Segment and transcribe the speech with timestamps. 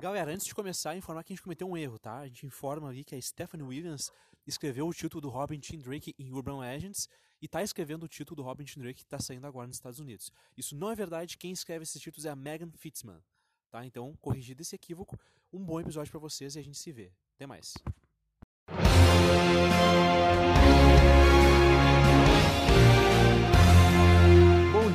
[0.00, 2.18] Galera, antes de começar, informar que a gente cometeu um erro, tá?
[2.18, 4.12] A gente informa ali que a Stephanie Williams
[4.46, 7.08] escreveu o título do Robin Tim Drake em Urban Legends
[7.42, 10.00] e está escrevendo o título do Robin Tim Drake que está saindo agora nos Estados
[10.00, 10.32] Unidos.
[10.56, 13.20] Isso não é verdade, quem escreve esses títulos é a Megan Fitzman,
[13.70, 13.84] tá?
[13.84, 15.18] Então, corrigido esse equívoco,
[15.52, 17.12] um bom episódio para vocês e a gente se vê.
[17.34, 17.74] Até mais.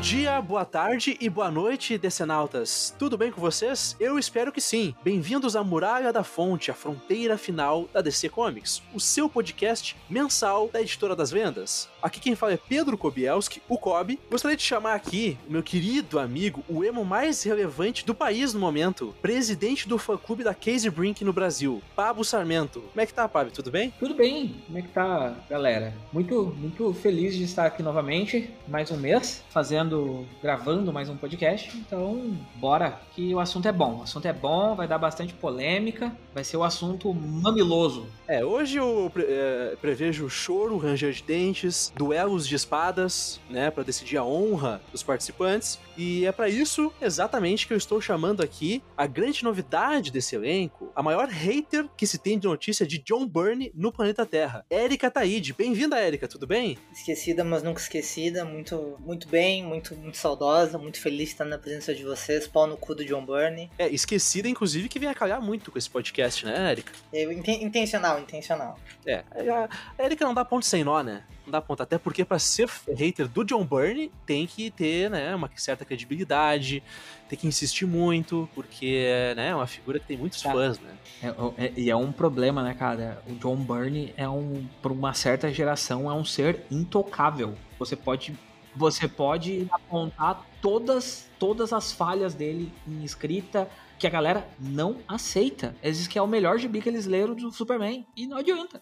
[0.03, 2.93] Dia, boa tarde e boa noite, decenautas.
[2.99, 3.95] Tudo bem com vocês?
[4.01, 4.93] Eu espero que sim.
[5.01, 10.67] Bem-vindos à Muralha da Fonte, a fronteira final da DC Comics, o seu podcast mensal
[10.67, 11.87] da editora das vendas.
[12.01, 14.19] Aqui quem fala é Pedro Kobielski, o Kobe.
[14.29, 18.59] Gostaria de chamar aqui o meu querido amigo, o emo mais relevante do país no
[18.59, 22.81] momento, presidente do fã-clube da Casey Brink no Brasil, Pablo Sarmento.
[22.81, 23.53] Como é que tá, Pablo?
[23.53, 23.93] Tudo bem?
[23.97, 24.61] Tudo bem.
[24.65, 25.93] Como é que tá, galera?
[26.11, 29.92] Muito, muito feliz de estar aqui novamente, mais um mês, fazendo,
[30.41, 31.75] gravando mais um podcast.
[31.77, 33.99] Então, bora, que o assunto é bom.
[33.99, 38.07] O assunto é bom, vai dar bastante polêmica, vai ser o assunto mamiloso.
[38.27, 44.17] É, hoje eu é, prevejo choro, ranger de dentes, duelos de espadas, né, para decidir
[44.17, 45.79] a honra dos participantes.
[45.97, 50.91] E é para isso exatamente que eu estou chamando aqui a grande novidade desse elenco,
[50.95, 55.11] a maior hater que se tem de notícia de John Byrne no planeta Terra, Erika
[55.11, 55.53] Taide.
[55.53, 56.77] Bem-vinda, Erika, tudo bem?
[56.91, 58.43] Esquecida, mas nunca esquecida.
[58.43, 62.47] Muito, muito bem, muito, muito saudosa, muito feliz de estar na presença de vocês.
[62.47, 63.69] Pau no cu do John Byrne.
[63.77, 66.91] É, esquecida, inclusive, que vem a calhar muito com esse podcast, né, Erika?
[67.13, 67.23] É,
[67.63, 68.79] intencional, intencional.
[69.05, 69.69] É, a
[70.03, 71.23] Erika não dá ponto sem nó, né?
[71.45, 71.83] Não dá ponto.
[71.83, 76.81] Até porque para ser hater do John Byrne, tem que ter, né, uma certa credibilidade,
[77.27, 80.91] tem que insistir muito, porque né, é uma figura que tem muitos cara, fãs, né?
[81.21, 83.21] É, é, e é um problema, né, cara?
[83.27, 87.55] O John Byrne é um, por uma certa geração, é um ser intocável.
[87.77, 88.33] Você pode
[88.75, 93.69] você pode apontar todas, todas as falhas dele em escrita,
[94.03, 95.73] que a galera não aceita.
[95.81, 98.05] Eles dizem que é o melhor gibi que eles leram do Superman.
[98.17, 98.81] E não adianta.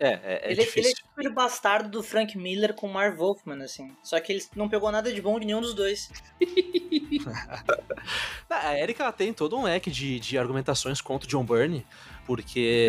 [0.00, 0.80] É, é, é ele, difícil.
[0.80, 3.96] ele é tipo o bastardo do Frank Miller com o Marv Wolfman, assim.
[4.02, 6.10] Só que ele não pegou nada de bom de nenhum dos dois.
[8.50, 11.86] a Erika ela tem todo um leque de, de argumentações contra o John Byrne,
[12.26, 12.88] porque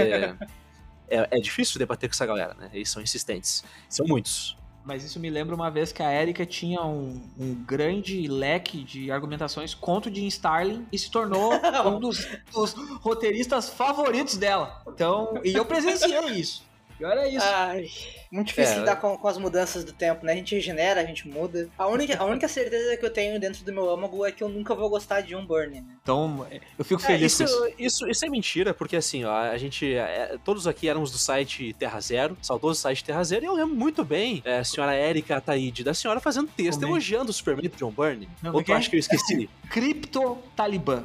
[1.08, 2.72] é, é difícil debater com essa galera, né?
[2.74, 3.64] Eles são insistentes.
[3.88, 4.58] São muitos.
[4.86, 9.12] Mas isso me lembra uma vez que a Erika tinha um, um, grande leque de
[9.12, 11.54] argumentações contra o Jim Starlin e se tornou
[11.88, 14.82] um dos, dos, roteiristas favoritos dela.
[14.88, 16.64] Então, e eu presenciei isso.
[17.04, 17.46] E olha isso.
[17.46, 17.90] Ai,
[18.32, 18.80] muito difícil é.
[18.80, 20.32] lidar com, com, as mudanças do tempo, né?
[20.32, 21.70] A gente regenera, a gente muda.
[21.78, 24.48] A única, a única certeza que eu tenho dentro do meu âmago é que eu
[24.48, 25.84] nunca vou gostar de um Burn, né?
[26.02, 26.48] Então,
[26.80, 27.76] eu fico feliz é, isso, com isso.
[27.78, 28.08] isso.
[28.10, 29.94] Isso é mentira, porque assim, ó, a gente.
[29.94, 33.76] É, todos aqui éramos do site Terra Zero, saudoso site Terra Zero, e eu lembro
[33.76, 37.70] muito bem é, a senhora Erika Ataíde, da senhora fazendo texto Como elogiando o Superman
[37.70, 38.30] do John Byrne.
[38.42, 39.50] Não, Ou tu acha que eu esqueci?
[39.70, 41.04] Cripto Talibã.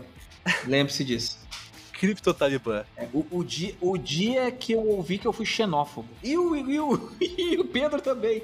[0.65, 1.48] Lembre-se disso.
[1.99, 2.85] Cripto Talibã.
[2.97, 6.09] É, o, o, dia, o dia que eu ouvi que eu fui xenófobo.
[6.23, 8.43] E o, e o, e o Pedro também.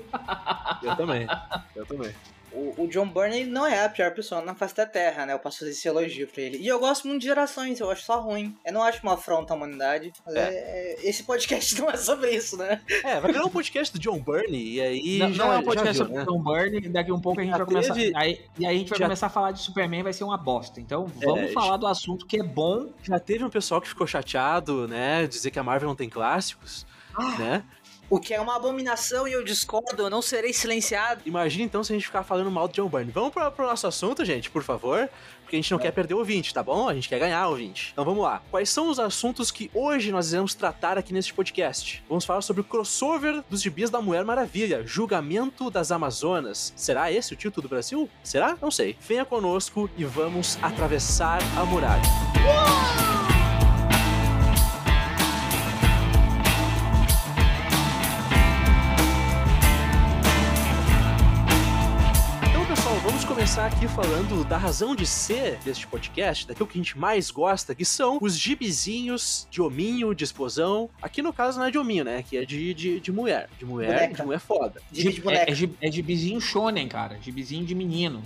[0.82, 1.26] Eu também.
[1.74, 2.12] Eu também
[2.54, 5.32] o, o John Byrne não é a pior pessoa na face da Terra, né?
[5.32, 6.58] Eu posso fazer esse elogio pra ele.
[6.58, 8.56] E eu gosto muito de gerações, eu acho só ruim.
[8.64, 10.12] Eu não acho uma afronta à humanidade.
[10.24, 10.48] Mas é.
[10.48, 12.80] É, esse podcast não é sobre isso, né?
[13.02, 15.18] É, vai virar um podcast do John Byrne e aí.
[15.18, 16.24] Não, já, não é um podcast sobre né?
[16.24, 17.94] John Byrne, daqui um pouco a gente já vai começar.
[17.94, 19.04] Aí, e aí a gente vai já...
[19.06, 20.80] começar a falar de Superman vai ser uma bosta.
[20.80, 22.88] Então vamos é, falar do assunto que é bom.
[23.02, 25.26] Já teve um pessoal que ficou chateado, né?
[25.26, 26.86] Dizer que a Marvel não tem clássicos.
[27.16, 27.64] Ah, né?
[28.08, 31.22] O que é uma abominação e eu discordo, eu não serei silenciado.
[31.24, 33.10] Imagina então se a gente ficar falando mal do John Byrne.
[33.10, 35.08] Vamos pro, pro nosso assunto, gente, por favor.
[35.42, 35.82] Porque a gente não é.
[35.82, 36.88] quer perder o ouvinte, tá bom?
[36.88, 37.90] A gente quer ganhar o ouvinte.
[37.92, 38.42] Então vamos lá.
[38.50, 42.02] Quais são os assuntos que hoje nós iremos tratar aqui neste podcast?
[42.08, 46.72] Vamos falar sobre o crossover dos gibis da Mulher Maravilha, Julgamento das Amazonas.
[46.76, 48.08] Será esse o título do Brasil?
[48.22, 48.56] Será?
[48.60, 48.96] Não sei.
[49.00, 52.02] Venha conosco e vamos atravessar a muralha.
[52.44, 53.23] Uou!
[63.54, 67.72] Começar aqui falando da razão de ser deste podcast, daquilo que a gente mais gosta,
[67.72, 70.90] que são os gibizinhos de hominho, de explosão.
[71.00, 72.16] Aqui no caso não é de hominho, né?
[72.16, 73.48] Aqui é de, de, de mulher.
[73.56, 74.14] De mulher, boneca.
[74.14, 74.82] de mulher foda.
[74.90, 77.16] De, de é, é, é gibizinho shonen, cara.
[77.20, 78.24] Gibizinho de menino.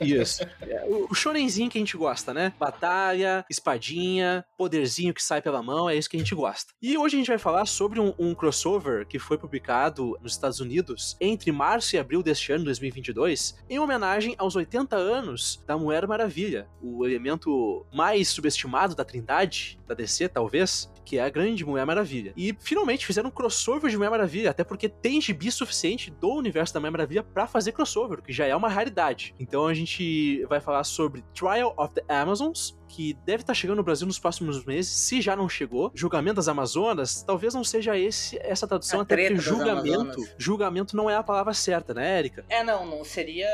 [0.00, 0.44] Isso.
[0.62, 2.54] É, o, o shonenzinho que a gente gosta, né?
[2.58, 6.72] Batalha, espadinha, poderzinho que sai pela mão, é isso que a gente gosta.
[6.80, 10.58] E hoje a gente vai falar sobre um, um crossover que foi publicado nos Estados
[10.58, 15.76] Unidos entre março e abril deste ano, 2022, Comics, em homenagem aos 80 anos da
[15.76, 21.64] Mulher Maravilha, o elemento mais subestimado da Trindade, da DC, talvez, que é a grande
[21.64, 22.32] Mulher Maravilha.
[22.36, 26.72] E finalmente fizeram um crossover de Mulher Maravilha, até porque tem gibi suficiente do universo
[26.72, 29.34] da Mulher Maravilha para fazer crossover, que já é uma raridade.
[29.40, 33.76] Então a gente vai falar sobre Trial of the Amazons, que deve estar tá chegando
[33.78, 35.90] no Brasil nos próximos meses, se já não chegou.
[35.94, 40.34] Julgamento das Amazonas, talvez não seja esse essa tradução, A até porque julgamento, Amazonas.
[40.38, 42.44] julgamento não é a palavra certa, né, Erika?
[42.48, 43.48] É, não, não seria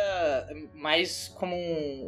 [0.75, 1.55] mais como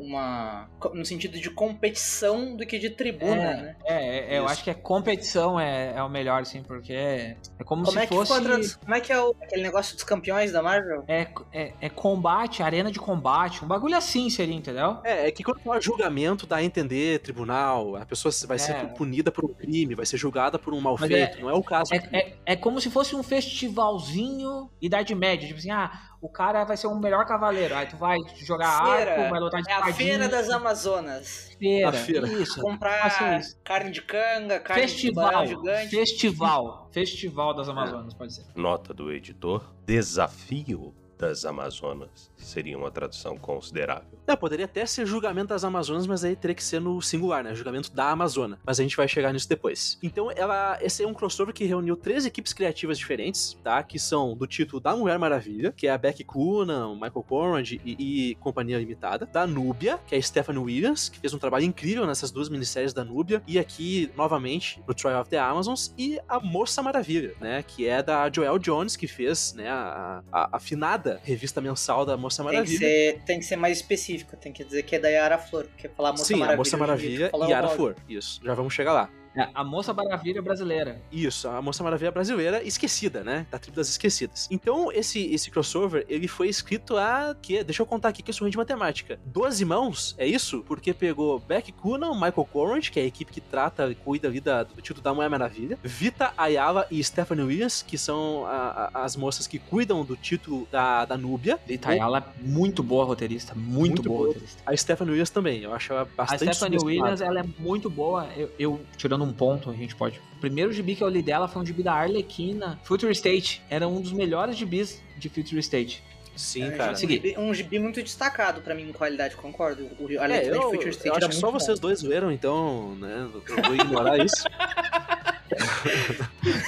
[0.01, 0.69] uma.
[0.95, 3.77] no sentido de competição do que de tribuna, né?
[3.85, 7.65] É, é, eu acho que é competição é, é o melhor, assim, porque é, é
[7.65, 8.33] como, Como se é que fosse.
[8.33, 8.81] ficou a tradução?
[8.81, 11.05] Como é que é o- aquele negócio dos campeões da Marvel?
[11.07, 14.99] É, é, é combate, arena de combate, um bagulho assim seria, entendeu?
[15.05, 18.85] É, é que quando fala julgamento dá a entender tribunal, a pessoa vai ser É.
[18.87, 21.63] punida por um crime, vai ser julgada por um mal Mas feito, não é o
[21.63, 21.93] caso.
[21.95, 25.47] É, é, é como se fosse um festivalzinho Idade Média.
[25.47, 27.75] Tipo assim, ah, o cara vai ser o melhor cavaleiro.
[27.75, 29.13] Aí tu vai jogar Feira.
[29.21, 29.93] arco, vai lutar de É a.
[29.93, 31.51] Feira das Amazonas.
[31.59, 32.29] Feira, A feira.
[32.29, 32.61] Isso.
[32.61, 33.57] Comprar isso.
[33.65, 35.27] carne de canga, carne de Festival.
[35.31, 35.91] tubarão gigante.
[35.97, 36.89] Festival.
[36.93, 38.45] Festival das Amazonas, pode ser.
[38.55, 44.19] Nota do editor: Desafio das Amazonas seria uma tradução considerável.
[44.27, 47.55] É, poderia até ser julgamento das Amazonas, mas aí teria que ser no singular, né?
[47.55, 48.59] Julgamento da Amazônia.
[48.65, 49.99] Mas a gente vai chegar nisso depois.
[50.03, 53.83] Então, ela, esse é um crossover que reuniu três equipes criativas diferentes, tá?
[53.83, 57.81] Que são do título da Mulher Maravilha, que é a Becky Coonan, Michael Conrad e,
[57.85, 59.27] e Companhia Limitada.
[59.27, 62.93] Da Núbia, que é a Stephanie Williams, que fez um trabalho incrível nessas duas minisséries
[62.93, 63.43] da Núbia.
[63.47, 65.93] E aqui, novamente, no Trial of the Amazons.
[65.99, 67.63] E a Moça Maravilha, né?
[67.63, 69.69] Que é da Joelle Jones, que fez, né?
[69.69, 72.79] A, a, a finada revista mensal da Moça Tem que, Maravilha.
[72.79, 75.89] ser, tem que ser mais específico, tem que dizer que é da Yara Flor, porque
[75.89, 76.55] falar Moça Sim, Maravilha.
[76.55, 77.69] a Moça Maravilha e Yara.
[77.69, 77.97] Flor.
[78.09, 79.11] Isso, já vamos chegar lá.
[79.35, 81.01] É, a Moça Maravilha brasileira.
[81.13, 83.47] Isso, a Moça Maravilha brasileira esquecida, né?
[83.51, 84.49] Da tribo das esquecidas.
[84.51, 87.37] Então, esse, esse crossover, ele foi escrito a...
[87.41, 89.19] Que, deixa eu contar aqui que eu sou ruim de matemática.
[89.27, 90.65] 12 mãos, é isso?
[90.67, 94.41] Porque pegou Beck Coonan, Michael Corrant, que é a equipe que trata e cuida ali
[94.41, 95.79] da, do título da Mulher Maravilha.
[95.83, 100.67] Vita Ayala e Stephanie Williams, que são a- a- as moças que cuidam do título
[100.71, 101.59] da, da Núbia.
[101.67, 103.55] Rita Ayala, muito boa roteirista.
[103.55, 104.29] Muito, Muito boa, boa.
[104.29, 104.63] roteirista.
[104.67, 106.87] A Stephanie Williams também, eu acho ela A bastante Stephanie subestimada.
[107.13, 108.27] Williams, ela é muito boa.
[108.37, 110.19] Eu, eu, tirando um ponto, a gente pode.
[110.37, 112.79] O primeiro gibi que eu li dela foi um gibi da Arlequina.
[112.85, 113.63] Future State.
[113.71, 116.03] Era um dos melhores gibis de Future State.
[116.37, 116.93] Sim, É, cara.
[116.93, 117.15] um, Segui.
[117.15, 119.85] gibi, um gibi muito destacado pra mim em qualidade, concordo.
[119.99, 122.01] O, a É, eu, de Future eu State acho era que só muito vocês dois
[122.03, 123.29] leram, então, né?
[123.49, 124.45] Eu vou ignorar isso.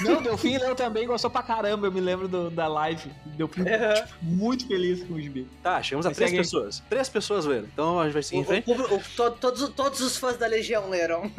[0.03, 1.87] Não, Delfim leu também, gostou pra caramba.
[1.87, 3.09] Eu me lembro do- da live.
[3.25, 3.69] Delfim bom.
[3.69, 5.47] tipo, muito feliz com o gibi.
[5.63, 6.43] Tá, chegamos a três segue aí.
[6.45, 6.83] pessoas.
[6.89, 7.67] Três pessoas leram.
[7.71, 8.69] Então a gente vai seguir em O- frente.
[8.71, 11.31] o- o- to- todos, todos os fãs da Legião leram.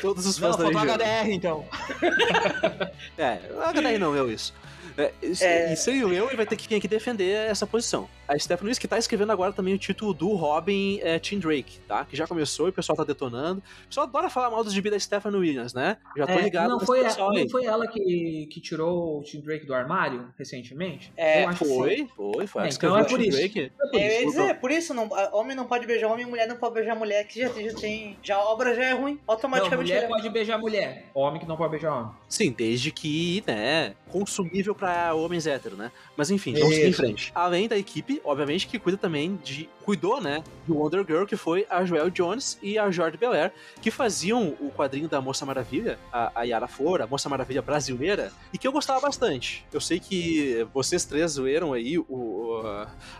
[0.00, 0.96] Todos os Não, fãs da faltou Legião.
[0.96, 1.64] HDR, então.
[3.18, 4.54] É, o HDR não leu isso.
[4.96, 5.72] É, isso- É.
[5.72, 8.08] E sem o eu, ele vai ter que vir aqui defender essa posição.
[8.32, 11.80] A Stephanie Willis, que tá escrevendo agora também o título do Robin é, Tim Drake,
[11.88, 12.04] tá?
[12.04, 13.60] Que já começou e o pessoal tá detonando.
[13.84, 15.96] O pessoal adora falar mal dos gibi da Stephanie Williams, né?
[16.16, 17.42] Já tô É, ligado não, foi, pessoal aí.
[17.42, 21.12] não foi ela que, que tirou o Tim Drake do armário recentemente?
[21.16, 21.76] É, Eu acho que sim.
[21.76, 22.62] Foi, foi, foi.
[22.64, 23.36] É, então é o por isso.
[23.36, 23.60] Drake.
[23.60, 24.26] É por É, isso.
[24.30, 27.24] dizer, por isso, não, a- homem não pode beijar homem, mulher não pode beijar mulher,
[27.26, 28.16] que já, já tem.
[28.22, 29.88] Já a obra já é ruim, Não, automaticamente.
[29.90, 30.08] mulher já é.
[30.08, 31.06] pode beijar mulher.
[31.14, 32.12] Homem que não pode beijar homem.
[32.28, 35.90] Sim, desde que, né, consumível pra homens héteros, né?
[36.16, 37.32] Mas enfim, vamos seguir em frente.
[37.34, 39.68] Além da equipe, obviamente, que cuida também de.
[39.90, 40.44] Cuidou, né?
[40.68, 43.52] Do Wonder Girl, que foi a Joelle Jones e a Jordi Belair,
[43.82, 48.30] que faziam o quadrinho da Moça Maravilha, a, a Yara Flor, a Moça Maravilha brasileira,
[48.52, 49.66] e que eu gostava bastante.
[49.72, 52.62] Eu sei que vocês três zoeram aí o, o-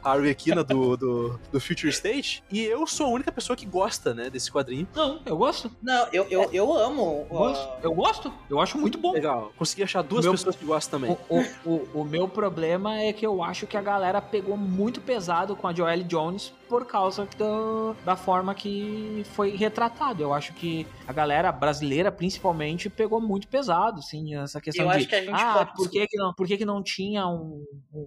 [0.04, 4.14] a Arlequina do, do, do Future State, e eu sou a única pessoa que gosta,
[4.14, 4.86] né, desse quadrinho.
[4.94, 5.72] Não, eu gosto.
[5.82, 7.26] Não, eu, eu, eu amo.
[7.28, 7.68] Gosto.
[7.82, 8.32] Eu gosto.
[8.48, 9.10] Eu acho muito bom.
[9.12, 9.50] Legal.
[9.58, 11.16] Consegui achar duas Meu- pessoas que gostam também.
[11.28, 15.00] O, o, o, o meu problema é que eu acho que a galera pegou muito
[15.00, 20.22] pesado com a Joelle Jones por causa do- da forma que foi retratado.
[20.22, 24.96] Eu acho que a galera brasileira, principalmente, pegou muito pesado, sim, essa questão Eu de
[24.98, 27.26] acho que a gente ah, pode- por que, que não, por que, que não tinha
[27.26, 27.64] um-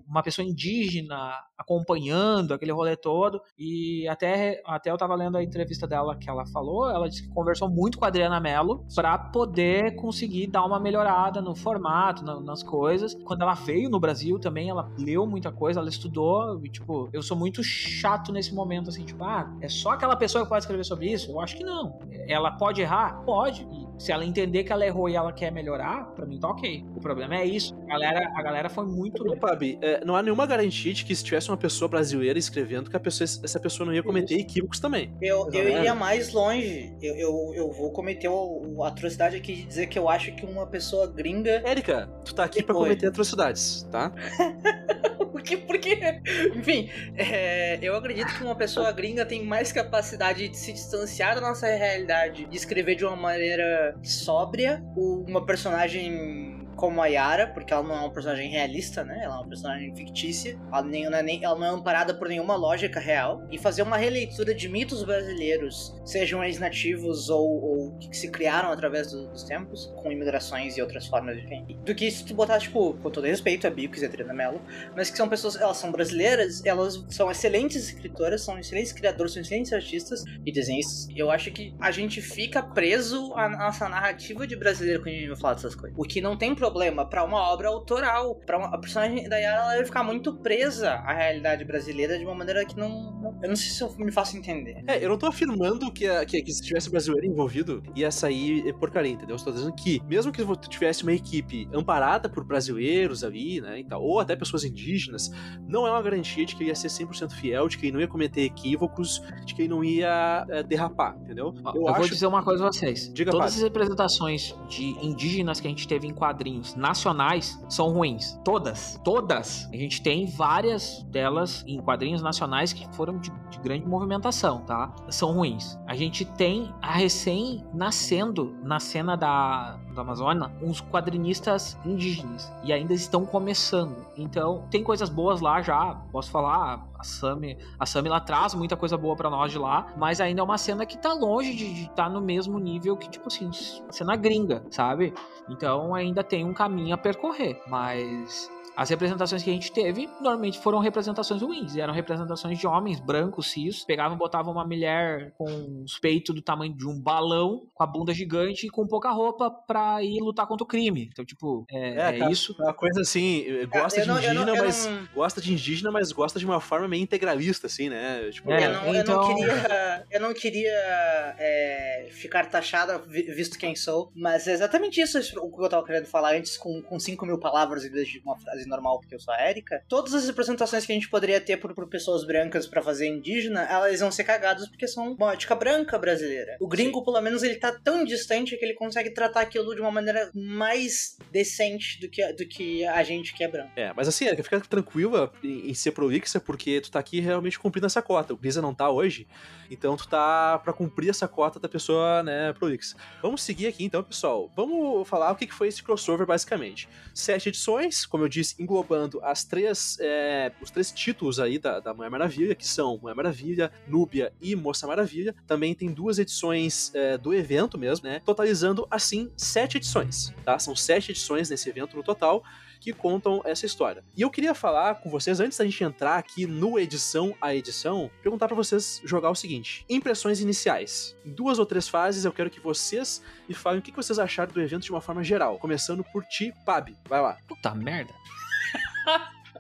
[0.08, 3.42] uma pessoa indígena acompanhando aquele rolê todo?
[3.58, 7.34] E até, até eu tava lendo a entrevista dela que ela falou, ela disse que
[7.34, 12.40] conversou muito com a Adriana Mello pra poder conseguir dar uma melhorada no formato, na-
[12.40, 13.14] nas coisas.
[13.24, 17.22] Quando ela veio no Brasil também, ela leu muita coisa, ela estudou, e tipo, eu
[17.22, 20.84] sou muito chato nesse momento, assim, tipo, ah, é só aquela pessoa que pode escrever
[20.84, 21.32] sobre isso?
[21.32, 22.00] Eu acho que não.
[22.28, 23.24] Ela pode errar?
[23.26, 23.68] Pode.
[23.72, 26.84] E se ela entender que ela errou e ela quer melhorar, pra mim tá ok.
[26.96, 27.74] O problema é isso.
[27.86, 29.24] A galera, a galera foi muito.
[29.26, 32.90] Ô, Fabi, é, não há nenhuma garantia de que se tivesse uma pessoa brasileira escrevendo,
[32.90, 35.14] que a pessoa, essa pessoa não ia cometer equívocos também.
[35.22, 36.94] Eu, eu iria mais longe.
[37.02, 40.66] Eu, eu, eu vou cometer a atrocidade aqui de dizer que eu acho que uma
[40.68, 41.62] pessoa gringa.
[41.66, 42.84] Érica, tu tá aqui pra Foi.
[42.84, 44.12] cometer atrocidades, tá?
[45.34, 45.98] Porque, porque
[46.56, 51.42] enfim, é, eu acredito que uma pessoa gringa tem mais capacidade de se distanciar da
[51.42, 57.84] nossa realidade e escrever de uma maneira sóbria uma personagem como a Yara, porque ela
[57.84, 59.22] não é uma personagem realista, né?
[59.24, 60.60] Ela é uma personagem fictícia.
[60.72, 63.46] Ela, nem, não, é nem, ela não é amparada por nenhuma lógica real.
[63.52, 68.72] E fazer uma releitura de mitos brasileiros, sejam eles nativos ou, ou que se criaram
[68.72, 72.60] através do, dos tempos, com imigrações e outras formas de Do que se tu botar,
[72.60, 74.62] tipo, com todo respeito a Bicos e a Trina Mello,
[74.96, 79.42] mas que são pessoas, elas são brasileiras, elas são excelentes escritoras, são excelentes criadores, são
[79.42, 81.08] excelentes artistas e desenhistas.
[81.16, 85.28] Eu acho que a gente fica preso à nossa narrativa de brasileiro quando a gente
[85.30, 85.98] vai falar dessas coisas.
[85.98, 88.36] O que não tem problema para uma obra autoral.
[88.36, 92.34] Para a personagem da Yara ela vai ficar muito presa à realidade brasileira de uma
[92.34, 94.82] maneira que não, não, Eu não sei se eu me faço entender.
[94.88, 98.74] É, eu não tô afirmando que, a, que, que se tivesse brasileiro envolvido ia sair
[98.76, 99.36] porcaria, entendeu?
[99.36, 103.84] Estou dizendo que, mesmo que tu tivesse uma equipe amparada por brasileiros ali, né, e
[103.84, 105.30] tal, ou até pessoas indígenas,
[105.68, 108.00] não é uma garantia de que ele ia ser 100% fiel, de que ele não
[108.00, 111.54] ia cometer equívocos, de que ele não ia é, derrapar, entendeu?
[111.66, 112.00] Eu, eu acho...
[112.00, 113.12] vou dizer uma coisa a vocês.
[113.14, 117.90] Diga, Todas as representações de indígenas que a gente teve em quadrinhos quadrinhos nacionais são
[117.90, 118.40] ruins.
[118.44, 119.00] Todas.
[119.04, 119.68] Todas.
[119.72, 124.94] A gente tem várias delas em quadrinhos nacionais que foram de, de grande movimentação, tá?
[125.10, 125.78] São ruins.
[125.88, 132.72] A gente tem a recém nascendo na cena da, da Amazônia uns quadrinistas indígenas e
[132.72, 134.06] ainda estão começando.
[134.16, 135.96] Então, tem coisas boas lá já.
[136.12, 139.94] Posso falar, a Sami, a Sami ela traz muita coisa boa para nós de lá,
[139.98, 143.10] mas ainda é uma cena que tá longe de estar tá no mesmo nível que,
[143.10, 143.52] tipo assim,
[143.90, 145.14] cena gringa, sabe?
[145.50, 150.60] Então ainda tem um caminho a percorrer, mas as representações que a gente teve normalmente
[150.60, 151.76] foram representações ruins.
[151.76, 153.84] Eram representações de homens brancos, cis.
[153.84, 158.14] Pegavam, botavam uma mulher com os peitos do tamanho de um balão, com a bunda
[158.14, 161.10] gigante e com pouca roupa pra ir lutar contra o crime.
[161.12, 162.56] Então, tipo, é, é, é isso.
[162.60, 164.88] É uma coisa assim, gosta de não, indígena, não, mas.
[164.88, 165.08] Não...
[165.14, 168.30] Gosta de indígena, mas gosta de uma forma meio integralista, assim, né?
[168.32, 169.14] Tipo, é, eu, não, então...
[169.14, 170.04] eu não queria.
[170.10, 175.64] Eu não queria é, ficar taxada, visto quem sou, mas é exatamente isso o que
[175.64, 178.63] eu tava querendo falar antes, com, com 5 mil palavras em vez de uma frase
[178.68, 181.74] normal porque eu sou a Erika, todas as representações que a gente poderia ter por,
[181.74, 185.98] por pessoas brancas para fazer indígena, elas vão ser cagadas porque são uma ética branca
[185.98, 186.58] brasileira.
[186.60, 187.06] O gringo, Sim.
[187.06, 191.18] pelo menos, ele tá tão distante que ele consegue tratar aquilo de uma maneira mais
[191.32, 193.72] decente do que, do que a gente que é branco.
[193.76, 197.88] É, mas assim, Erika, fica tranquila em ser prolixa porque tu tá aqui realmente cumprindo
[197.88, 198.34] essa cota.
[198.34, 199.28] O Grisa não tá hoje,
[199.70, 202.96] então tu tá para cumprir essa cota da pessoa, né, prolixa.
[203.22, 204.52] Vamos seguir aqui então, pessoal.
[204.56, 206.88] Vamos falar o que foi esse crossover basicamente.
[207.14, 211.94] Sete edições, como eu disse, englobando as três, é, os três títulos aí da, da
[211.94, 215.36] Mulher Maravilha, que são Mulher Maravilha, Núbia e Moça Maravilha.
[215.48, 218.22] Também tem duas edições é, do evento mesmo, né?
[218.26, 220.58] Totalizando, assim, sete edições, tá?
[220.60, 222.44] São sete edições nesse evento no total
[222.84, 224.04] que contam essa história.
[224.16, 228.12] E eu queria falar com vocês, antes da gente entrar aqui no edição a edição,
[228.22, 231.16] perguntar para vocês jogar o seguinte: impressões iniciais.
[231.26, 234.52] Em duas ou três fases, eu quero que vocês me falem o que vocês acharam
[234.52, 235.58] do evento de uma forma geral.
[235.60, 236.94] Começando por ti, Pab.
[237.08, 237.38] Vai lá.
[237.48, 238.14] Puta merda.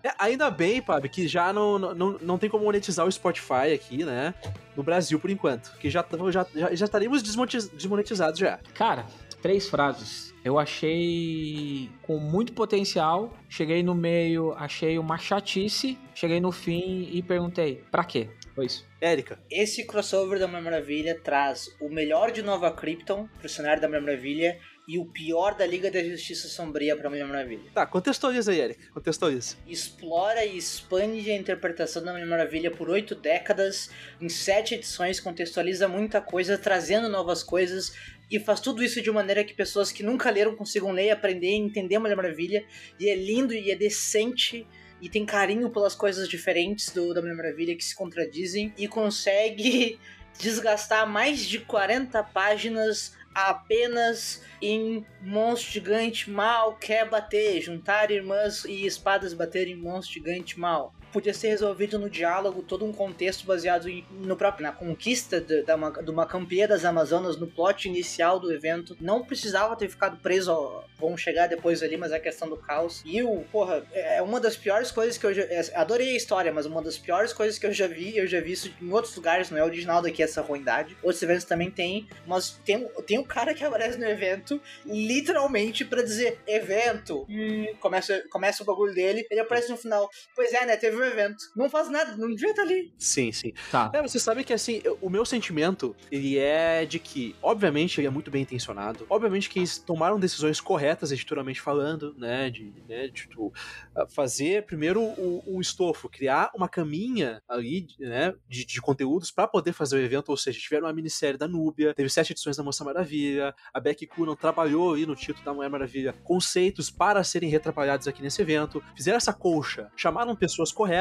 [0.03, 4.03] É, ainda bem, Pab, que já não, não, não tem como monetizar o Spotify aqui,
[4.03, 4.33] né?
[4.75, 5.71] No Brasil, por enquanto.
[5.77, 8.59] Que já, já, já, já estaríamos desmonetizados já.
[8.73, 9.05] Cara,
[9.41, 10.33] três frases.
[10.43, 13.33] Eu achei com muito potencial.
[13.47, 15.97] Cheguei no meio, achei uma chatice.
[16.13, 18.29] Cheguei no fim e perguntei: pra quê?
[18.53, 18.85] Foi isso.
[18.99, 19.39] Érica.
[19.49, 24.01] Esse crossover da Mulher Maravilha traz o melhor de Nova Krypton pro cenário da Mulher
[24.01, 27.71] Maravilha e o pior da Liga da Justiça Sombria pra Mulher Maravilha.
[27.73, 28.89] Tá, contextualiza aí, Eric.
[28.89, 29.55] Contextualiza.
[29.67, 35.87] Explora e expande a interpretação da Mulher Maravilha por oito décadas, em sete edições, contextualiza
[35.87, 37.93] muita coisa, trazendo novas coisas,
[38.29, 41.59] e faz tudo isso de maneira que pessoas que nunca leram consigam ler, aprender e
[41.59, 42.65] entender a Mulher Maravilha.
[42.99, 44.67] E é lindo e é decente
[45.01, 49.99] e tem carinho pelas coisas diferentes do, da Mulher Maravilha que se contradizem e consegue
[50.39, 58.85] desgastar mais de 40 páginas apenas em monstro gigante mal quer bater, juntar irmãs e
[58.85, 63.87] espadas bater em monstro gigante mal podia ser resolvido no diálogo, todo um contexto baseado
[63.87, 68.39] em, no próprio, na conquista de, uma, de uma campeã das Amazonas, no plot inicial
[68.39, 68.97] do evento.
[68.99, 72.57] Não precisava ter ficado preso, ao, vamos chegar depois ali, mas é a questão do
[72.57, 73.03] caos.
[73.05, 75.43] E o, porra, é uma das piores coisas que eu já.
[75.43, 78.41] É, adorei a história, mas uma das piores coisas que eu já vi, eu já
[78.41, 80.97] vi isso em outros lugares, não é original daqui essa ruindade.
[81.03, 86.01] Outros eventos também tem, mas tem, tem um cara que aparece no evento, literalmente para
[86.01, 87.25] dizer evento.
[87.29, 90.09] Hum, começa, começa o bagulho dele, ele aparece no final.
[90.35, 90.77] Pois é, né?
[90.77, 91.37] Teve o evento.
[91.55, 92.93] Não faz nada, não devia estar ali.
[92.97, 93.51] Sim, sim.
[93.71, 93.91] Tá.
[93.93, 98.07] É, você sabe que assim, eu- o meu sentimento, ele é de que, obviamente, ele
[98.07, 99.05] é muito bem intencionado.
[99.09, 102.49] Obviamente que eles tomaram decisões corretas, editorialmente falando, né?
[102.49, 103.53] De, né, de tipo,
[103.95, 108.33] ah, fazer primeiro o, o estofo, criar uma caminha ali, né?
[108.47, 110.29] De, de conteúdos pra poder fazer o evento.
[110.29, 114.07] Ou seja, tiveram uma minissérie da Núbia, teve sete edições da Moça Maravilha, a Becky
[114.07, 118.83] Coonan trabalhou ali no título da Mulher Maravilha conceitos para serem retrabalhados aqui nesse evento.
[118.95, 120.92] Fizeram essa colcha, chamaram pessoas corretas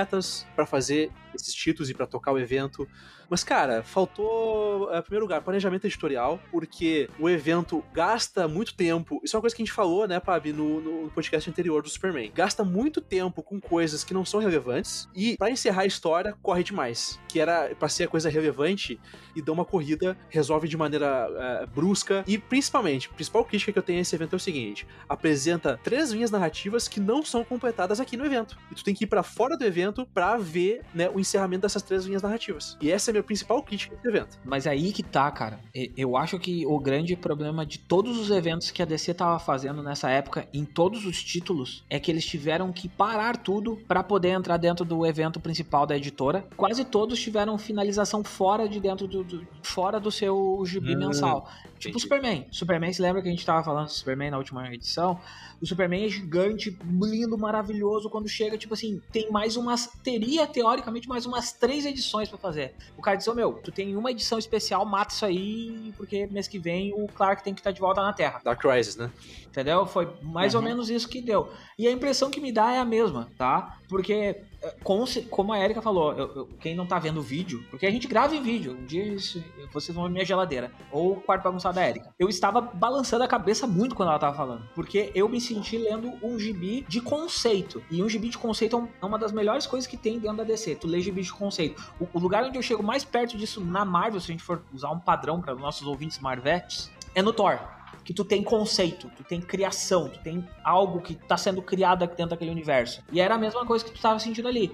[0.55, 2.87] pra fazer esses títulos e pra tocar o evento.
[3.29, 9.21] Mas, cara, faltou, eh, em primeiro lugar, planejamento editorial, porque o evento gasta muito tempo.
[9.25, 11.89] Isso é uma coisa que a gente falou, né, Pabi, no, no podcast anterior do
[11.89, 12.31] Superman.
[12.35, 16.63] Gasta muito tempo com coisas que não são relevantes e, pra encerrar a história, corre
[16.63, 17.19] demais.
[17.27, 19.01] Que era pra ser a coisa relevante
[19.35, 22.23] e dá uma corrida, resolve de maneira eh, brusca.
[22.27, 25.81] E, principalmente, a principal crítica que eu tenho a esse evento é o seguinte: apresenta
[25.83, 28.59] três linhas narrativas que não são completadas aqui no evento.
[28.71, 29.82] E tu tem que ir pra fora do evento
[30.15, 32.77] pra ver, né, o encerramento dessas três linhas narrativas.
[32.81, 34.39] E essa é a minha principal crítica desse evento.
[34.45, 35.59] Mas aí que tá, cara.
[35.97, 39.83] Eu acho que o grande problema de todos os eventos que a DC tava fazendo
[39.83, 44.29] nessa época, em todos os títulos, é que eles tiveram que parar tudo pra poder
[44.29, 46.47] entrar dentro do evento principal da editora.
[46.57, 51.49] Quase todos tiveram finalização fora de dentro do, do- fora do seu gibi Hum, mensal.
[51.79, 51.97] Tipo entendi.
[51.97, 52.47] o Superman.
[52.51, 55.19] Superman, se lembra que a gente tava falando do Superman na última edição?
[55.61, 58.11] O Superman é gigante, lindo, maravilhoso.
[58.11, 59.91] Quando chega, tipo assim, tem mais umas.
[60.03, 62.75] Teria, teoricamente, mais umas três edições pra fazer.
[62.97, 66.47] O cara diz, ô meu, tu tem uma edição especial, mata isso aí, porque mês
[66.47, 68.41] que vem o Clark tem que estar de volta na Terra.
[68.45, 69.11] Dark Crisis, né?
[69.47, 69.87] Entendeu?
[69.87, 70.69] Foi mais ou Uhum.
[70.69, 71.51] menos isso que deu.
[71.79, 73.79] E a impressão que me dá é a mesma, tá?
[73.89, 77.23] Porque, eh, com ce- como a Erika falou, eu- eu- quem não tá vendo o
[77.23, 79.43] vídeo, porque a gente grava em vídeo, um dia isso-
[79.73, 82.15] vocês vão ver minha geladeira, ou o quarto bagunçado da Erika.
[82.19, 86.13] Eu estava balançando a cabeça muito quando ela tava falando, porque eu me senti lendo
[86.23, 87.83] um gibi de conceito.
[87.91, 90.45] E um gibi de conceito é é uma das melhores coisas que tem dentro da
[90.45, 91.83] DC, tu lê gibi de conceito.
[92.01, 94.63] O, o lugar onde eu chego mais perto disso na Marvel, se a gente for
[94.73, 97.59] usar um padrão para nossos ouvintes Marvetes, é no Thor
[98.05, 102.17] que tu tem conceito, tu tem criação, tu tem algo que tá sendo criado aqui
[102.17, 103.03] dentro daquele universo.
[103.13, 104.73] E era a mesma coisa que tu tava sentindo ali.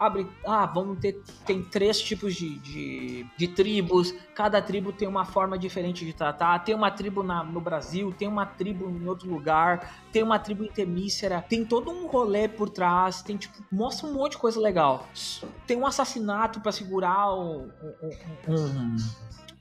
[0.00, 5.24] Abre, ah, vamos ter, tem três tipos de, de, de tribos, cada tribo tem uma
[5.24, 9.28] forma diferente de tratar, tem uma tribo na- no Brasil, tem uma tribo em outro
[9.28, 14.14] lugar, tem uma tribo intermícera, tem todo um rolê por trás, tem tipo, mostra um
[14.14, 15.04] monte de coisa legal.
[15.66, 18.08] Tem um assassinato pra segurar um- um-
[18.48, 18.96] um- um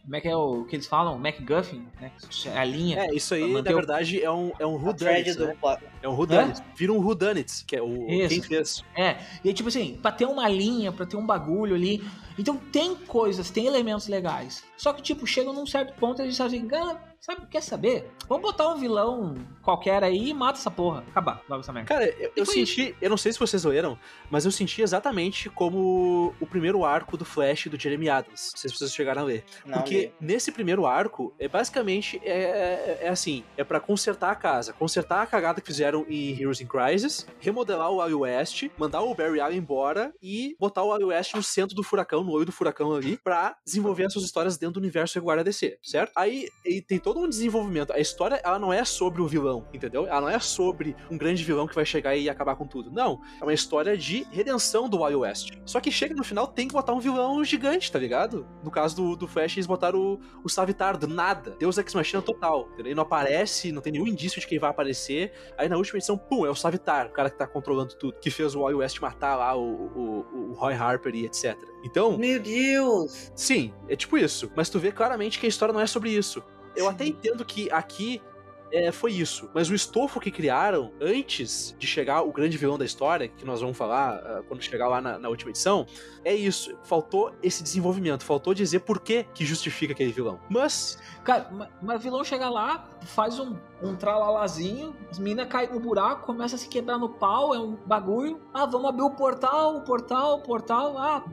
[0.08, 1.20] como é que é o que eles falam?
[1.20, 2.14] MacGuffin, né?
[2.56, 2.98] A linha.
[3.02, 5.78] É, isso aí, na o- verdade, é um, é um A thread whodunit, do né?
[6.02, 6.64] É um whodunit.
[6.78, 8.30] Vira um whodunit, que é o Isso.
[8.30, 8.84] quem fez.
[8.96, 12.02] É, e aí, tipo assim, pra ter uma linha, pra ter um bagulho ali.
[12.40, 14.64] Então tem coisas, tem elementos legais.
[14.78, 17.62] Só que, tipo, chega num certo ponto e a gente sabe assim, "Ah, sabe, quer
[17.62, 18.10] saber?
[18.28, 21.04] Vamos botar um vilão qualquer aí e mata essa porra.
[21.10, 21.88] Acabar logo essa merda.
[21.88, 23.98] Cara, eu, eu senti, eu não sei se vocês leram,
[24.30, 28.52] mas eu senti exatamente como o primeiro arco do Flash do Jeremy Adams.
[28.54, 29.44] Não sei se vocês chegaram a ler.
[29.66, 34.36] Não, Porque nesse primeiro arco, é basicamente é, é, é assim, é pra consertar a
[34.36, 39.02] casa, consertar a cagada que fizeram em Heroes in Crisis, remodelar o Wally West, mandar
[39.02, 42.46] o Barry Allen embora e botar o Wally West no centro do furacão, no olho
[42.46, 46.12] do furacão ali, pra desenvolver as suas histórias dentro do universo regular da DC, certo?
[46.16, 47.94] Aí e tem todo um desenvolvimento.
[47.94, 50.08] A história, ela não é sobre o vilão, entendeu?
[50.08, 52.92] Ela não é sobre um grande vilão que vai chegar e acabar com tudo.
[52.92, 53.22] Não.
[53.40, 55.52] É uma história de redenção do Wally West.
[55.66, 58.48] Só que chega no final, tem que botar um vilão gigante, tá ligado?
[58.64, 61.56] No caso do, do Flash, eles botaram o, o Savitar do nada.
[61.60, 62.70] Deus Ex Machina total.
[62.78, 65.32] Ele não aparece, não tem nenhum indício de quem vai aparecer.
[65.58, 68.18] Aí na última edição, pum, é o Savitar, o cara que tá controlando tudo.
[68.20, 71.58] Que fez o Wally West matar lá o, o, o Roy Harper e etc.
[71.84, 73.32] Então, Meu Deus!
[73.36, 74.52] Sim, é tipo isso.
[74.56, 76.44] Mas tu vê claramente que a história não é sobre isso.
[76.78, 78.22] Eu até entendo que aqui
[78.70, 79.50] é, foi isso.
[79.54, 83.62] Mas o estofo que criaram antes de chegar o grande vilão da história, que nós
[83.62, 85.86] vamos falar ah, quando chegar lá na, na última edição,
[86.24, 86.78] é isso.
[86.84, 90.38] Faltou esse desenvolvimento, faltou dizer por que que justifica aquele vilão.
[90.50, 95.72] Mas, Cara, ma- mas o vilão chega lá, faz um, um tralalazinho, as minas caem
[95.72, 98.42] no buraco, começa a se quebrar no pau, é um bagulho.
[98.54, 100.98] Ah, vamos abrir o portal, o portal, o portal.
[100.98, 101.24] Ah,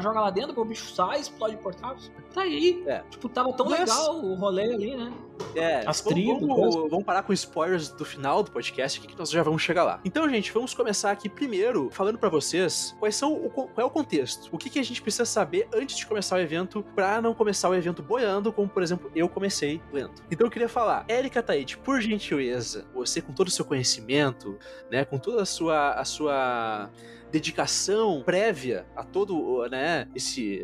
[0.00, 1.96] joga lá dentro, o bicho sai, explode o portal.
[2.34, 2.82] Tá aí.
[2.86, 3.02] É.
[3.10, 5.12] Tipo, tava tão Mas- legal o rolê ali, né?
[5.54, 9.30] é, As tribos, vamos, vamos parar com spoilers do final do podcast aqui que nós
[9.30, 10.00] já vamos chegar lá.
[10.04, 13.90] Então, gente, vamos começar aqui primeiro falando pra vocês quais são o, qual é o
[13.90, 14.48] contexto.
[14.52, 17.68] O que, que a gente precisa saber antes de começar o evento pra não começar
[17.68, 20.12] o evento boiando, como por exemplo eu comecei lendo.
[20.30, 24.58] Então eu queria falar, Erika Taide, por gentileza, você com todo o seu conhecimento,
[24.90, 26.90] né, com toda a sua a sua
[27.30, 30.62] dedicação prévia a todo, né, esse,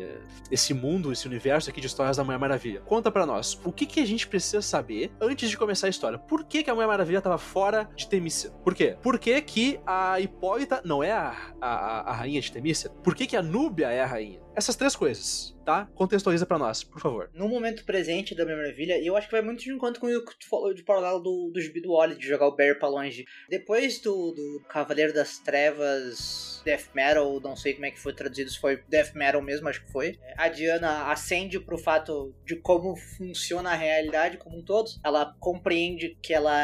[0.50, 2.80] esse mundo, esse universo aqui de histórias da Mulher Maravilha.
[2.80, 6.18] Conta para nós, o que, que a gente precisa saber antes de começar a história?
[6.18, 8.50] Por que, que a Mulher Maravilha tava fora de Temícia?
[8.64, 8.96] Por quê?
[9.02, 12.90] Por que, que a Hipólita não é a, a, a rainha de Temícia?
[12.90, 14.40] Por que, que a Núbia é a rainha?
[14.54, 15.88] Essas três coisas, tá?
[15.94, 17.30] Contextualiza para nós, por favor.
[17.32, 20.06] No momento presente da Mulher Maravilha, e eu acho que vai muito de encontro com
[20.06, 22.78] o que tu falou de paralelo do, do gibi do Wally, de jogar o Barry
[22.78, 23.24] pra longe.
[23.48, 28.50] Depois do, do Cavaleiro das Trevas death metal, não sei como é que foi traduzido,
[28.50, 30.18] se foi death metal mesmo, acho que foi.
[30.36, 34.90] A Diana acende pro fato de como funciona a realidade como um todo.
[35.02, 36.54] Ela compreende que ela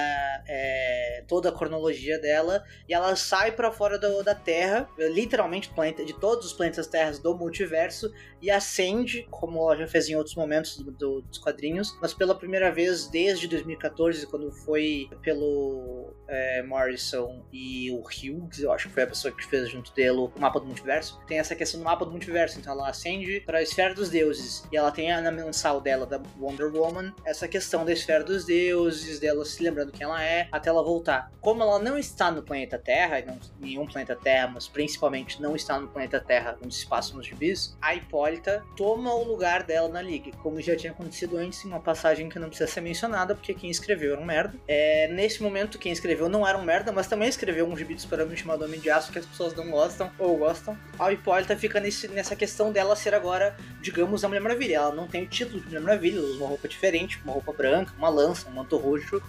[0.46, 6.04] é toda a cronologia dela e ela sai para fora do, da Terra, literalmente planeta,
[6.04, 8.10] de todos os planetas terras do multiverso universo
[8.40, 12.34] e acende, como ela já fez em outros momentos do, do, dos quadrinhos, mas pela
[12.34, 18.94] primeira vez desde 2014, quando foi pelo é, Morrison e o Hughes, eu acho que
[18.94, 21.84] foi a pessoa que fez junto dele o mapa do multiverso, tem essa questão do
[21.84, 22.58] mapa do multiverso.
[22.58, 26.20] Então ela acende para a esfera dos deuses e ela tem na mensal dela da
[26.38, 30.68] Wonder Woman essa questão da esfera dos deuses, dela se lembrando quem ela é, até
[30.68, 31.32] ela voltar.
[31.40, 35.78] Como ela não está no planeta Terra, não nenhum planeta Terra, mas principalmente não está
[35.80, 37.94] no planeta Terra onde se passam nos gibis, a
[38.28, 42.28] Hipólita toma o lugar dela na Liga, como já tinha acontecido antes em uma passagem
[42.28, 44.54] que não precisa ser mencionada, porque quem escreveu era um merda.
[44.66, 48.02] É, nesse momento, quem escreveu não era um merda, mas também escreveu um gibi de
[48.02, 50.76] super chamado Homem de Aço que as pessoas não gostam ou gostam.
[50.98, 54.76] A Hipólita fica nesse, nessa questão dela ser agora, digamos, a Mulher Maravilha.
[54.76, 57.52] Ela não tem o título de Mulher Maravilha, ela usa uma roupa diferente, uma roupa
[57.52, 59.22] branca, uma lança, um manto roxo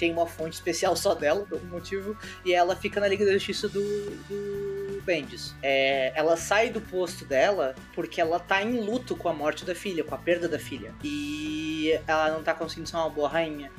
[0.00, 3.32] tem uma fonte especial só dela, por algum motivo, e ela fica na Liga da
[3.32, 5.54] Justiça do, do Bendis.
[5.62, 9.74] É, ela sai do posto dela porque ela tá em luto com a morte da
[9.74, 10.94] filha, com a perda da filha.
[11.04, 13.70] E ela não tá conseguindo ser uma boa rainha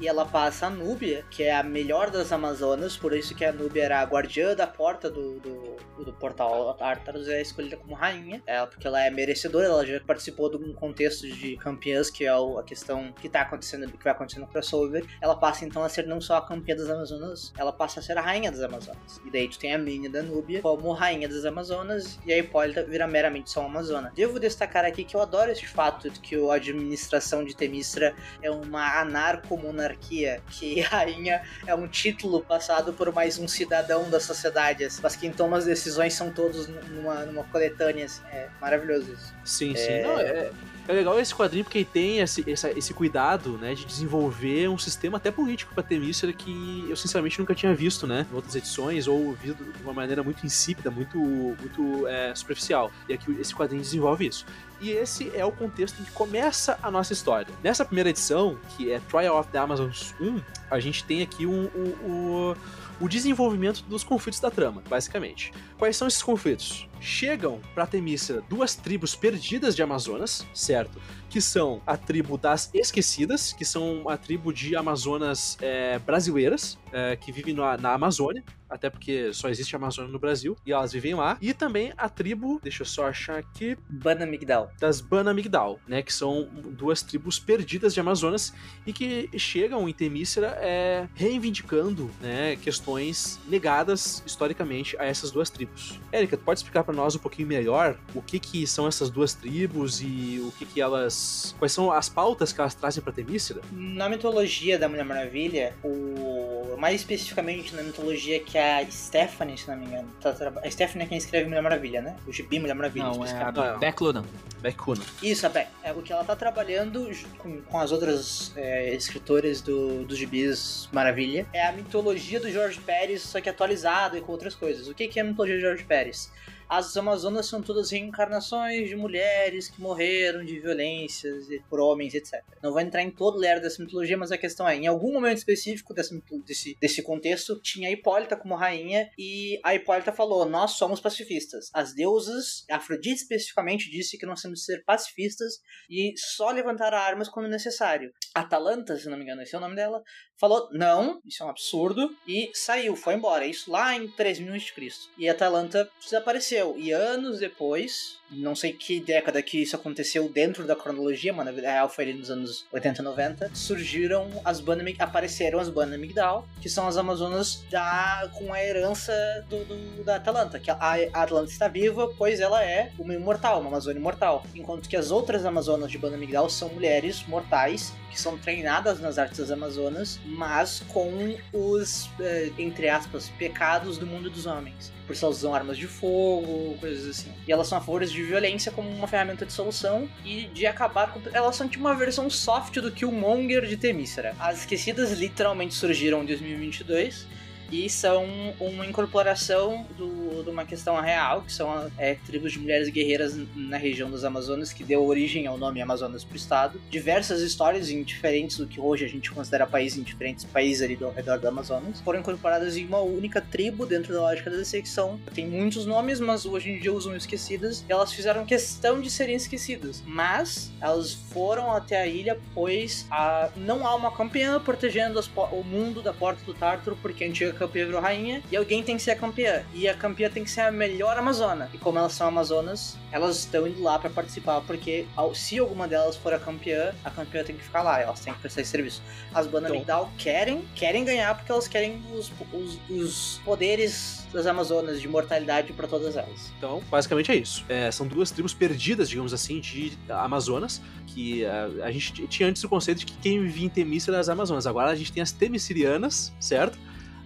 [0.00, 3.52] e ela passa a Núbia, que é a melhor das Amazonas, por isso que a
[3.52, 8.42] Núbia era a guardiã da porta do, do, do portal Tartarus, é escolhida como rainha,
[8.46, 12.28] ela, porque ela é merecedora, ela já participou de um contexto de campeãs, que é
[12.30, 15.04] a questão que tá acontecendo, que vai acontecer no crossover.
[15.20, 18.16] Ela passa então a ser não só a campeã das Amazonas, ela passa a ser
[18.18, 19.20] a rainha das Amazonas.
[19.24, 22.84] E daí tu tem a Minnie da Núbia como rainha das Amazonas, e a Hipólita
[22.84, 24.12] vira meramente só uma Amazona.
[24.14, 28.50] Devo destacar aqui que eu adoro esse fato de que a administração de Temistra é
[28.50, 34.84] uma anarcomonarquia monarquia, que rainha é um título passado por mais um cidadão da sociedade,
[34.84, 39.34] assim, mas quem toma as decisões são todos numa, numa coletânea, assim, é maravilhoso isso.
[39.44, 39.82] Sim, sim.
[39.82, 40.02] É...
[40.02, 40.50] Não, é,
[40.88, 44.78] é legal esse quadrinho porque ele tem esse, esse, esse, cuidado, né, de desenvolver um
[44.78, 49.06] sistema até político pra Temícera que eu sinceramente nunca tinha visto, né, em outras edições
[49.06, 52.90] ou visto de uma maneira muito insípida, muito, muito é, superficial.
[53.08, 54.46] E aqui esse quadrinho desenvolve isso.
[54.80, 57.52] E esse é o contexto em que começa a nossa história.
[57.62, 61.64] Nessa primeira edição, que é Trial of the Amazons 1, a gente tem aqui um,
[61.74, 62.54] um, um
[63.00, 65.52] o desenvolvimento dos conflitos da trama, basicamente.
[65.78, 66.88] Quais são esses conflitos?
[67.00, 71.00] Chegam para Temícera duas tribos perdidas de Amazonas, certo?
[71.30, 77.16] Que são a tribo das Esquecidas, que são a tribo de Amazonas é, brasileiras, é,
[77.16, 80.92] que vivem na, na Amazônia, até porque só existe a Amazônia no Brasil, e elas
[80.92, 81.38] vivem lá.
[81.40, 83.76] E também a tribo, deixa eu só achar aqui.
[83.88, 84.70] Banamigdal.
[84.78, 86.02] Das Banamigdal, né?
[86.02, 88.52] Que são duas tribos perdidas de Amazonas
[88.86, 95.98] e que chegam em Temícera é, reivindicando né, questões negadas historicamente a essas duas tribos.
[96.12, 99.34] Érica, tu pode explicar para nós um pouquinho melhor o que, que são essas duas
[99.34, 101.54] tribos e o que, que elas.
[101.58, 103.60] quais são as pautas que elas trazem para Temícera?
[103.72, 109.76] Na mitologia da Mulher Maravilha, o mais especificamente na mitologia que a Stephanie, se não
[109.76, 110.08] me engano.
[110.20, 112.16] Tá, a Stephanie é quem escreve Mulher Maravilha, né?
[112.26, 113.06] O Gibi Mulher Maravilha.
[113.06, 114.24] Não, é a Beck Lunan.
[114.60, 115.02] Beck Lunan.
[115.22, 115.68] Isso, a Beck.
[115.82, 120.88] É o que ela tá trabalhando com, com as outras é, escritoras do, dos gibis
[120.92, 121.46] Maravilha.
[121.52, 124.88] É a mitologia do George Pérez, só que atualizada e com outras coisas.
[124.88, 126.30] O que, que é a mitologia do George Pérez?
[126.68, 132.42] As Amazonas são todas reencarnações de mulheres que morreram de violências por homens, etc.
[132.62, 135.12] Não vou entrar em todo o ler dessa mitologia, mas a questão é, em algum
[135.12, 140.72] momento específico desse, desse contexto, tinha a Hipólita como rainha e a Hipólita falou, nós
[140.72, 141.70] somos pacifistas.
[141.72, 147.28] As deusas, Afrodite especificamente, disse que nós temos que ser pacifistas e só levantar armas
[147.28, 148.12] quando necessário.
[148.34, 150.02] Atalanta, se não me engano, esse é o nome dela,
[150.38, 153.44] falou, não, isso é um absurdo, e saiu, foi embora.
[153.44, 154.92] Isso lá em 3000 a.C.
[155.18, 156.76] E Atalanta desapareceu.
[156.78, 161.52] E anos depois, não sei que década que isso aconteceu dentro da cronologia, mas na
[161.52, 166.46] vida real foi ali nos anos 80, 90, surgiram as bandas, apareceram as bandas Migdal,
[166.60, 169.12] que são as Amazonas da, com a herança
[169.48, 173.60] do, do, da Atalanta, que a, a Atlanta está viva, pois ela é uma imortal,
[173.60, 178.20] uma Amazônia imortal, enquanto que as outras Amazonas de Banda Migdal são mulheres mortais, que
[178.20, 184.30] são treinadas nas artes das Amazonas mas com os, eh, entre aspas, pecados do mundo
[184.30, 184.92] dos homens.
[185.06, 187.32] Por isso elas usam armas de fogo, coisas assim.
[187.46, 191.12] E elas são a favor de violência como uma ferramenta de solução e de acabar
[191.12, 191.20] com.
[191.32, 194.34] Elas são tipo uma versão soft do Killmonger de Temícera.
[194.38, 197.26] As Esquecidas literalmente surgiram em 2022
[197.70, 198.24] e são
[198.58, 203.76] uma incorporação do, de uma questão real, que são é, tribos de mulheres guerreiras na
[203.76, 206.80] região das Amazonas, que deu origem ao nome Amazonas para o estado.
[206.90, 210.98] Diversas histórias em diferentes do que hoje a gente considera país, em diferentes países ali
[211.00, 214.82] ao redor do Amazonas, foram incorporadas em uma única tribo dentro da lógica da DC,
[214.82, 219.10] que são, tem muitos nomes, mas hoje em dia usam esquecidas, elas fizeram questão de
[219.10, 220.02] serem esquecidas.
[220.06, 225.62] Mas elas foram até a ilha, pois a, não há uma campeã protegendo as, o
[225.62, 229.02] mundo da Porta do Tártaro, porque a antiga campeã virou rainha e alguém tem que
[229.02, 229.62] ser a campeã.
[229.74, 231.68] E a campeã tem que ser a melhor amazona.
[231.74, 236.16] E como elas são amazonas, elas estão indo lá para participar, porque se alguma delas
[236.16, 239.02] for a campeã, a campeã tem que ficar lá, elas têm que prestar esse serviço.
[239.34, 240.10] As bandas então...
[240.16, 245.88] querem, querem ganhar porque elas querem os, os, os poderes das Amazonas, de mortalidade para
[245.88, 246.52] todas elas.
[246.56, 247.64] Então, basicamente é isso.
[247.68, 252.62] É, são duas tribos perdidas, digamos assim, de Amazonas, que a, a gente tinha antes
[252.62, 254.66] o conceito de que quem vivia em Temícera era as Amazonas.
[254.66, 256.78] Agora a gente tem as Temicirianas, certo?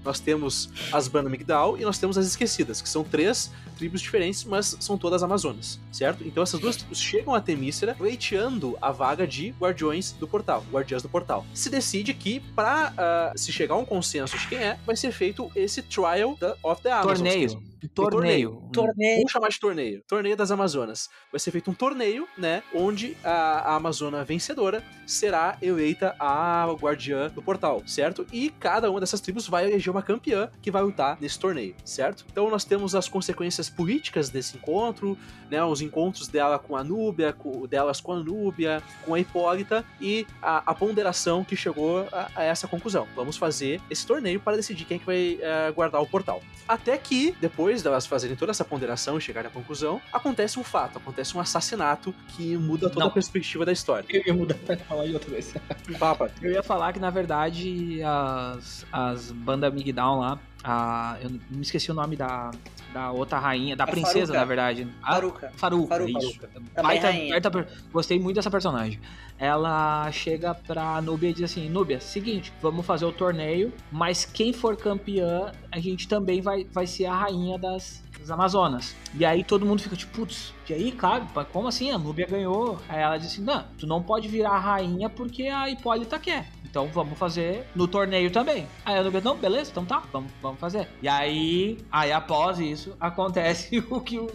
[0.04, 4.44] Nós temos as Banda Migdal e nós temos as Esquecidas, que são três tribos diferentes,
[4.44, 6.24] mas são todas Amazonas, certo?
[6.24, 11.02] Então essas duas tribos chegam a Temícera pleiteando a vaga de Guardiões do Portal, Guardiãs
[11.02, 11.44] do Portal.
[11.54, 14.96] Se decide que, para uh, ah, se chegar a um consenso de quem é, vai
[14.96, 17.18] ser feito esse Trial of the Amazons.
[17.18, 17.72] Torneio.
[17.94, 18.62] Torneio.
[18.72, 19.16] torneio.
[19.16, 20.02] Vamos chamar de torneio.
[20.06, 21.10] Torneio das Amazonas.
[21.30, 22.62] Vai ser feito um torneio, né?
[22.72, 28.24] Onde a, a Amazona vencedora será eleita a guardiã do portal, certo?
[28.32, 32.24] E cada uma dessas tribos vai eleger uma campeã que vai lutar nesse torneio, certo?
[32.30, 35.16] Então nós temos as consequências políticas desse encontro,
[35.50, 35.62] né?
[35.64, 40.26] Os encontros dela com a Núbia, com, delas com a Núbia, com a Hipólita e
[40.42, 43.06] a, a ponderação que chegou a, a, essa conclusão.
[43.14, 46.42] Vamos fazer esse torneio para decidir quem é que vai uh, guardar o portal.
[46.66, 50.98] Até que, depois delas fazerem toda essa ponderação e chegarem à conclusão, acontece um fato,
[50.98, 53.08] acontece um assassinato que muda toda Não.
[53.08, 54.06] a perspectiva da história.
[54.08, 55.52] Eu ia mudar pra falar de outra vez.
[55.98, 56.30] Papa.
[56.40, 61.90] Eu ia falar que, na verdade, as, as bandas Migdown lá, a, eu me esqueci
[61.90, 62.50] o nome da,
[62.92, 64.38] da outra rainha, da a princesa, Faruka.
[64.38, 64.88] na verdade.
[65.02, 65.52] A Faruka.
[65.56, 66.18] Faruka, Faruka.
[66.18, 66.40] isso.
[66.80, 69.00] Baita, baita, gostei muito dessa personagem.
[69.38, 74.52] Ela chega pra Núbia e diz assim: Núbia, seguinte, vamos fazer o torneio, mas quem
[74.52, 78.96] for campeã, a gente também vai, vai ser a rainha das, das Amazonas.
[79.14, 81.90] E aí todo mundo fica tipo, putz, e aí, cara, como assim?
[81.90, 82.78] A Núbia ganhou.
[82.88, 86.48] Aí ela disse: Não, tu não pode virar a rainha porque a Hipólita quer.
[86.64, 88.66] Então vamos fazer no torneio também.
[88.82, 90.88] Aí a Nubia, não, beleza, então tá, vamos, vamos fazer.
[91.02, 94.30] E aí, aí após isso, acontece o que o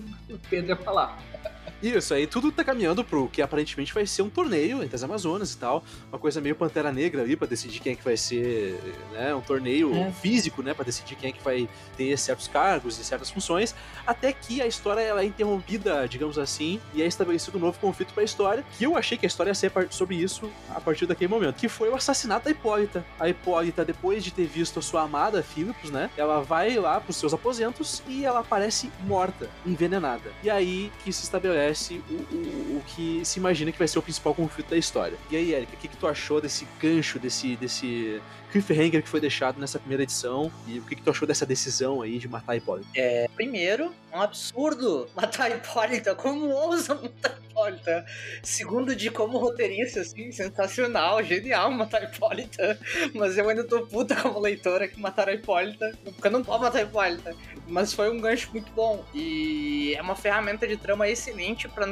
[0.47, 1.17] Pedro ia falar.
[1.81, 5.53] Isso, aí tudo tá caminhando pro que aparentemente vai ser um torneio entre as Amazonas
[5.53, 5.83] e tal.
[6.09, 8.79] Uma coisa meio Pantera Negra ali pra decidir quem é que vai ser,
[9.11, 9.33] né?
[9.35, 10.11] Um torneio é.
[10.11, 10.73] físico, né?
[10.73, 13.75] Pra decidir quem é que vai ter certos cargos e certas funções.
[14.05, 18.13] Até que a história ela é interrompida, digamos assim, e é estabelecido um novo conflito
[18.13, 18.65] pra história.
[18.77, 21.55] Que eu achei que a história ia ser sobre isso a partir daquele momento.
[21.55, 23.05] Que foi o assassinato da Hipólita.
[23.19, 26.09] A Hipólita, depois de ter visto a sua amada Philippus, né?
[26.17, 30.31] Ela vai lá pros seus aposentos e ela aparece morta, envenenada.
[30.41, 33.99] E aí que se estabelece acontece o, o, o, que se imagina que vai ser
[33.99, 35.17] o principal conflito da história.
[35.29, 38.21] E aí, Erika, o que, que tu achou desse gancho, desse, desse
[38.51, 42.01] cliffhanger que foi deixado nessa primeira edição e o que, que tu achou dessa decisão
[42.01, 42.89] aí de matar Hipólita?
[42.95, 46.15] É, primeiro, um absurdo matar Hipólita.
[46.15, 48.05] Como ousa matar Hipólita?
[48.41, 52.79] Segundo, de como roteirista, assim, sensacional, genial matar Hipólita.
[53.13, 55.97] Mas eu ainda tô puta como leitora que mataram a Hipólita.
[56.03, 57.35] Porque eu não posso matar a Hipólita.
[57.67, 59.03] Mas foi um gancho muito bom.
[59.13, 61.87] E é uma ferramenta de trama excelente para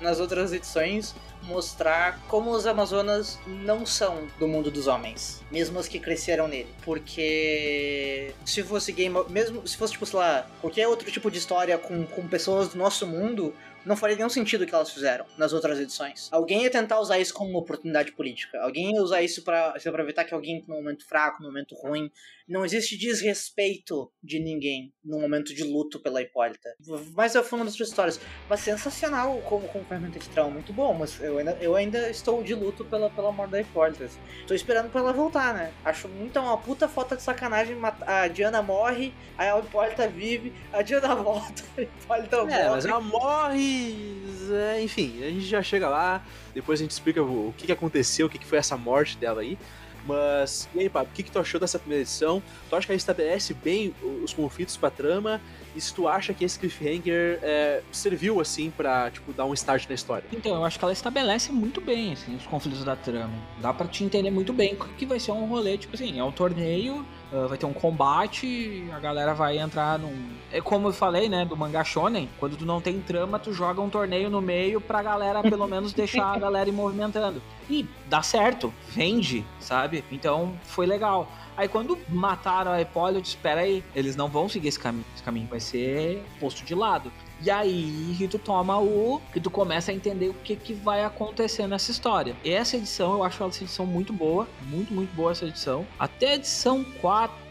[0.00, 5.98] nas outras edições mostrar como os Amazonas não são do mundo dos homens, mesmo que
[5.98, 6.68] cresceram nele.
[6.84, 11.78] Porque se fosse game, mesmo se fosse tipo, sei lá, qualquer outro tipo de história
[11.78, 13.54] com, com pessoas do nosso mundo,
[13.84, 16.28] não faria nenhum sentido o que elas fizeram nas outras edições.
[16.30, 18.60] Alguém ia tentar usar isso como uma oportunidade política.
[18.60, 21.74] Alguém ia usar isso para se aproveitar que alguém tá num momento fraco, num momento
[21.74, 22.10] ruim.
[22.48, 26.68] Não existe desrespeito de ninguém no momento de luto pela Hipólita.
[27.14, 28.20] Mas eu fundo das outras histórias.
[28.48, 30.94] Mas sensacional como, como ferramenta de trauma, muito bom.
[30.94, 34.04] Mas eu ainda, eu ainda estou de luto pela, pela morte da Hipólita.
[34.40, 35.72] Estou esperando pra ela voltar, né?
[35.84, 37.76] Acho muito uma puta falta de sacanagem.
[38.06, 42.54] A Diana morre, aí a Hipólita vive, a Diana volta, a Hipólita é, morre.
[42.54, 46.24] É, mas ela morre é, enfim, a gente já chega lá,
[46.54, 49.16] depois a gente explica o, o que, que aconteceu, o que, que foi essa morte
[49.16, 49.58] dela aí.
[50.06, 52.42] Mas, e aí, Pablo, o que, que tu achou dessa primeira edição?
[52.68, 55.40] Tu acha que ela estabelece bem os conflitos pra trama?
[55.74, 59.88] e se tu acha que esse cliffhanger é, serviu, assim, pra, tipo, dar um start
[59.88, 60.24] na história.
[60.32, 63.32] Então, eu acho que ela estabelece muito bem, assim, os conflitos da trama.
[63.60, 66.32] Dá pra te entender muito bem que vai ser um rolê, tipo assim, é um
[66.32, 70.14] torneio, uh, vai ter um combate, a galera vai entrar num...
[70.52, 73.80] É como eu falei, né, do mangá shonen, quando tu não tem trama, tu joga
[73.80, 77.42] um torneio no meio pra galera, pelo menos, deixar a galera ir movimentando.
[77.70, 80.04] E dá certo, vende, sabe?
[80.10, 81.26] Então, foi legal.
[81.56, 85.04] Aí quando mataram a Hipólito, espera aí, eles não vão seguir esse caminho.
[85.14, 87.12] Esse caminho vai ser posto de lado.
[87.42, 89.20] E aí que tu toma o.
[89.32, 92.36] que tu começa a entender o que, que vai acontecer nessa história.
[92.44, 94.48] E essa edição, eu acho essa edição muito boa.
[94.68, 95.86] Muito, muito boa essa edição.
[95.98, 97.42] Até a edição 4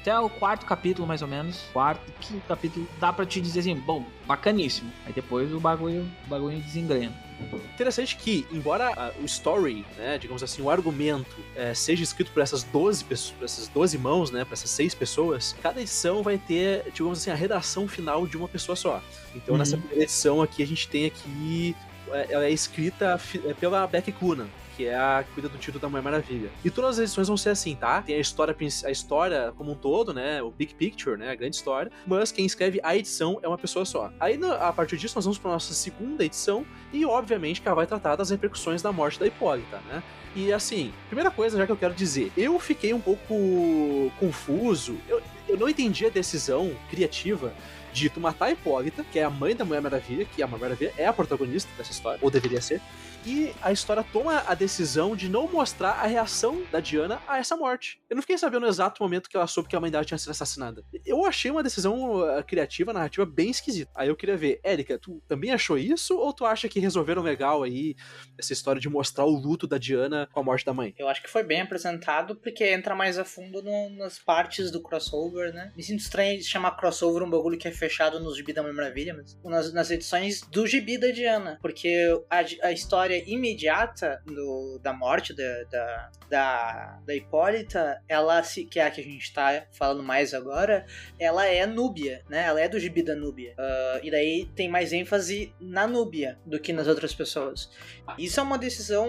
[0.00, 3.74] até o quarto capítulo, mais ou menos, quarto, quinto capítulo, dá pra te dizer assim,
[3.74, 4.92] bom, bacaníssimo.
[5.06, 7.27] Aí depois o bagulho, o bagulho desengrena.
[7.74, 12.42] Interessante que, embora a, o story, né, digamos assim, o argumento é, seja escrito por
[12.42, 16.38] essas 12 pessoas, por essas 12 mãos, né, por essas seis pessoas, cada edição vai
[16.38, 19.02] ter, digamos assim, a redação final de uma pessoa só.
[19.34, 19.58] Então, uhum.
[19.58, 21.76] nessa primeira edição aqui, a gente tem aqui
[22.12, 24.48] é, ela é escrita é, pela Becky Coonan,
[24.78, 26.50] que é a que cuida do título da Mulher Maravilha.
[26.64, 28.00] E todas as edições vão ser assim, tá?
[28.00, 30.40] Tem a história, a história como um todo, né?
[30.40, 31.32] O big picture, né?
[31.32, 31.90] A grande história.
[32.06, 34.12] Mas quem escreve a edição é uma pessoa só.
[34.20, 37.88] Aí, a partir disso, nós vamos para nossa segunda edição e, obviamente, que ela vai
[37.88, 40.00] tratar das repercussões da morte da Hipólita, né?
[40.36, 45.20] E assim, primeira coisa já que eu quero dizer, eu fiquei um pouco confuso, eu,
[45.48, 47.52] eu não entendi a decisão criativa
[47.98, 50.60] de tu matar a Hipólita, que é a mãe da Mulher Maravilha, que a Mulher
[50.60, 52.80] Maravilha é a protagonista dessa história, ou deveria ser,
[53.26, 57.56] e a história toma a decisão de não mostrar a reação da Diana a essa
[57.56, 58.00] morte.
[58.08, 60.16] Eu não fiquei sabendo no exato momento que ela soube que a mãe dela tinha
[60.16, 60.82] sido assassinada.
[61.04, 63.90] Eu achei uma decisão uh, criativa, narrativa, bem esquisita.
[63.94, 66.16] Aí eu queria ver, Érica, tu também achou isso?
[66.16, 67.96] Ou tu acha que resolveram legal aí
[68.38, 70.94] essa história de mostrar o luto da Diana com a morte da mãe?
[70.96, 74.80] Eu acho que foi bem apresentado, porque entra mais a fundo no, nas partes do
[74.80, 75.72] crossover, né?
[75.76, 77.87] Me sinto estranho de chamar crossover um bagulho que é fechado
[78.20, 81.58] nos gibi da Mulher Maravilha, mas nas, nas edições do gibi da Diana.
[81.60, 81.94] Porque
[82.30, 88.78] a, a história imediata do, da morte da, da, da, da Hipólita, ela se, que
[88.78, 90.84] é a que a gente tá falando mais agora,
[91.18, 92.44] ela é núbia, né?
[92.46, 93.54] Ela é do gibi da Núbia.
[93.58, 97.70] Uh, e daí tem mais ênfase na Núbia do que nas outras pessoas.
[98.16, 99.08] Isso é uma decisão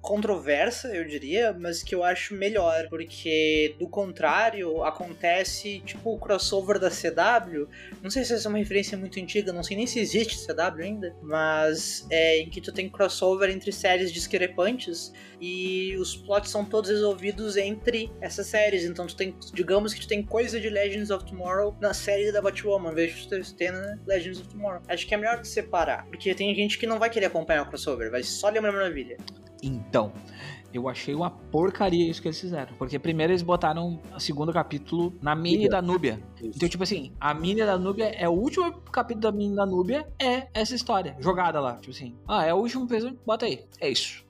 [0.00, 6.78] controversa, eu diria, mas que eu acho melhor, porque do contrário, acontece tipo o crossover
[6.78, 7.68] da CW.
[8.08, 10.82] Não sei se essa é uma referência muito antiga, não sei nem se existe CW
[10.82, 16.64] ainda, mas é em que tu tem crossover entre séries discrepantes e os plots são
[16.64, 18.84] todos resolvidos entre essas séries.
[18.84, 22.40] Então tu tem, digamos que tu tem coisa de Legends of Tomorrow na série da
[22.40, 24.80] Batwoman, vejo tu ter na Legends of Tomorrow.
[24.88, 27.66] Acho que é melhor que separar, porque tem gente que não vai querer acompanhar o
[27.66, 29.18] crossover, vai só ler uma maravilha.
[29.62, 30.14] Então,
[30.72, 32.74] eu achei uma porcaria isso que eles fizeram.
[32.76, 36.22] Porque primeiro eles botaram o segundo capítulo na mini da Núbia.
[36.42, 40.06] Então, tipo assim, a mini da Núbia é o último capítulo da mini da Núbia,
[40.18, 41.76] é essa história jogada lá.
[41.76, 43.64] Tipo assim, ah, é o último peso, bota aí.
[43.80, 44.24] É isso.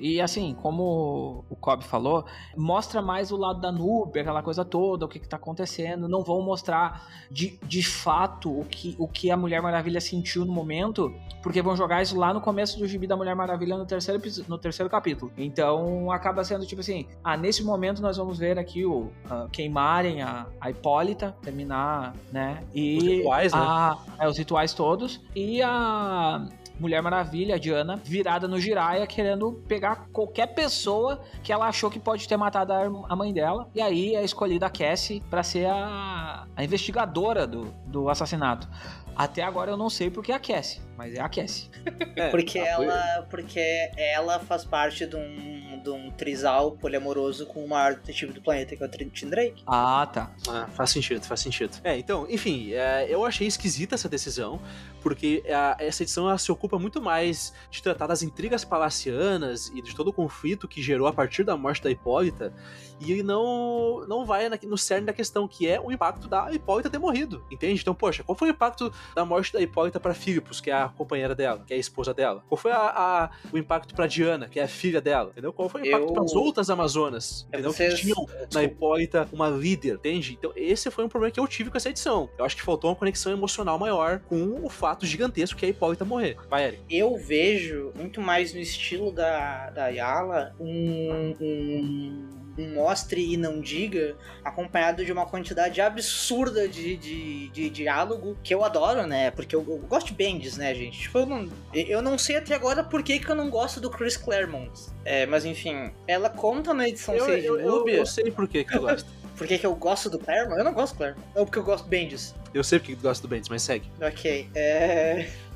[0.00, 2.24] E assim, como o Cobb falou,
[2.56, 6.08] mostra mais o lado da Nubia, aquela coisa toda, o que, que tá acontecendo.
[6.08, 10.52] Não vão mostrar de, de fato o que, o que a Mulher Maravilha sentiu no
[10.52, 14.20] momento, porque vão jogar isso lá no começo do gibi da Mulher Maravilha no terceiro,
[14.48, 15.30] no terceiro capítulo.
[15.36, 20.22] Então acaba sendo tipo assim: ah, nesse momento nós vamos ver aqui o uh, queimarem
[20.22, 22.62] a, a Hipólita, terminar, né?
[22.74, 24.14] E os rituais, a, né?
[24.18, 25.20] É, os rituais todos.
[25.34, 26.46] E a
[26.80, 32.00] Mulher Maravilha, a Diana, virada no Jiraiya, querendo pegar qualquer pessoa que ela achou que
[32.00, 33.68] pode ter matado a mãe dela.
[33.74, 38.66] E aí é escolhida a Cassie para ser a, a investigadora do, do assassinato.
[39.14, 41.68] Até agora eu não sei porque é a Cassie, mas é a Cassie.
[42.16, 47.68] É, porque, ela, porque ela faz parte de um, de um trisal poliamoroso com o
[47.68, 49.62] maior detetive do planeta, que é o Tim Drake.
[49.66, 50.30] Ah, tá.
[50.48, 51.76] Ah, faz sentido, faz sentido.
[51.84, 54.58] É, então, enfim, é, eu achei esquisita essa decisão,
[55.02, 59.82] porque a, essa edição ela se ocupa muito mais de tratar das intrigas palacianas e
[59.82, 62.52] de todo o conflito que gerou a partir da morte da Hipólita,
[63.00, 66.98] e não, não vai no cerne da questão, que é o impacto da Hipólita ter
[66.98, 67.80] morrido, entende?
[67.80, 70.88] Então, poxa, qual foi o impacto da morte da Hipólita para Philippus, que é a
[70.88, 72.44] companheira dela, que é a esposa dela?
[72.48, 75.30] Qual foi a, a, o impacto para Diana, que é a filha dela?
[75.30, 75.52] Entendeu?
[75.52, 76.12] Qual foi o impacto eu...
[76.12, 77.46] para as outras Amazonas?
[77.48, 77.72] Entendeu?
[77.72, 77.94] Vocês...
[77.94, 80.36] Que tinham na Hipólita uma líder, entende?
[80.38, 82.28] Então, esse foi um problema que eu tive com essa edição.
[82.36, 85.70] Eu acho que faltou uma conexão emocional maior com o fato gigantesco que é a
[85.70, 86.36] Hipólita morrer.
[86.48, 86.82] Vai, Eric.
[86.90, 92.40] Eu vejo muito mais no estilo da, da Yala um, um
[92.74, 98.64] mostre e não diga, acompanhado de uma quantidade absurda de, de, de diálogo, que eu
[98.64, 99.30] adoro, né?
[99.30, 100.98] Porque eu, eu gosto de Bendis, né, gente?
[101.00, 103.90] Tipo, eu não, eu não sei até agora por que, que eu não gosto do
[103.90, 104.70] Chris Claremont.
[105.04, 108.46] É, mas enfim, ela conta na edição Eu, 6 de eu, eu, eu sei por
[108.46, 109.08] que que tu gosta.
[109.40, 110.58] Por que, que eu gosto do Claremont?
[110.58, 111.26] Eu não gosto do Claremont.
[111.34, 112.34] Ou porque eu gosto do Bendis.
[112.52, 113.90] Eu sei porque tu gosta do Bendis, mas segue.
[113.98, 115.30] Ok, é.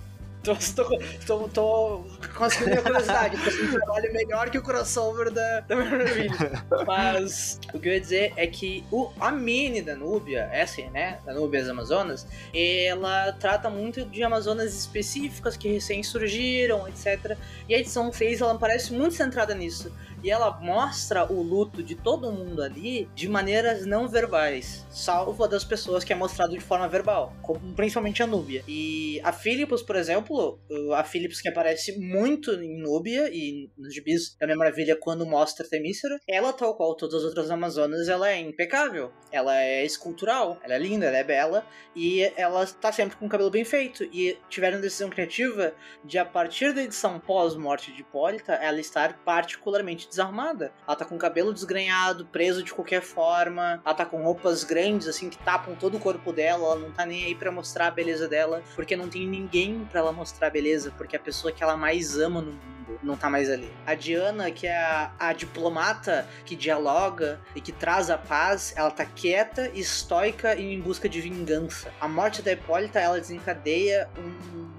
[0.44, 2.05] Tô, tô, tô, tô
[2.37, 6.62] conseguindo minha curiosidade, é um trabalho melhor que o crossover da, da Maravilha.
[6.87, 11.18] Mas o que eu ia dizer é que o, a mini da Núbia, essa, né?
[11.24, 17.39] Da Núbia as Amazonas, ela trata muito de Amazonas específicas que recém surgiram, etc.
[17.66, 19.91] E a edição 6 ela parece muito centrada nisso.
[20.25, 25.47] E ela mostra o luto de todo mundo ali de maneiras não verbais, salvo a
[25.47, 27.37] das pessoas que é mostrado de forma verbal,
[27.77, 28.64] principalmente a Núbia.
[28.66, 30.59] E a Philips, por exemplo,
[30.97, 35.68] a Philips que aparece muito em Núbia e nos gibis da Minha Maravilha quando mostra
[35.68, 39.12] Temícera, ela, tal qual todas as outras Amazonas, ela é impecável.
[39.31, 43.29] Ela é escultural, ela é linda, ela é bela e ela tá sempre com o
[43.29, 44.05] cabelo bem feito.
[44.05, 50.09] E tiveram decisão criativa de, a partir da edição pós-morte de Hipólita, ela estar particularmente
[50.14, 50.72] desarmada.
[50.86, 53.80] Ela tá com o cabelo desgrenhado, preso de qualquer forma.
[53.84, 56.64] Ela tá com roupas grandes, assim, que tapam todo o corpo dela.
[56.64, 60.00] Ela não tá nem aí pra mostrar a beleza dela, porque não tem ninguém para
[60.00, 63.28] ela mostrar a beleza, porque a pessoa que ela mais ama no mundo não tá
[63.28, 63.70] mais ali.
[63.86, 68.90] A Diana, que é a, a diplomata que dialoga e que traz a paz, ela
[68.90, 71.92] tá quieta, estoica e em busca de vingança.
[72.00, 74.74] A morte da Hipólita, ela desencadeia um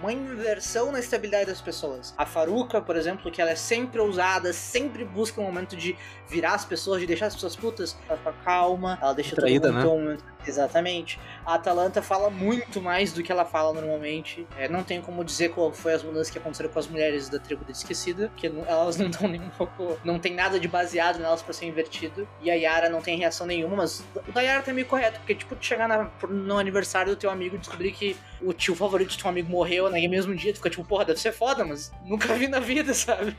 [0.00, 2.14] uma inversão na estabilidade das pessoas.
[2.16, 5.96] A Faruka, por exemplo, que ela é sempre ousada, sempre busca um momento de
[6.28, 9.76] virar as pessoas, de deixar as pessoas putas, ela fica calma, ela deixa Traída, todo
[9.76, 10.02] mundo né?
[10.04, 10.24] momento.
[10.46, 11.20] Exatamente.
[11.44, 14.46] A Atalanta fala muito mais do que ela fala normalmente.
[14.56, 17.38] É, não tenho como dizer qual foi as mudanças que aconteceram com as mulheres da
[17.38, 19.98] tribo da esquecida, porque elas não dão nem um pouco.
[20.04, 22.26] Não tem nada de baseado nelas pra ser invertido.
[22.40, 25.34] E a Yara não tem reação nenhuma, mas o da Yara tá meio correto, porque,
[25.34, 29.18] tipo, chegar na- no aniversário do teu amigo e descobrir que o tio favorito do
[29.18, 32.34] teu amigo morreu naquele mesmo dia, tu fica tipo, porra, deve ser foda, mas nunca
[32.34, 33.36] vi na vida, sabe?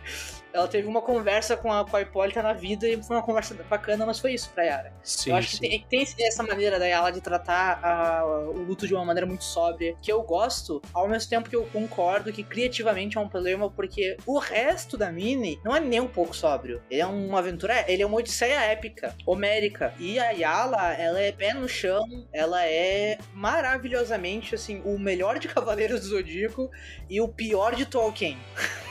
[0.54, 3.54] Ela teve uma conversa com a, com a Hipólita na vida e foi uma conversa
[3.70, 4.93] bacana, mas foi isso pra Yara.
[5.04, 5.60] Sim, eu acho sim.
[5.70, 9.26] que tem, tem essa maneira da Yala de tratar a- o luto de uma maneira
[9.26, 13.28] muito sóbria, que eu gosto, ao mesmo tempo que eu concordo que criativamente é um
[13.30, 16.82] problema, porque o resto da Mini não é nem um pouco sóbrio.
[16.89, 19.93] Ele é uma aventura, ele é uma odisseia épica, homérica.
[19.99, 25.47] E a Yala, ela é pé no chão, ela é maravilhosamente, assim, o melhor de
[25.47, 26.70] Cavaleiros do Zodíaco
[27.10, 28.38] e o pior de Tolkien.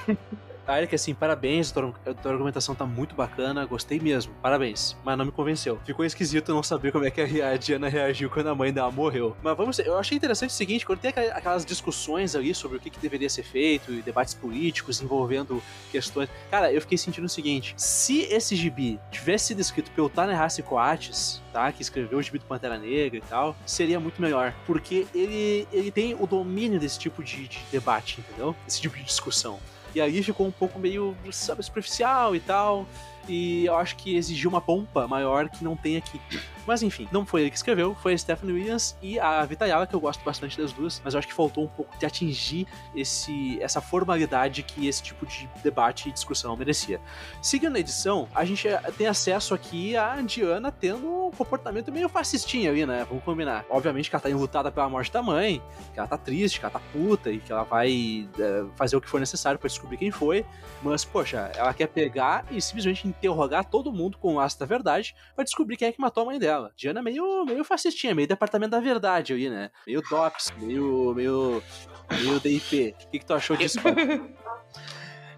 [0.70, 4.96] A Erika, assim, parabéns, a tua, a tua argumentação tá muito bacana, gostei mesmo, parabéns.
[5.04, 5.80] Mas não me convenceu.
[5.84, 9.36] Ficou esquisito não saber como é que a Diana reagiu quando a mãe dela morreu.
[9.42, 12.80] Mas vamos, eu achei interessante o seguinte, quando tem aquela- aquelas discussões ali sobre o
[12.80, 15.60] que, que deveria ser feito, e debates políticos envolvendo
[15.90, 16.28] questões...
[16.52, 21.42] Cara, eu fiquei sentindo o seguinte, se esse gibi tivesse sido escrito pelo Ta-Nehisi Coates,
[21.52, 25.66] tá, que escreveu o gibi do Pantera Negra e tal, seria muito melhor, porque ele,
[25.72, 28.54] ele tem o domínio desse tipo de, de debate, entendeu?
[28.68, 29.58] Esse tipo de discussão.
[29.94, 32.86] E aí ficou um pouco meio, sabe, superficial e tal.
[33.28, 36.20] E eu acho que exigiu uma pompa maior que não tem aqui.
[36.66, 39.86] Mas enfim, não foi ele que escreveu, foi a Stephanie Williams e a Vita Yala,
[39.86, 42.66] que eu gosto bastante das duas, mas eu acho que faltou um pouco de atingir
[42.94, 47.00] esse, essa formalidade que esse tipo de debate e discussão merecia.
[47.42, 52.08] Seguindo a edição, a gente eh, tem acesso aqui a Diana tendo um comportamento meio
[52.08, 53.06] fascistinha ali, né?
[53.08, 53.64] Vamos combinar.
[53.68, 56.72] Obviamente que ela tá enlutada pela morte da mãe, que ela tá triste, que ela
[56.72, 60.10] tá puta e que ela vai eh, fazer o que for necessário pra descobrir quem
[60.10, 60.44] foi.
[60.82, 65.14] Mas, poxa, ela quer pegar e simplesmente interrogar todo mundo com o laço da verdade
[65.34, 66.49] pra descobrir quem é que matou a mãe dela.
[66.76, 69.70] Diana é meio, meio fascistinha, meio departamento da verdade ali, né?
[69.86, 71.14] Meio DOPS, meio.
[71.14, 71.62] meio.
[72.10, 72.94] meio DIP.
[72.94, 73.78] O que, que tu achou disso?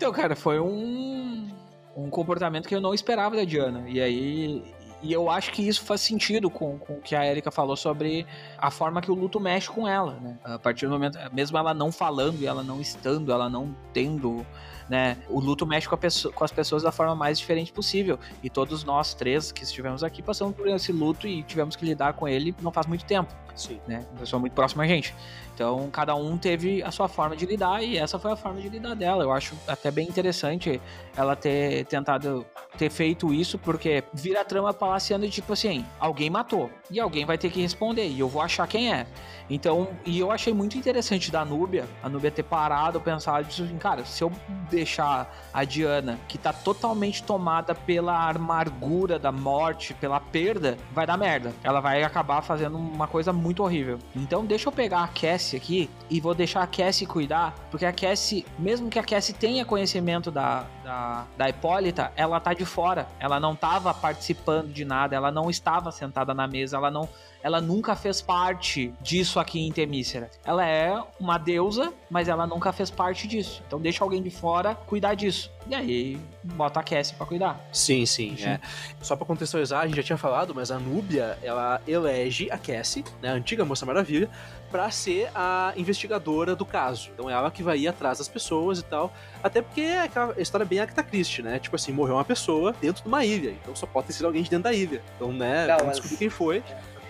[0.02, 1.48] Então, cara, foi um,
[1.96, 3.84] um comportamento que eu não esperava da Diana.
[3.88, 4.64] E aí.
[5.00, 8.26] E eu acho que isso faz sentido com, com o que a Erika falou sobre
[8.58, 10.38] a forma que o luto mexe com ela, né?
[10.42, 14.44] A partir do momento, mesmo ela não falando, e ela não estando, ela não tendo,
[14.88, 15.16] né?
[15.28, 18.18] O luto mexe com, pessoa- com as pessoas da forma mais diferente possível.
[18.42, 22.12] E todos nós três que estivemos aqui passamos por esse luto e tivemos que lidar
[22.14, 23.78] com ele não faz muito tempo Sim.
[23.86, 24.04] né?
[24.12, 25.14] Uma pessoa muito próxima a gente.
[25.62, 28.68] Então, cada um teve a sua forma de lidar e essa foi a forma de
[28.68, 29.22] lidar dela.
[29.22, 30.82] Eu acho até bem interessante
[31.16, 32.44] ela ter tentado
[32.76, 37.38] ter feito isso, porque vira trama cena de tipo assim, alguém matou e alguém vai
[37.38, 39.06] ter que responder e eu vou achar quem é.
[39.48, 44.04] Então, e eu achei muito interessante da Núbia, a Núbia ter parado, pensado assim, cara,
[44.04, 44.32] se eu
[44.70, 51.18] deixar a Diana, que tá totalmente tomada pela amargura da morte, pela perda, vai dar
[51.18, 51.52] merda.
[51.62, 53.98] Ela vai acabar fazendo uma coisa muito horrível.
[54.16, 57.92] Então, deixa eu pegar a Cassie aqui e vou deixar a Cassie cuidar, porque a
[57.92, 63.06] Cassie, mesmo que a Cassie tenha conhecimento da, da, da Hipólita, ela tá de fora.
[63.18, 67.08] Ela não tava participando de nada, ela não estava sentada na mesa, ela não
[67.42, 70.30] ela nunca fez parte disso aqui em Temícera.
[70.44, 73.62] Ela é uma deusa, mas ela nunca fez parte disso.
[73.66, 75.50] Então deixa alguém de fora cuidar disso.
[75.68, 77.60] E aí bota a Cassie pra cuidar.
[77.72, 78.36] Sim, sim.
[78.44, 78.60] É.
[79.00, 83.04] Só pra contextualizar, a gente já tinha falado, mas a Núbia, ela elege a Cassie,
[83.20, 84.30] né, a antiga Moça Maravilha,
[84.72, 87.10] para ser a investigadora do caso.
[87.12, 89.12] Então é ela que vai ir atrás das pessoas e tal.
[89.42, 91.58] Até porque é aquela história bem Agatha Christie, né?
[91.58, 93.50] Tipo assim, morreu uma pessoa dentro de uma ilha.
[93.50, 95.02] Então só pode ter sido alguém de dentro da ilha.
[95.16, 96.62] Então, né, Não, vamos mas- descobrir quem foi.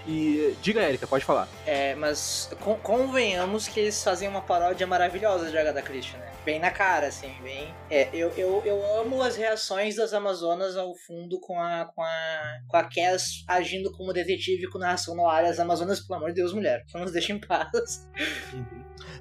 [0.05, 1.47] E diga, Erika, pode falar.
[1.65, 6.32] É, mas con- convenhamos que eles fazem uma paródia maravilhosa de Agatha Christie, né?
[6.45, 7.73] Bem na cara, assim, bem...
[7.89, 12.59] É, eu, eu, eu amo as reações das Amazonas ao fundo com a, com a,
[12.67, 15.45] com a Cass agindo como detetive com narração no ar.
[15.45, 18.09] As Amazonas, pelo amor de Deus, mulher, não nos deixem em paz.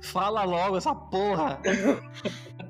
[0.01, 1.59] Fala logo essa porra!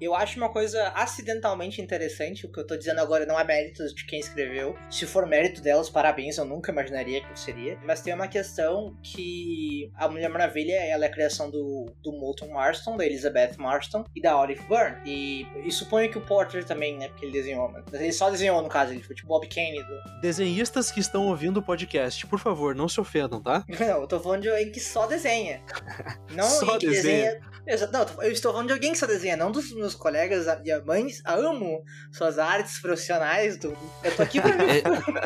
[0.00, 3.82] Eu acho uma coisa acidentalmente interessante, o que eu tô dizendo agora não é mérito
[3.94, 4.74] de quem escreveu.
[4.90, 7.78] Se for mérito delas, parabéns, eu nunca imaginaria que seria.
[7.84, 12.48] Mas tem uma questão que a Mulher Maravilha ela é a criação do, do Moulton
[12.48, 14.96] Marston, da Elizabeth Marston e da Olive Byrne.
[15.04, 17.08] E, e suponho que o Porter também, né?
[17.08, 20.20] Porque ele desenhou, mas ele só desenhou no caso, ele foi tipo Bob Kane do.
[20.20, 23.64] Desenhistas que estão ouvindo o podcast, por favor, não se ofendam, tá?
[23.84, 25.62] Não, eu tô falando de alguém que só desenha.
[26.32, 27.40] Não Só desenha.
[27.66, 27.90] desenha.
[27.92, 30.82] Não, eu estou falando de alguém que só desenha, não dos meus colegas e a-
[30.84, 31.22] mães.
[31.24, 31.82] Amo
[32.12, 33.76] suas artes profissionais, do.
[34.02, 34.64] Eu tô aqui pra mim.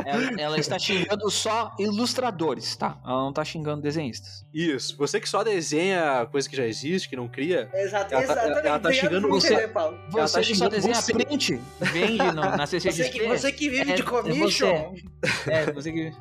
[0.09, 2.99] É, ela, ela está xingando só ilustradores, tá?
[3.05, 4.45] Ela não tá xingando desenhistas.
[4.53, 4.97] Isso.
[4.97, 7.69] Você que só desenha coisa que já existe, que não cria.
[7.75, 8.67] Exato, Ela tá- exatamente.
[8.67, 9.53] ela tá Obrigado xingando você.
[9.55, 9.99] entender, Paulo.
[10.13, 11.13] Ela Você tá que só desenha você.
[11.13, 13.27] print, vende no, na Você que, CCXP.
[13.27, 14.95] você que vive É- de é commission.
[15.47, 16.13] É, você que...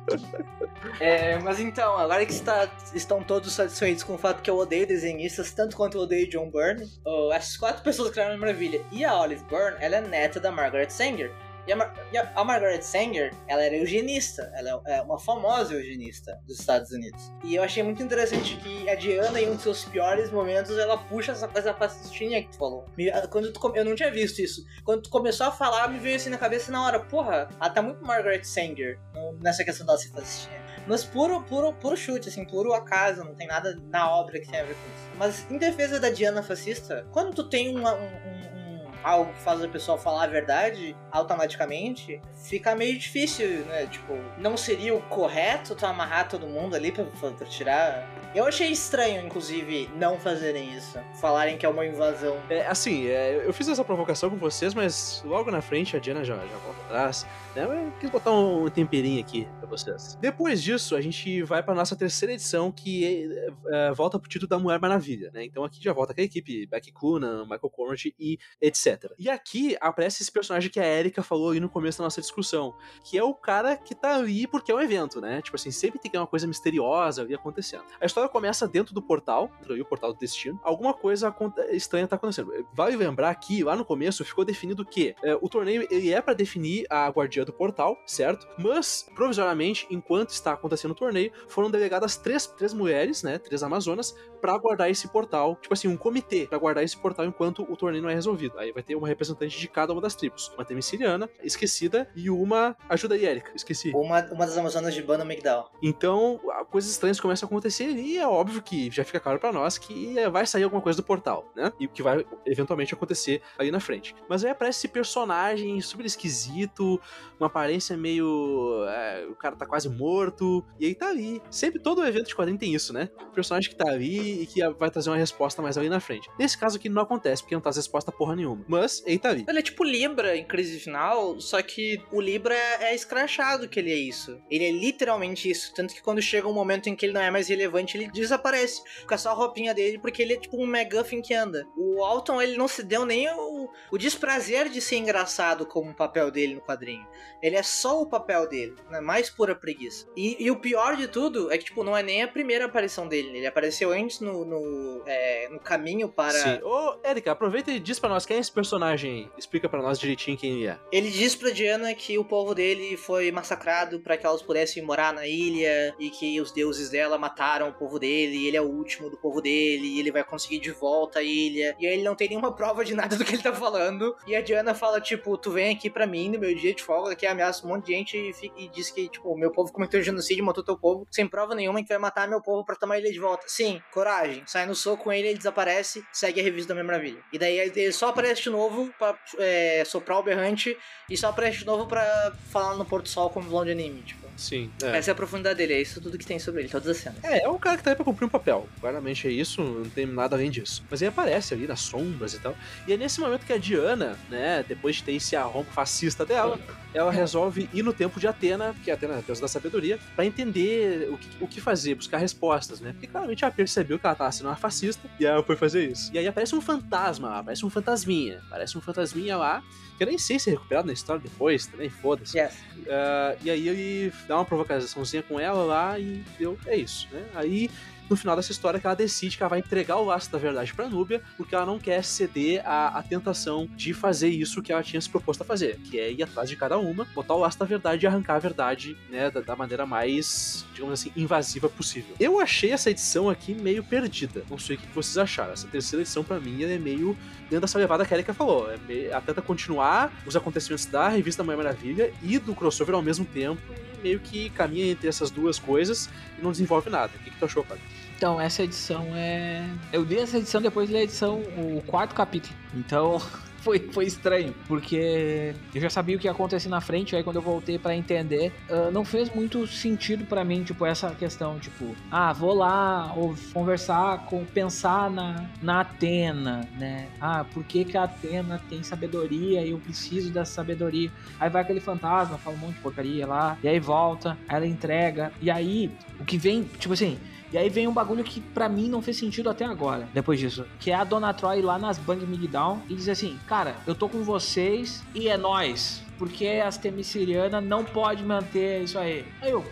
[1.00, 4.86] É, mas então, agora que está, estão todos satisfeitos com o fato que eu odeio
[4.86, 8.80] desenhistas, tanto quanto eu odeio John Byrne, oh, essas quatro pessoas criaram maravilha.
[8.92, 11.32] E a Olive Byrne, ela é neta da Margaret Sanger.
[11.66, 16.40] E a, Mar- e a- Margaret Sanger, ela era eugenista, ela é uma famosa eugenista
[16.46, 17.30] dos Estados Unidos.
[17.44, 20.96] E eu achei muito interessante que a Diana, em um dos seus piores momentos, ela
[20.96, 22.86] puxa essa coisa fascistinha que tu falou.
[23.30, 24.62] Quando tu, eu não tinha visto isso.
[24.82, 27.82] Quando tu começou a falar, me veio assim na cabeça na hora, porra, ela tá
[27.82, 28.98] muito Margaret Sanger
[29.42, 30.58] nessa questão dela ser fascistinha.
[30.86, 34.62] Mas puro, puro, puro chute, assim, puro acaso, não tem nada na obra que tenha
[34.62, 35.07] a ver com isso.
[35.18, 39.40] Mas em defesa da Diana fascista, quando tu tem uma- um, um- um- algo que
[39.40, 43.86] faz a pessoa falar a verdade automaticamente, fica meio difícil, né?
[43.86, 48.08] Tipo, não seria o correto tu amarrar todo mundo ali pra, pra- tirar.
[48.34, 50.98] Eu achei estranho, inclusive, não fazerem isso.
[51.20, 52.36] Falarem que é uma invasão.
[52.50, 56.22] É, assim, é, eu fiz essa provocação com vocês, mas logo na frente a Diana
[56.24, 57.26] já, já volta atrás.
[57.66, 57.88] Né?
[57.88, 60.16] Eu quis botar um temperinho aqui pra vocês.
[60.20, 64.48] Depois disso, a gente vai pra nossa terceira edição, que é, é, volta pro título
[64.48, 65.44] da Mulher Maravilha, né?
[65.44, 69.12] Então aqui já volta aquela equipe, Becky Coonan, Michael Cornett e etc.
[69.18, 72.76] E aqui aparece esse personagem que a Erika falou aí no começo da nossa discussão,
[73.02, 75.42] que é o cara que tá ali porque é um evento, né?
[75.42, 77.84] Tipo assim, sempre tem que ter uma coisa misteriosa ali acontecendo.
[78.00, 80.60] A história começa dentro do portal, o portal do destino.
[80.62, 81.34] Alguma coisa
[81.70, 82.52] estranha tá acontecendo.
[82.72, 86.34] Vale lembrar que lá no começo ficou definido que é, o torneio ele é pra
[86.34, 88.46] definir a guardiã do portal, certo?
[88.58, 93.38] Mas, provisoriamente, enquanto está acontecendo o torneio, foram delegadas três, três mulheres, né?
[93.38, 95.56] Três amazonas, pra guardar esse portal.
[95.60, 98.58] Tipo assim, um comitê pra guardar esse portal enquanto o torneio não é resolvido.
[98.58, 100.50] Aí vai ter uma representante de cada uma das tribos.
[100.56, 102.76] Uma temiciliana, esquecida, e uma.
[102.88, 103.92] Ajuda aí, Erika, esqueci.
[103.94, 105.70] Uma, uma das Amazonas de Bana Migdal.
[105.82, 109.78] Então, coisas estranhas começam a acontecer e é óbvio que já fica claro pra nós
[109.78, 111.72] que é, vai sair alguma coisa do portal, né?
[111.78, 114.14] E o que vai eventualmente acontecer ali na frente.
[114.28, 117.00] Mas aí aparece esse personagem super esquisito,
[117.38, 118.84] uma aparência meio.
[118.88, 121.42] é, o cara tá quase morto, e aí tá ali.
[121.50, 123.08] Sempre todo evento de quadrinho tem isso, né?
[123.22, 126.30] O personagem que tá ali e que vai trazer uma resposta mais ali na frente.
[126.38, 128.64] Nesse caso aqui não acontece, porque não traz resposta porra nenhuma.
[128.68, 129.44] Mas tá ali.
[129.48, 133.78] Ele é tipo Libra em crise final, só que o Libra é, é escrachado que
[133.78, 134.40] ele é isso.
[134.50, 135.72] Ele é literalmente isso.
[135.74, 138.82] Tanto que quando chega um momento em que ele não é mais relevante, ele desaparece.
[139.00, 141.66] Fica só a roupinha dele, porque ele é tipo um McGuffin que anda.
[141.76, 145.90] O Alton, ele não se deu nem o, o, o desprazer de ser engraçado como
[145.90, 147.06] um papel dele no quadrinho.
[147.42, 149.00] Ele é só o papel dele, né?
[149.00, 150.06] mais pura preguiça.
[150.16, 153.06] E, e, o pior de tudo é que, tipo, não é nem a primeira aparição
[153.06, 153.36] dele.
[153.36, 156.32] Ele apareceu antes no, no, é, no caminho para.
[156.32, 156.60] Sim.
[156.62, 159.30] Ô, Erika, aproveita e diz pra nós quem é esse personagem aí.
[159.36, 160.78] Explica para nós direitinho quem ele é.
[160.92, 165.12] Ele diz pra Diana que o povo dele foi massacrado para que elas pudessem morar
[165.12, 168.36] na ilha e que os deuses dela mataram o povo dele.
[168.36, 169.86] E ele é o último do povo dele.
[169.86, 171.76] E ele vai conseguir de volta a ilha.
[171.78, 174.16] E aí ele não tem nenhuma prova de nada do que ele tá falando.
[174.26, 177.14] E a Diana fala, tipo, tu vem aqui pra mim no meu dia de folga,
[177.14, 180.02] que ameaça um monte de gente e, fica, e diz que, tipo, meu povo cometeu
[180.02, 183.10] genocídio, matou teu povo, sem prova nenhuma, que vai matar meu povo pra tomar ele
[183.10, 183.44] de volta.
[183.46, 184.42] Sim, coragem.
[184.46, 187.20] Sai no soco com ele, ele desaparece, segue a revista da Minha Maravilha.
[187.32, 190.76] E daí ele só aparece de novo pra é, soprar o berrante
[191.10, 194.27] e só aparece de novo pra falar no Porto Sol como vilão de anime, tipo.
[194.38, 194.70] Sim.
[194.82, 194.96] É.
[194.96, 197.22] Essa é a profundidade dele, é isso tudo que tem sobre ele, todas as cenas.
[197.24, 198.68] É, é um cara que tá aí pra cumprir um papel.
[198.80, 200.84] Claramente é isso, não tem nada além disso.
[200.88, 202.56] Mas ele aparece ali nas sombras e tal.
[202.86, 206.58] E é nesse momento que a Diana, né, depois de ter esse arrombo fascista dela,
[206.94, 209.98] ela resolve ir no tempo de Atena, que é Atena é a deusa da sabedoria,
[210.14, 212.92] para entender o que, o que fazer, buscar respostas, né?
[212.92, 216.12] Porque claramente ela percebeu que ela tava sendo uma fascista e ela foi fazer isso.
[216.14, 219.62] E aí aparece um fantasma, aparece um fantasminha, aparece um fantasminha lá
[219.98, 222.38] que eu nem sei se é recuperado na história depois, também foda-se.
[222.38, 222.54] Yes.
[222.54, 227.26] Uh, e aí ele dá uma provocaçãozinha com ela lá e deu, é isso, né?
[227.34, 227.68] Aí
[228.08, 230.72] no final dessa história que ela decide que ela vai entregar o laço da verdade
[230.72, 234.82] pra Núbia, porque ela não quer ceder à, à tentação de fazer isso que ela
[234.82, 237.58] tinha se proposto a fazer, que é ir atrás de cada uma, botar o laço
[237.58, 242.14] da verdade e arrancar a verdade, né, da, da maneira mais, digamos assim, invasiva possível.
[242.18, 244.44] Eu achei essa edição aqui meio perdida.
[244.48, 245.52] Não sei o que vocês acharam.
[245.52, 247.16] Essa terceira edição, para mim, é meio
[247.48, 248.68] dentro dessa levada que a Erika falou.
[248.70, 253.24] É ela tenta continuar os acontecimentos da revista Mãe Maravilha e do crossover ao mesmo
[253.24, 253.60] tempo,
[253.98, 257.12] e meio que caminha entre essas duas coisas e não desenvolve nada.
[257.14, 257.82] O que, que tu achou, Fábio?
[258.16, 259.64] Então, essa edição é.
[259.92, 262.54] Eu li essa edição depois da edição, o quarto capítulo.
[262.74, 263.22] Então,
[263.68, 267.36] foi, foi estranho, porque eu já sabia o que ia acontecer na frente, aí quando
[267.36, 271.94] eu voltei para entender, uh, não fez muito sentido para mim, tipo, essa questão, tipo,
[272.10, 277.08] ah, vou lá ou conversar, com, pensar na, na Atena, né?
[277.20, 281.10] Ah, por que, que a Atena tem sabedoria e eu preciso dessa sabedoria?
[281.38, 285.32] Aí vai aquele fantasma, fala um monte de porcaria lá, e aí volta, ela entrega,
[285.40, 287.18] e aí o que vem, tipo assim,
[287.52, 290.66] e aí vem um bagulho que para mim não fez sentido até agora, depois disso.
[290.78, 294.08] Que é a Dona Troy lá nas Bang Migdown e diz assim: Cara, eu tô
[294.08, 296.02] com vocês e é nós.
[296.18, 299.24] Porque as Temiciriana não pode manter isso aí.
[299.40, 299.64] Aí eu.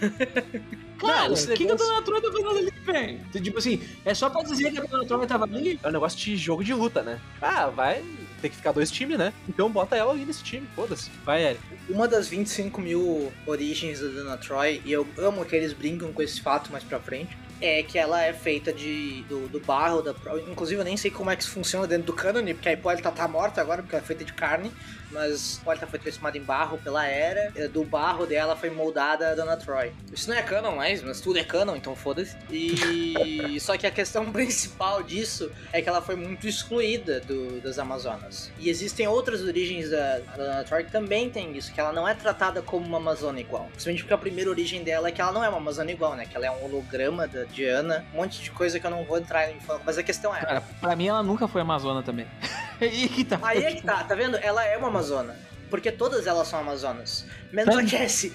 [0.98, 1.54] Cara, o que, negócio...
[1.54, 3.20] que a Dona Troy tá fazendo ali, velho?
[3.42, 5.78] Tipo assim, é só pra dizer que a Dona Troy tava ali?
[5.82, 7.20] É um negócio de jogo de luta, né?
[7.40, 8.02] Ah, vai
[8.40, 9.32] ter que ficar dois times, né?
[9.48, 11.10] Então bota ela ali nesse time, foda-se.
[11.24, 11.60] Vai, Eric.
[11.88, 16.22] Uma das 25 mil origens da Dona Troy, e eu amo que eles brincam com
[16.22, 20.14] esse fato mais pra frente, é que ela é feita de do, do barro, da,
[20.50, 23.10] inclusive eu nem sei como é que isso funciona dentro do cânone, porque a Hipólita
[23.10, 24.70] tá morta agora, porque ela é feita de carne,
[25.10, 29.56] mas Hipólita foi transformada em barro pela Era, do barro dela foi moldada a Dona
[29.56, 29.92] Troy.
[30.12, 32.36] Isso não é canon mais, mas tudo é canon, então foda-se.
[32.50, 37.78] E só que a questão principal disso é que ela foi muito excluída do, das
[37.78, 38.50] Amazonas.
[38.58, 42.06] E existem outras origens da, da Dona Troy que também tem isso, que ela não
[42.06, 43.66] é tratada como uma Amazona igual.
[43.66, 46.26] Principalmente porque a primeira origem dela é que ela não é uma Amazona igual, né?
[46.26, 49.18] Que ela é um holograma da Diana, um monte de coisa que eu não vou
[49.18, 50.40] entrar em mas a questão é.
[50.40, 52.26] Cara, pra mim ela nunca foi Amazona também.
[52.80, 53.38] Aí que tá.
[53.42, 54.36] Aí é que tá, tá vendo?
[54.36, 55.36] Ela é uma Amazona.
[55.70, 57.26] Porque todas elas são Amazonas.
[57.52, 58.32] Menos a Cassie.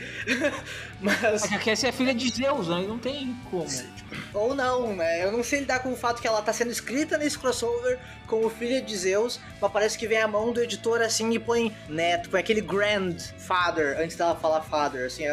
[1.02, 1.52] Mas...
[1.52, 2.86] A Cassie é filha de Zeus, né?
[2.88, 3.66] Não tem como.
[4.34, 5.24] Ou não, né?
[5.24, 8.50] Eu não sei lidar com o fato que ela tá sendo escrita nesse crossover como
[8.50, 12.30] filha de Zeus, mas parece que vem a mão do editor assim e põe neto,
[12.30, 15.24] põe aquele grandfather, antes dela falar father, assim,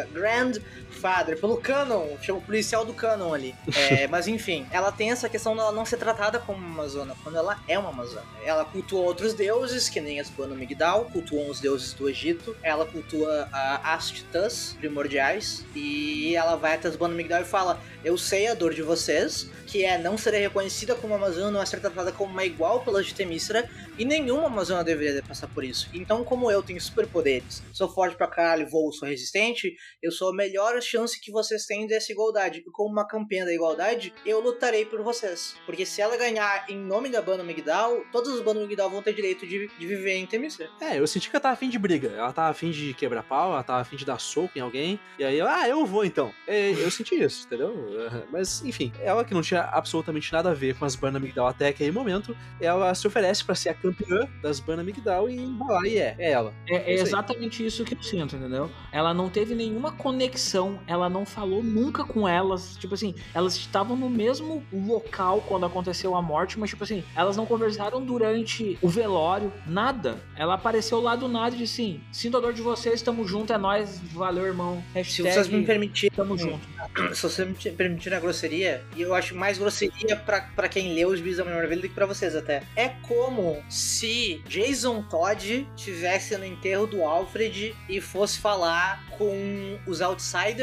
[0.91, 3.55] grandfather, pelo canon, chama o policial do canon ali.
[3.75, 7.37] É, mas enfim, ela tem essa questão dela não ser tratada como uma Amazona, quando
[7.37, 8.25] ela é uma Amazona.
[8.43, 12.85] Ela cultua outros deuses, que nem as Banu Migdal, cultuam os deuses do Egito, ela
[12.85, 18.47] cultua a Astitas primordiais, e ela vai até as Banu Migdal e fala: Eu sei
[18.47, 22.11] a dor de vocês, que é não ser reconhecida como Amazona, não é ser tratada
[22.11, 25.89] como uma igual pela de Temícera, e nenhuma Amazona deveria passar por isso.
[25.93, 30.35] Então, como eu tenho superpoderes, sou forte pra caralho, voo, sou resistente, eu sou a
[30.35, 32.63] melhor chance que vocês têm dessa igualdade.
[32.65, 35.55] E como uma campeã da igualdade, eu lutarei por vocês.
[35.65, 39.13] Porque se ela ganhar em nome da Banda Migdal, todos os Bando Migdal vão ter
[39.13, 40.69] direito de, de viver em Temícera.
[40.81, 42.09] É, eu senti que ela tava afim de briga.
[42.09, 44.99] Ela tava afim de quebrar pau, ela tava afim de dar soco em alguém.
[45.17, 46.33] E aí, ah, eu vou então.
[46.47, 47.73] É, eu senti isso, entendeu?
[48.31, 51.67] Mas, enfim, ela que não tinha absolutamente nada a ver com as bandas Migdal até
[51.67, 55.87] aquele momento, ela se oferece para ser a campeã das Bana Migdal e vai lá
[55.87, 56.53] e é, é ela.
[56.67, 57.09] É, é isso aí.
[57.09, 58.69] exatamente isso que eu sinto, entendeu?
[58.91, 62.75] Ela não teve nenhuma conexão, ela não falou nunca com elas.
[62.77, 67.37] Tipo assim, elas estavam no mesmo local quando aconteceu a morte, mas tipo assim, elas
[67.37, 70.17] não conversaram durante o velório, nada.
[70.35, 73.53] Ela apareceu lá do nada e disse assim: sinto a dor de vocês, tamo junto,
[73.53, 74.83] é nóis, valeu, irmão.
[74.93, 76.67] Se Hashtag, vocês me permitirem, tamo junto.
[77.13, 81.09] se você me permitirem a grosseria, e eu acho mais grosseria pra, pra quem leu
[81.09, 82.63] os vídeos da Mulher Maravilha do que pra vocês até.
[82.75, 90.01] É como se Jason Todd tivesse no enterro do Alfred e fosse falar com os
[90.01, 90.60] Outsiders.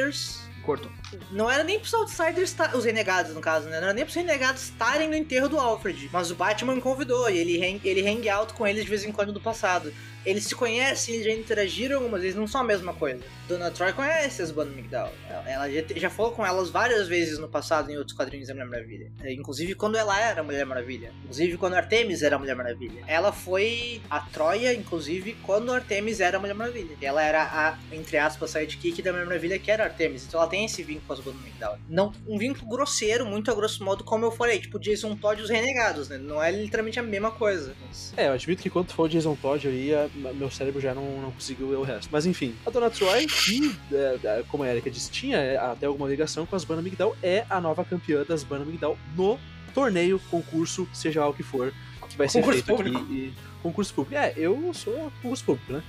[0.63, 0.91] Cortou.
[1.31, 3.77] Não era nem pros Outsiders, os renegados no caso, né?
[3.79, 6.09] Não era nem pros renegados estarem no enterro do Alfred.
[6.13, 9.13] Mas o Batman convidou e ele hang, ele hang out com eles de vez em
[9.13, 9.93] quando do passado.
[10.27, 13.21] Eles se conhecem, eles já interagiram algumas vezes, não são a mesma coisa.
[13.49, 15.11] Dona Troy conhece as bandas Migdal.
[15.47, 18.69] Ela, já, já falou com elas várias vezes no passado em outros quadrinhos da Mulher
[18.69, 19.13] Maravilha.
[19.23, 21.13] É, Inclusive quando ela era Mulher Maravilha.
[21.23, 23.03] Inclusive quando Artemis era Mulher Maravilha.
[23.07, 26.97] Ela foi a Troia, inclusive, quando Artemis era Mulher Maravilha.
[27.01, 30.27] Ela era a, entre aspas, sidekick da Mulher Maravilha, que era Artemis.
[30.27, 31.79] Então ela tem esse vínculo com as bandas Migdal.
[31.89, 34.59] Não, um vínculo grosseiro, muito a grosso modo, como eu falei.
[34.59, 36.19] Tipo, Jason Todd e os Renegados, né?
[36.19, 37.75] Não é literalmente a mesma coisa.
[37.87, 38.13] Mas...
[38.17, 41.21] É, eu admito que quando for o Jason Todd ali, a- meu cérebro já não,
[41.23, 42.09] não conseguiu ler o resto.
[42.11, 45.87] Mas enfim, a Dona Troy, que, é, é, como a Erika disse, tinha é, até
[45.87, 49.39] alguma ligação com as Bana Migdal, é a nova campeã das Bana Migdal no
[49.75, 51.73] torneio, concurso, seja lá o que for,
[52.09, 52.99] que vai ser Concurso feito público.
[52.99, 53.13] aqui.
[53.13, 54.17] E, concurso público.
[54.21, 55.83] É, eu sou concurso público, né?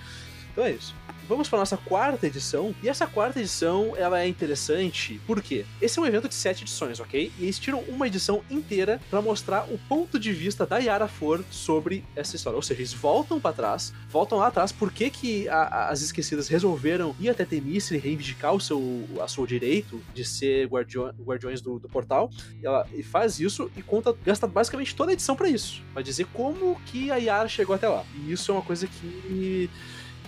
[0.60, 0.94] Então é isso.
[1.26, 2.74] Vamos para nossa quarta edição.
[2.82, 5.22] E essa quarta edição, ela é interessante.
[5.28, 5.64] Por quê?
[5.80, 7.32] Esse é um evento de sete edições, ok?
[7.38, 11.46] E eles tiram uma edição inteira para mostrar o ponto de vista da Yara Flor
[11.52, 12.58] sobre essa história.
[12.58, 16.02] Ou seja, eles voltam para trás, voltam lá atrás, por que, que a- a- as
[16.02, 21.62] esquecidas resolveram ir até Temícera e reivindicar o seu, a seu direito de ser guardiões
[21.62, 22.32] do, do portal.
[22.62, 25.84] E ela e faz isso e conta, gasta basicamente toda a edição para isso.
[25.94, 28.04] Pra dizer como que a Yara chegou até lá.
[28.16, 29.70] E isso é uma coisa que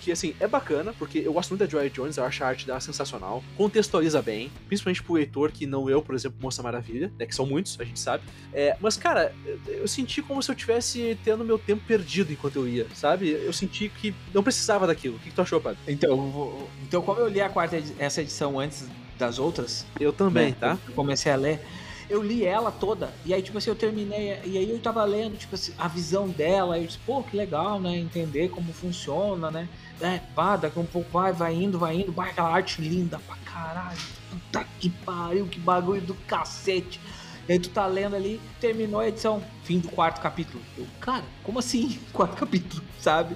[0.01, 2.65] que assim, é bacana, porque eu gosto muito da Joy Jones, eu acho a arte
[2.65, 7.25] dela sensacional, contextualiza bem, principalmente pro leitor que não eu, por exemplo, Moça Maravilha, né,
[7.25, 8.23] que são muitos, a gente sabe.
[8.51, 9.33] É, mas, cara,
[9.67, 13.29] eu, senti como se eu tivesse tendo meu tempo perdido enquanto eu ia, sabe?
[13.29, 15.17] Eu senti que não precisava daquilo.
[15.17, 15.79] O que, que tu achou, Padre?
[15.87, 18.87] Então, então, como eu li a quarta essa edição antes
[19.21, 20.77] das outras, Eu também, né, tá?
[20.87, 21.59] Eu comecei a ler.
[22.09, 25.37] Eu li ela toda, e aí, tipo assim, eu terminei, e aí eu tava lendo,
[25.37, 27.95] tipo assim, a visão dela, e eu disse, pô, que legal, né?
[27.97, 29.69] Entender como funciona, né?
[30.01, 33.35] É, pá, daqui um pouco vai, vai indo, vai indo, vai aquela arte linda pra
[33.45, 33.99] caralho.
[34.29, 36.99] Puta que pariu, que bagulho do cacete.
[37.47, 40.63] E aí tu tá lendo ali, terminou a edição, fim do quarto capítulo.
[40.77, 41.99] Eu, cara, como assim?
[42.13, 43.35] Quarto capítulo, sabe?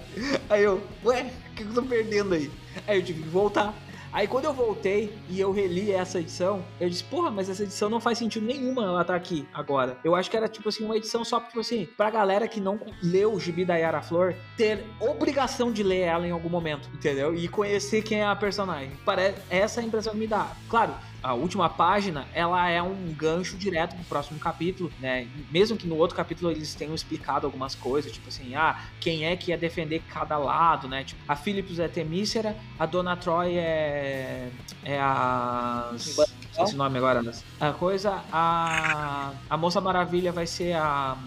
[0.50, 2.52] Aí eu, ué, o que eu tô perdendo aí?
[2.88, 3.74] Aí eu tive que voltar.
[4.16, 7.90] Aí quando eu voltei e eu reli essa edição, eu disse, porra, mas essa edição
[7.90, 9.98] não faz sentido nenhuma ela tá aqui agora.
[10.06, 12.80] Eu acho que era tipo assim, uma edição só, tipo assim, pra galera que não
[13.04, 17.36] leu o gibi da Yara Flor, ter obrigação de ler ela em algum momento, entendeu?
[17.36, 18.94] E conhecer quem é a personagem.
[19.04, 20.50] Parece, essa é a impressão que me dá.
[20.70, 20.94] Claro,
[21.26, 25.28] a última página, ela é um gancho direto pro próximo capítulo, né?
[25.50, 29.36] Mesmo que no outro capítulo eles tenham explicado algumas coisas, tipo assim, ah, quem é
[29.36, 31.04] que ia defender cada lado, né?
[31.04, 34.52] Tipo, a Philips é Temícera, a Dona Troy é
[34.84, 35.92] é a
[36.60, 37.24] o nome agora,
[37.60, 41.18] a coisa, a a Moça Maravilha vai ser a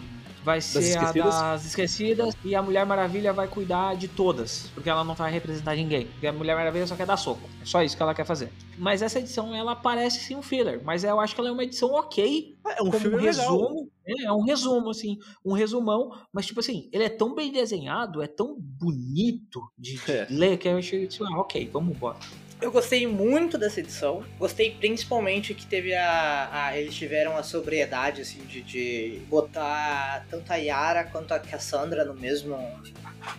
[0.45, 1.35] vai ser a Esquecidas?
[1.35, 5.75] das esquecidas e a Mulher Maravilha vai cuidar de todas, porque ela não vai representar
[5.77, 6.07] ninguém.
[6.07, 7.49] Porque a Mulher Maravilha só quer dar soco.
[7.61, 8.53] É só isso que ela quer fazer.
[8.77, 11.65] Mas essa edição ela parece sim um filler, mas eu acho que ela é uma
[11.65, 13.91] edição ok, É um filme um resumo.
[14.07, 18.23] É, é um resumo, assim, um resumão, mas tipo assim, ele é tão bem desenhado,
[18.23, 20.27] é tão bonito de, de É.
[20.31, 22.17] ler que eu achei, tipo, ah, ok, vamos embora.
[22.61, 24.25] Eu gostei muito dessa edição.
[24.39, 26.49] Gostei principalmente que teve a.
[26.67, 32.05] a- eles tiveram a sobriedade, assim, de, de botar tanto a Yara quanto a Cassandra
[32.05, 32.57] no mesmo.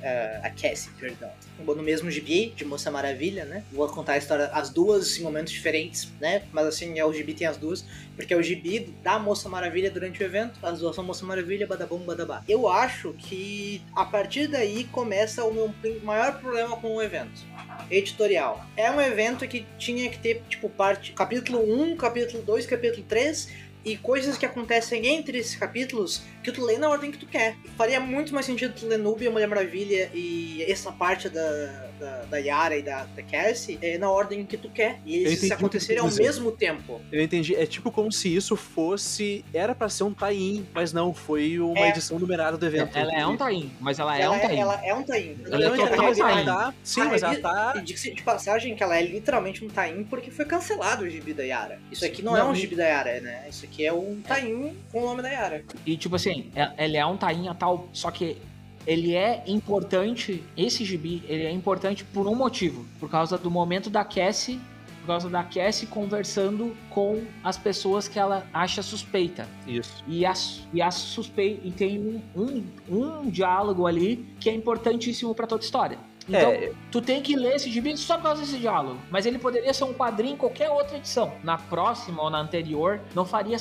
[0.01, 1.32] Eh, a Cassie, perdão.
[1.59, 3.63] No mesmo gibi de Moça Maravilha, né?
[3.71, 6.43] Vou contar a história, as duas em momentos diferentes, né?
[6.51, 7.84] Mas assim, é o gibi tem as duas.
[8.15, 10.59] Porque é o gibi da Moça Maravilha durante o evento.
[10.65, 12.43] As duas são Moça Maravilha, badabum, badabá.
[12.47, 15.73] Eu acho que a partir daí começa o meu
[16.03, 17.41] maior problema com o evento
[17.89, 18.65] editorial.
[18.75, 23.68] É um evento que tinha que ter, tipo, parte capítulo 1, capítulo 2, capítulo 3
[23.84, 27.55] e coisas que acontecem entre esses capítulos que tu lê na ordem que tu quer.
[27.77, 32.38] Faria muito mais sentido tu ler Nubia, Mulher Maravilha e essa parte da, da, da
[32.38, 35.00] Yara e da, da Cassie é, na ordem que tu quer.
[35.06, 37.02] E eles acontecerem ao mesmo tempo.
[37.12, 37.56] Eu entendi.
[37.56, 39.43] É tipo como se isso fosse.
[39.54, 41.89] Era pra ser um tie-in, mas não, foi uma É.
[41.89, 42.97] edição numerada do evento.
[42.97, 44.58] Ela é um tain, mas ela é ela, um tain.
[44.58, 45.38] é, ela é um tain.
[45.45, 46.45] Ela é Não, total mas ela tie-in.
[46.45, 47.74] tá- Sim, Ah, mas ela tá.
[47.78, 51.34] E diga-se de passagem que ela é literalmente um tain porque foi cancelado o gibi
[51.34, 51.80] da Yara.
[51.91, 53.45] Isso aqui não, é Não, um e- gibi da Yara, né?
[53.50, 55.64] Isso aqui é um tain com o nome da Yara.
[55.86, 58.38] E tipo assim, é- ela é um tain a tal, só que
[58.86, 63.89] ele é importante, esse gibi, ele é importante por um motivo, por causa do momento
[63.89, 64.59] da Cassie,
[65.01, 69.47] por causa da Cassie conversando com as pessoas que ela acha suspeita.
[69.67, 70.03] Isso.
[70.07, 70.34] E a,
[70.73, 75.61] e a suspeita e tem um, um, um diálogo ali que é importantíssimo para toda
[75.61, 76.09] a história.
[76.30, 76.71] Então, É.
[76.91, 78.99] tu tem que ler esse gibi só por causa desse diálogo.
[79.09, 81.34] Mas ele poderia ser um quadrinho em qualquer outra edição.
[81.43, 83.57] Na próxima ou na anterior, não faria.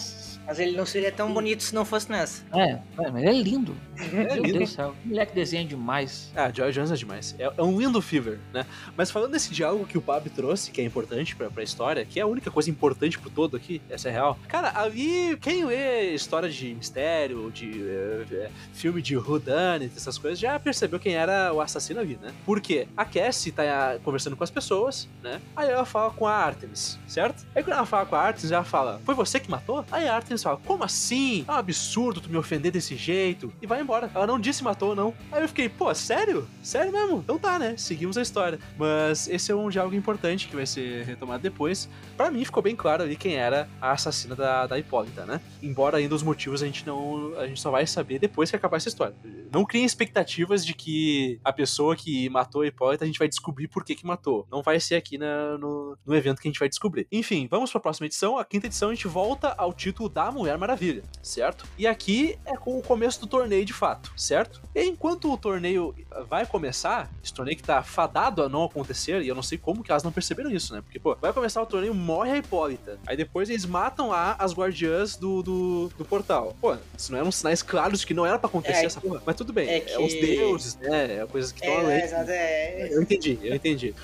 [0.47, 2.43] Mas ele não seria tão bonito se não fosse nessa.
[2.55, 3.77] É, é, mas ele é lindo.
[4.13, 4.59] Meu lindo.
[4.59, 4.95] Deus do céu.
[5.05, 6.31] O moleque desenha demais.
[6.35, 7.35] Ah, Joy Jones é demais.
[7.39, 8.65] É, é um lindo fever, né?
[8.97, 12.19] Mas falando desse diálogo que o Pab trouxe, que é importante pra, pra história, que
[12.19, 14.39] é a única coisa importante pro todo aqui, essa é real.
[14.49, 20.39] Cara, ali, quem lê história de mistério, de é, é, filme de whodunit, essas coisas,
[20.39, 22.33] já percebeu quem era o assassino ali, né?
[22.47, 22.89] Por quê?
[22.97, 25.41] A Cassie tá ah, conversando com as pessoas, né?
[25.57, 27.47] Aí ela fala com a Artemis, certo?
[27.55, 29.85] Aí quando ela fala com a Artemis, ela fala, foi você que matou?
[29.91, 31.45] Aí a Artemis fala, como assim?
[31.47, 33.53] É um absurdo tu me ofender desse jeito.
[33.61, 34.11] E vai embora.
[34.15, 35.15] Ela não disse matou, não.
[35.31, 36.49] Aí eu fiquei, pô, sério?
[36.63, 37.19] Sério mesmo?
[37.19, 37.75] Então tá, né?
[37.77, 38.59] Seguimos a história.
[38.77, 41.89] Mas esse é um diálogo importante que vai ser retomado depois.
[42.17, 45.41] Pra mim ficou bem claro ali quem era a assassina da, da Hipólita, né?
[45.63, 47.35] Embora ainda os motivos a gente não.
[47.39, 49.15] A gente só vai saber depois que acabar essa história.
[49.53, 53.67] Não criem expectativas de que a pessoa que matou a Hipólita a gente vai descobrir
[53.69, 54.47] por que que matou.
[54.51, 57.07] Não vai ser aqui na- no, no evento que a gente vai descobrir.
[57.11, 58.39] Enfim, vamos pra próxima edição.
[58.39, 61.65] A quinta edição a gente volta ao título da Mulher Maravilha, certo?
[61.77, 64.61] E aqui é com o começo do torneio de fato, certo?
[64.75, 65.95] E enquanto o torneio
[66.29, 69.83] vai começar, esse torneio que tá fadado a não acontecer, e eu não sei como
[69.83, 70.81] que elas não perceberam isso, né?
[70.81, 72.99] Porque, pô, vai começar o torneio, morre a Hipólita.
[73.07, 76.57] Aí depois eles matam lá as guardiãs do, do, do portal.
[76.61, 79.23] Pô, isso não eram sinais claros de que não era pra acontecer É, essa porra.
[79.27, 81.17] Mas tudo bem, é é, que- os deuses, né?
[81.19, 81.97] É coisas que estão É, além.
[81.99, 82.89] é, exato, é.
[82.91, 83.95] Eu entendi, eu entendi.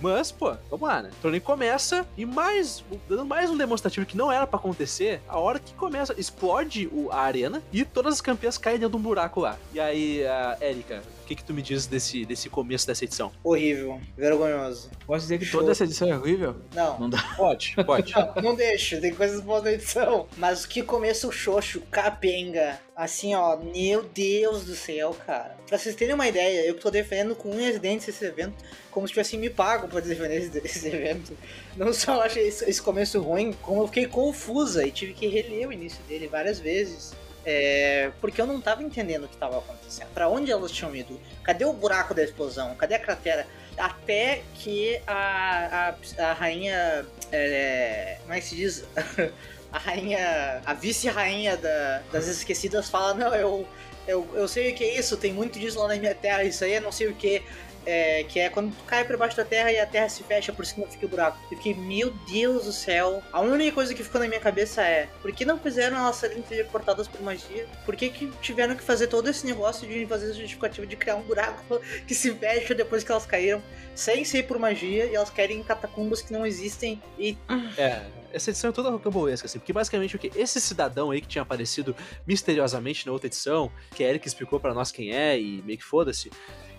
[0.00, 1.10] Mas, pô, vamos lá, né?
[1.10, 5.38] O torneio começa e mais, dando mais um demonstrativo que não era pra acontecer, a
[5.38, 9.40] hora que começa, explode a arena e todas as campeãs caem dentro de um buraco
[9.40, 9.58] lá.
[9.72, 13.32] E aí, a Erika, o que que tu me diz desse, desse começo dessa edição?
[13.42, 14.88] Horrível, vergonhoso.
[15.04, 15.58] Posso dizer que Show.
[15.58, 16.54] toda essa edição é horrível?
[16.72, 17.00] Não.
[17.00, 17.20] Não dá.
[17.36, 18.14] Pode, pode.
[18.14, 20.28] Não, não deixo, tem coisas boas na edição.
[20.36, 22.78] Mas que começo xoxo, capenga.
[22.94, 25.56] Assim, ó, meu Deus do céu, cara.
[25.66, 29.06] Pra vocês terem uma ideia, eu tô defendendo com unhas e dentes esse evento, como
[29.06, 31.36] se tivessem me pago pra defender esse, esse evento.
[31.76, 35.68] Não só achei esse, esse começo ruim, como eu fiquei confusa e tive que reler
[35.68, 37.12] o início dele várias vezes.
[37.48, 40.08] É, porque eu não tava entendendo o que tava acontecendo.
[40.12, 41.20] Pra onde elas tinham ido?
[41.44, 42.74] Cadê o buraco da explosão?
[42.74, 43.46] Cadê a cratera?
[43.78, 47.06] Até que a, a, a rainha.
[47.30, 48.84] É, como é que se diz?
[49.72, 50.60] a rainha.
[50.66, 53.64] A vice-rainha da- das esquecidas fala: Não, eu,
[54.08, 56.64] eu, eu sei o que é isso, tem muito disso lá na minha terra, isso
[56.64, 57.42] aí não sei o que.
[57.86, 60.52] É, que é quando tu cai pra baixo da terra e a terra se fecha,
[60.52, 61.38] por cima fica o buraco.
[61.50, 63.22] Eu fiquei, meu Deus do céu.
[63.32, 66.42] A única coisa que ficou na minha cabeça é: por que não fizeram elas serem
[66.42, 67.66] teleportadas por magia?
[67.84, 71.16] Por que, que tiveram que fazer todo esse negócio de fazer esse justificativo de criar
[71.16, 73.62] um buraco que se fecha depois que elas caíram,
[73.94, 77.36] sem ser por magia, e elas querem catacumbas que não existem e
[77.78, 80.30] É, essa edição é toda rocambolesca, assim, porque basicamente o que?
[80.36, 84.74] Esse cidadão aí que tinha aparecido misteriosamente na outra edição, que a Eric explicou pra
[84.74, 86.30] nós quem é e meio que foda-se,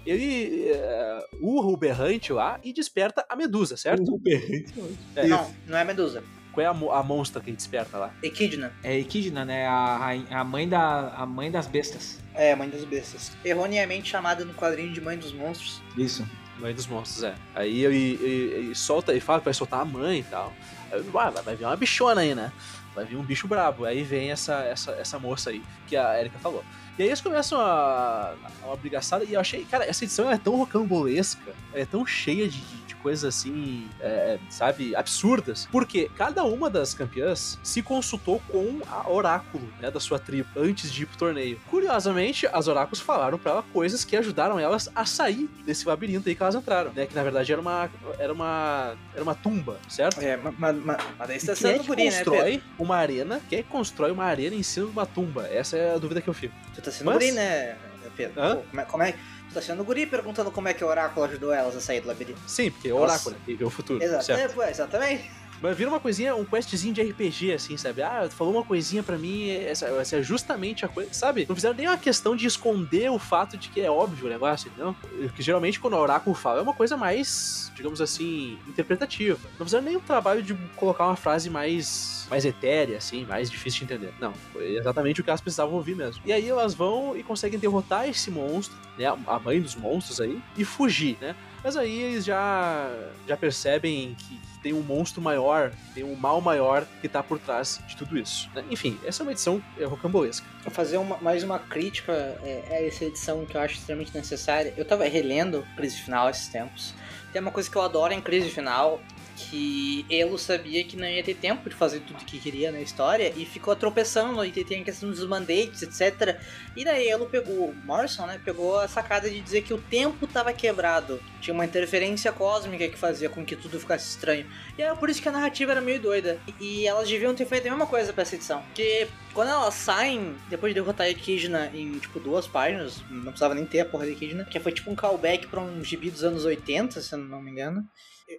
[0.09, 4.13] ele é, urra o berrante lá e desperta a Medusa, certo?
[4.13, 4.73] O berrante.
[5.15, 5.27] É.
[5.27, 6.23] Não, não é Medusa.
[6.53, 8.13] Qual é a, a monstra que desperta lá?
[8.23, 8.73] Equidna.
[8.83, 9.67] É Equidna, né?
[9.67, 12.19] A, rainha- a, mãe da, a mãe das bestas.
[12.33, 13.31] É, Mãe das Bestas.
[13.43, 15.81] Erroneamente chamada no quadrinho de Mãe dos Monstros.
[15.97, 16.27] Isso.
[16.59, 17.35] Mãe dos monstros, é.
[17.53, 20.51] Aí ele, ele- ele solta, ele fala que vai soltar a mãe e tal.
[20.91, 22.51] Aí, vai, vai vir uma bichona aí, né?
[22.95, 23.85] Vai vir um bicho brabo.
[23.85, 26.63] Aí vem essa, essa, essa moça aí, que a Erika falou.
[26.97, 28.33] E aí eles começam a,
[28.63, 32.47] a uma brigaçada e eu achei, cara, essa edição é tão rocambolesca, é tão cheia
[32.47, 35.67] de, de- coisas assim, é, sabe, absurdas.
[35.71, 40.91] Porque cada uma das campeãs se consultou com a oráculo, né, da sua tribo, antes
[40.91, 41.57] de ir pro torneio.
[41.69, 46.35] Curiosamente, as oráculos falaram pra ela coisas que ajudaram elas a sair desse labirinto aí
[46.35, 47.89] que elas entraram, né, que na verdade era uma,
[48.19, 50.19] era uma, era uma tumba, certo?
[50.19, 53.41] É, mas, mas, mas daí você tá é sendo que guri, né, constrói uma arena?
[53.47, 55.47] Quem é que constrói uma arena em cima de uma tumba?
[55.47, 56.53] Essa é a dúvida que eu fico.
[56.77, 57.75] Tu tá sendo Mas- guri, né,
[58.15, 58.39] Pedro?
[58.39, 58.55] Hã?
[58.57, 61.25] Pô, como, é, como é- Tu tá sendo guri perguntando como é que o oráculo
[61.25, 62.39] ajudou elas a sair do labirinto.
[62.47, 63.03] Sim, porque é Nossa.
[63.29, 64.31] oráculo, vê o futuro, Exato.
[64.33, 65.31] É, pô, exatamente.
[65.61, 68.01] Mas vira uma coisinha, um questzinho de RPG, assim, sabe?
[68.01, 71.45] Ah, falou uma coisinha pra mim, essa, essa é justamente a coisa, sabe?
[71.47, 74.93] Não fizeram nenhuma questão de esconder o fato de que é óbvio o negócio, não?
[74.93, 79.39] Porque geralmente quando o oráculo fala é uma coisa mais, digamos assim, interpretativa.
[79.57, 83.93] Não fizeram nenhum trabalho de colocar uma frase mais, mais etérea, assim, mais difícil de
[83.93, 84.13] entender.
[84.19, 86.21] Não, foi exatamente o que elas precisavam ouvir mesmo.
[86.25, 89.05] E aí elas vão e conseguem derrotar esse monstro, né?
[89.05, 91.35] A mãe dos monstros aí, e fugir, né?
[91.67, 92.89] Mas aí eles já,
[93.27, 97.37] já percebem que, tem um monstro maior maior, tem um mal maior que tá por
[97.39, 98.49] trás de tudo isso.
[98.55, 98.63] né?
[98.71, 100.47] Enfim, essa é uma edição é, rocambolesca.
[100.63, 104.73] Vou fazer uma- mais uma crítica é, a essa edição que eu acho extremamente necessária.
[104.77, 106.93] Eu tava relendo Crise Final esses tempos.
[107.33, 109.01] Tem uma coisa que eu adoro em Crise Final,
[109.37, 113.31] que Elo sabia que não ia ter tempo de fazer tudo que queria na história
[113.37, 116.39] e ficou tropeçando e tem a questão dos mandates, etc.
[116.75, 120.51] E daí Elo pegou, Morrison, né, pegou a sacada de dizer que o tempo tava
[120.51, 121.21] quebrado.
[121.39, 124.47] Tinha uma interferência cósmica que fazia com que tudo ficasse estranho.
[124.75, 126.39] E era por isso que a narrativa era meio doida.
[126.59, 128.63] E, elas deviam ter feito a mesma coisa pra essa edição.
[128.63, 133.53] Porque quando elas saem, depois de derrotar a Echidna em, tipo, duas páginas, não precisava
[133.53, 136.23] nem ter a porra da Echidna, que foi tipo um callback pra um gibi dos
[136.23, 137.87] anos 80, se eu não me engano.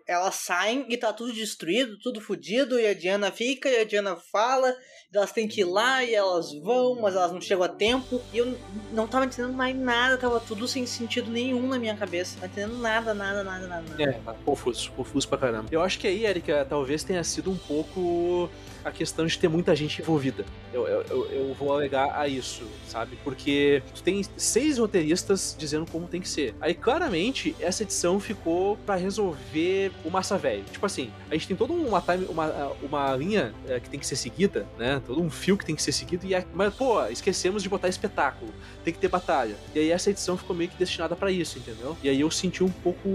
[0.07, 4.16] Elas saem e tá tudo destruído, tudo fodido, e a Diana fica, e a Diana
[4.16, 4.74] fala,
[5.12, 8.20] elas têm que ir lá, e elas vão, mas elas não chegam a tempo.
[8.32, 8.59] E eu
[8.93, 12.39] não tava entendendo mais nada, tava tudo sem sentido nenhum na minha cabeça.
[12.39, 14.03] Não entendendo nada, nada, nada, nada.
[14.03, 15.68] É, confuso, confuso pra caramba.
[15.72, 18.51] Eu acho que aí, Erika, talvez tenha sido um pouco
[18.89, 20.45] a questão de ter muita gente envolvida.
[20.72, 23.18] Eu, eu, eu- vou alegar a isso, sabe?
[23.24, 26.55] Porque tu tem seis roteiristas dizendo como tem que ser.
[26.61, 30.62] Aí, claramente, essa edição ficou pra resolver o massa velho.
[30.70, 34.07] Tipo assim, a gente tem toda uma time, uma, uma linha é, que tem que
[34.07, 35.03] ser seguida, né?
[35.07, 36.26] Todo um fio que tem que ser seguido.
[36.26, 38.53] E a- mas, pô, esquecemos de botar espetáculo.
[38.89, 39.55] Tem que ter batalha.
[39.74, 41.95] E aí essa edição ficou meio que destinada pra isso, entendeu?
[42.03, 43.07] E aí eu senti um pouco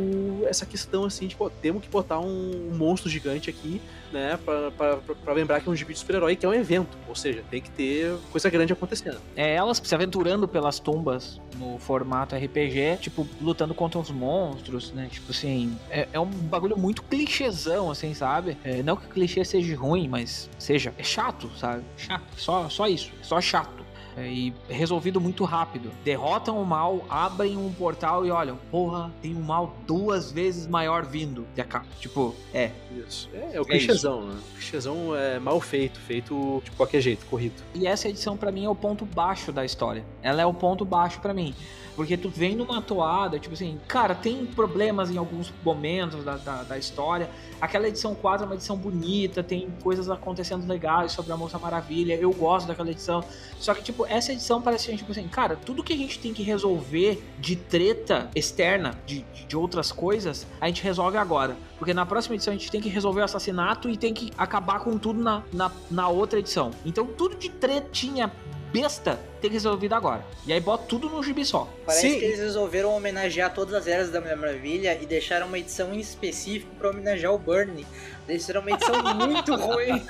[0.46, 4.38] essa questão assim, tipo, temos que botar um monstro gigante aqui, né?
[4.46, 6.96] Pra lembrar que é um gibi de super-herói, que é um evento.
[7.10, 9.18] Ou seja, tem que ter coisa grande acontecendo.
[9.36, 15.08] É elas se aventurando pelas tumbas no formato RPG, tipo, lutando contra os monstros, né?
[15.12, 18.56] Tipo assim, é, é um bagulho muito clichêzão, assim, sabe?
[18.64, 20.94] É, não que o clichê seja ruim, mas seja.
[21.00, 21.84] É chato, sabe?
[21.98, 22.24] Chato.
[22.38, 23.12] Só, só isso.
[23.24, 23.83] Só chato.
[24.18, 25.92] É, e resolvido muito rápido.
[26.04, 31.06] Derrotam o mal, abrem um portal e olham, porra, tem um mal duas vezes maior
[31.06, 31.46] vindo.
[31.56, 31.86] E acaba.
[32.00, 32.72] Tipo, é,
[33.06, 33.30] Isso.
[33.34, 34.36] É, é o É clichêzão, né?
[34.36, 37.56] O clichêzão é mal feito, feito de qualquer jeito, corrido.
[37.74, 40.06] E essa edição pra mim é o ponto baixo da história.
[40.22, 41.54] Ela é o ponto baixo pra mim.
[41.96, 46.64] Porque tu vem numa toada, tipo assim, cara, tem problemas em alguns momentos da, da,
[46.64, 47.30] da história.
[47.62, 52.16] Aquela edição 4 é uma edição bonita, tem coisas acontecendo legais sobre a Moça Maravilha.
[52.16, 53.24] Eu gosto daquela edição.
[53.60, 56.44] Só que, tipo, essa edição parece tipo assim, cara, tudo que a gente tem que
[56.44, 61.56] resolver de treta externa, de, de outras coisas, a gente resolve agora.
[61.78, 64.80] Porque na próxima edição a gente tem que resolver o assassinato e tem que acabar
[64.80, 66.72] com tudo na, na, na outra edição.
[66.86, 68.32] Então tudo de tretinha
[68.74, 70.26] besta ser resolvido agora.
[70.48, 71.68] E aí bota tudo num gibi só.
[71.86, 72.20] Parece Sim.
[72.20, 76.00] que eles resolveram homenagear todas as eras da Mulher Maravilha e deixaram uma edição em
[76.00, 77.86] específico pra homenagear o Bernie.
[78.28, 78.96] Eles fizeram uma edição
[79.28, 80.04] muito ruim.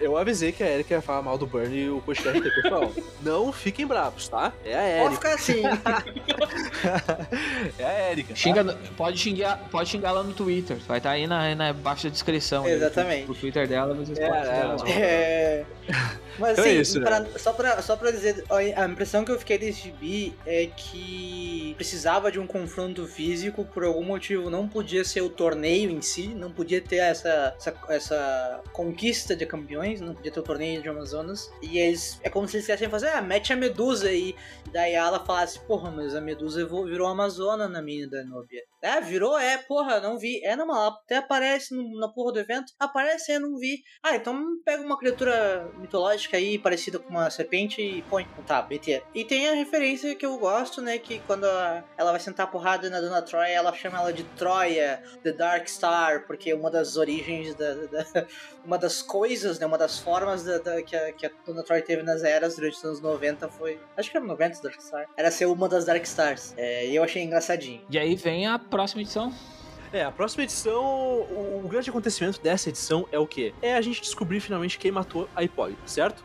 [0.00, 2.92] Eu- avisei que a Erika ia falar mal do Burnie e o podcast inteiro, pessoal.
[3.22, 4.52] Não fiquem bravos, tá?
[4.64, 5.14] É a Pode Erika.
[5.14, 5.62] ficar assim.
[7.78, 8.28] é a Erika.
[8.30, 8.34] tá?
[8.34, 10.76] Xinga, pode, xingar, pode xingar lá no Twitter.
[10.86, 12.66] Vai estar aí na, na baixa descrição.
[12.66, 13.30] Exatamente.
[13.30, 14.98] O Twitter dela, vocês É, podem é.
[14.98, 15.64] É...
[16.38, 19.38] Mas Então é assim, isso, pra- só, pra, só pra dizer, a impressão que eu
[19.38, 25.04] fiquei desse gibi é que precisava de um confronto físico, por algum motivo não podia
[25.04, 30.14] ser o torneio em si, não podia ter essa, essa, essa conquista de campeões, não
[30.14, 31.50] podia ter o torneio de Amazonas.
[31.62, 34.34] E eles, é como se eles quisessem fazer, ah, mete a Medusa aí.
[34.66, 38.62] E daí ela falasse, porra, mas a Medusa virou Amazona na minha da Nubia.
[38.86, 39.38] É, virou?
[39.38, 40.40] É, porra, não vi.
[40.44, 42.72] É, não, ela até aparece no- na porra do evento.
[42.78, 43.82] Aparece, é, não vi.
[44.02, 48.26] Ah, então pega uma criatura mitológica aí, parecida com uma serpente e põe.
[48.46, 49.02] Tá, BT.
[49.14, 52.48] E tem a referência que eu gosto, né, que quando a- ela vai sentar a
[52.48, 56.96] porrada na Dona Troia, ela chama ela de Troia, The Dark Star, porque uma das
[56.96, 57.74] origens da...
[57.74, 58.06] da-
[58.64, 62.02] uma das coisas, né, uma das formas da, que, a, que a Dona Troia teve
[62.02, 63.78] nas eras durante os anos 90 foi...
[63.96, 65.06] Acho que era 90 Dark Star.
[65.16, 66.52] Era ser uma das Dark Stars.
[66.56, 67.84] É, e eu achei engraçadinho.
[67.90, 69.32] E aí vem a próxima edição.
[69.90, 73.54] É, a próxima edição, o, o grande acontecimento dessa edição é o quê?
[73.62, 76.22] É a gente descobrir finalmente quem matou a Hipólita, certo?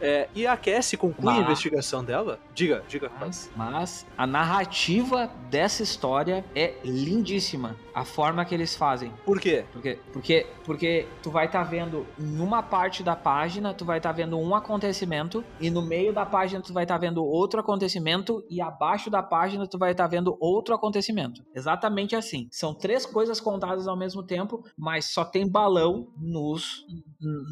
[0.00, 2.38] É, e a Cassie conclui a Mas- investigação dela.
[2.54, 3.10] Diga, diga.
[3.20, 7.76] Mas, mas a narrativa dessa história é lindíssima.
[7.94, 9.12] A forma que eles fazem.
[9.24, 9.64] Por quê?
[9.72, 14.12] Porque, porque, porque tu vai estar vendo em uma parte da página, tu vai estar
[14.12, 18.60] vendo um acontecimento, e no meio da página tu vai estar vendo outro acontecimento, e
[18.60, 21.42] abaixo da página tu vai estar vendo outro acontecimento.
[21.52, 22.46] Exatamente assim.
[22.52, 26.84] São três coisas contadas ao mesmo tempo, mas só tem balão nos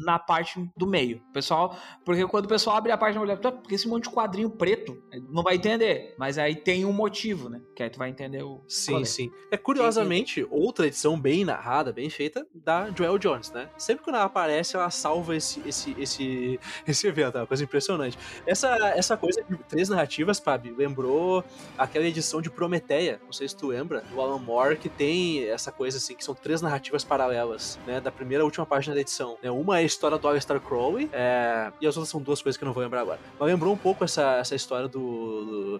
[0.05, 1.21] na parte do meio.
[1.33, 1.75] Pessoal,
[2.05, 4.47] porque quando o pessoal abre a página, olha, "Tá, por que esse monte de quadrinho
[4.47, 5.01] preto?
[5.27, 6.13] Não vai entender.
[6.19, 7.61] Mas aí tem um motivo, né?
[7.75, 8.61] Que aí tu vai entender o.
[8.67, 9.05] Sim, rolê.
[9.05, 9.31] sim.
[9.49, 13.69] É curiosamente outra edição bem narrada, bem feita, da Joel Jones, né?
[13.75, 18.17] Sempre que ela aparece, ela salva esse, esse, esse, esse evento, é uma coisa impressionante.
[18.45, 21.43] Essa, essa coisa de três narrativas, Pabi, lembrou
[21.75, 25.71] aquela edição de Prometeia, não sei se tu lembra, do Alan Moore, que tem essa
[25.71, 27.99] coisa assim, que são três narrativas paralelas, né?
[27.99, 29.37] Da primeira à última página da edição.
[29.41, 29.49] né?
[29.49, 32.63] Uma é a história do Alistair Crowley, é, e as outras são duas coisas que
[32.63, 33.19] eu não vou lembrar agora.
[33.39, 34.99] Mas lembrou um pouco essa, essa história do,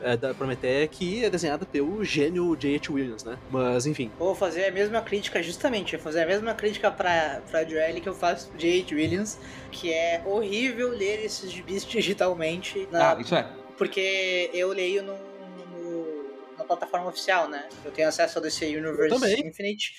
[0.00, 2.92] é, da Prometeia, que é desenhada pelo gênio J.H.
[2.92, 3.36] Williams, né?
[3.50, 4.10] Mas, enfim.
[4.18, 8.08] Vou fazer a mesma crítica, justamente, vou fazer a mesma crítica pra, pra Joelle que
[8.08, 8.94] eu faço pro J.H.
[8.94, 9.38] Williams,
[9.72, 13.48] que é horrível ler esses gibis digitalmente, na- Ah, isso é.
[13.76, 16.26] porque eu leio no, no-
[16.58, 17.68] na plataforma oficial, né?
[17.84, 19.46] Eu tenho acesso ao DC Universe Eu também.
[19.48, 19.94] Infinite.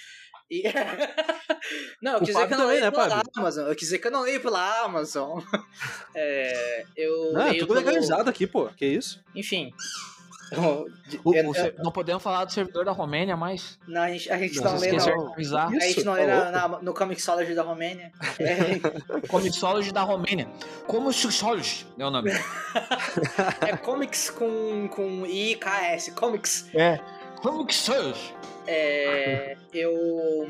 [0.50, 0.64] E...
[2.02, 3.32] não, eu quis dizer que eu não leio né, pela Fábio?
[3.36, 3.68] Amazon.
[3.68, 5.42] Eu quis dizer que eu não leio pela Amazon.
[6.16, 8.68] É, eu Não, é leio tudo pelo- legalizado aqui, pô.
[8.76, 9.24] Que isso?
[9.36, 9.72] Enfim.
[10.52, 10.88] Eu-
[11.26, 11.44] O- eu-
[11.84, 13.78] não podemos falar do servidor da Romênia, mas.
[13.88, 15.68] não, a gente, a gente não lê avisar.
[15.68, 18.12] a gente não tá lê na, no Comixology da Romênia.
[18.40, 18.80] É,
[19.28, 20.48] Comixology da Romênia.
[20.88, 22.32] Como Suxology é o nome.
[22.32, 26.68] é comics com, com IKS, comics.
[26.74, 26.98] É.
[27.42, 28.34] Comixology.
[28.68, 30.50] É, eu.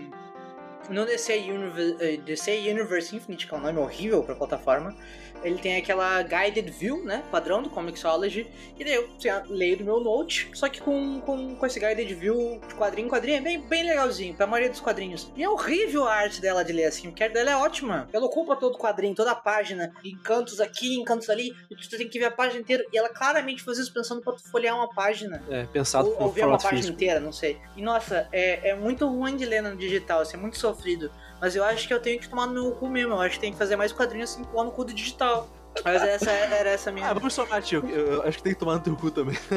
[0.89, 4.95] No DC Universe, eh, DC Universe Infinite, que é um nome horrível pra plataforma,
[5.43, 7.23] ele tem aquela guided view, né?
[7.31, 8.47] Padrão do Comixology.
[8.77, 9.09] E daí eu
[9.47, 13.09] leio do meu note, só que com, com, com esse guided view de quadrinho em
[13.09, 15.31] quadrinho é bem, bem legalzinho, pra maioria dos quadrinhos.
[15.35, 18.07] E é horrível a arte dela de ler assim, porque a arte dela é ótima.
[18.11, 21.75] Ela ocupa todo o quadrinho, toda a página, em cantos aqui, em cantos ali, e
[21.75, 22.85] tu tem que ver a página inteira.
[22.91, 25.43] E ela claramente faz isso pensando pra tu folhear uma página.
[25.49, 26.93] É, pensado Ou, ou ver uma página físico.
[26.93, 27.59] inteira, não sei.
[27.75, 31.11] E nossa, é, é muito ruim de ler no digital, assim, é muito sofrido.
[31.39, 33.13] Mas eu acho que eu tenho que tomar no meu cu mesmo.
[33.13, 35.47] Eu acho que tem que fazer mais quadrinhos assim, pôr no cu do digital.
[35.83, 37.07] Mas essa era essa a minha.
[37.09, 37.87] Ah, vamos somar, tio.
[37.87, 39.37] Eu, acho que tem que tomar no teu cu também.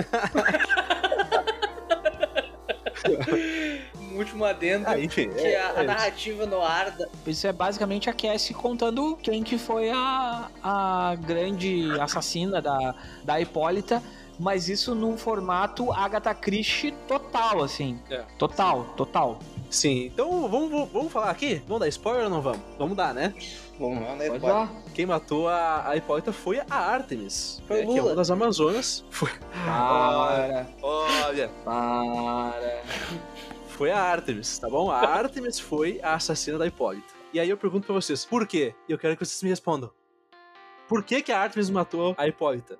[4.01, 4.85] um último adendo.
[4.87, 5.31] Ah, enfim.
[5.31, 9.17] que é- a, é a narrativa no ar da, Isso é basicamente a Cassie contando
[9.23, 14.03] quem que foi a, a grande assassina da, da Hipólita,
[14.39, 17.99] mas isso num formato Agatha Christie total, assim.
[18.11, 18.25] É.
[18.39, 19.39] Total, total.
[19.71, 21.63] Sim, então vamos, vamos, vamos falar aqui?
[21.67, 22.61] Vamos dar spoiler ou não vamos?
[22.77, 23.33] Vamos dar, né?
[23.79, 24.27] Vamos lá, né?
[24.29, 24.69] Pode lá.
[24.95, 27.63] Quem matou a, a Hipólita foi a Artemis.
[27.69, 28.11] Foi né, o que é Lula.
[28.11, 29.05] uma das Amazonas.
[29.11, 29.31] Foi,
[29.65, 32.83] Para, olha, para.
[33.69, 34.91] foi a Artemis, tá bom?
[34.91, 37.15] A Artemis foi a assassina da Hipólita.
[37.33, 38.75] E aí eu pergunto pra vocês, por quê?
[38.89, 39.91] E eu quero que vocês me respondam.
[40.89, 42.77] Por que que a Artemis matou a Hipólita?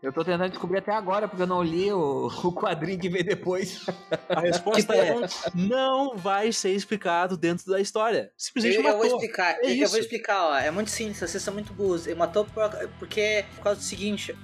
[0.00, 3.24] Eu tô tentando descobrir até agora, porque eu não li o, o quadrinho que veio
[3.24, 3.84] depois.
[4.28, 5.12] A resposta é,
[5.54, 8.30] não vai ser explicado dentro da história.
[8.36, 9.00] Simplesmente Eu, eu matou.
[9.00, 9.90] vou explicar, É eu, eu isso.
[9.90, 10.56] vou explicar, ó.
[10.56, 12.06] É muito simples, vocês são muito burros.
[12.06, 12.70] Ele matou por,
[13.00, 14.36] porque por causa do seguinte.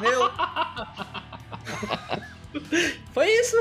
[0.00, 0.30] Meu.
[3.14, 3.56] Foi isso.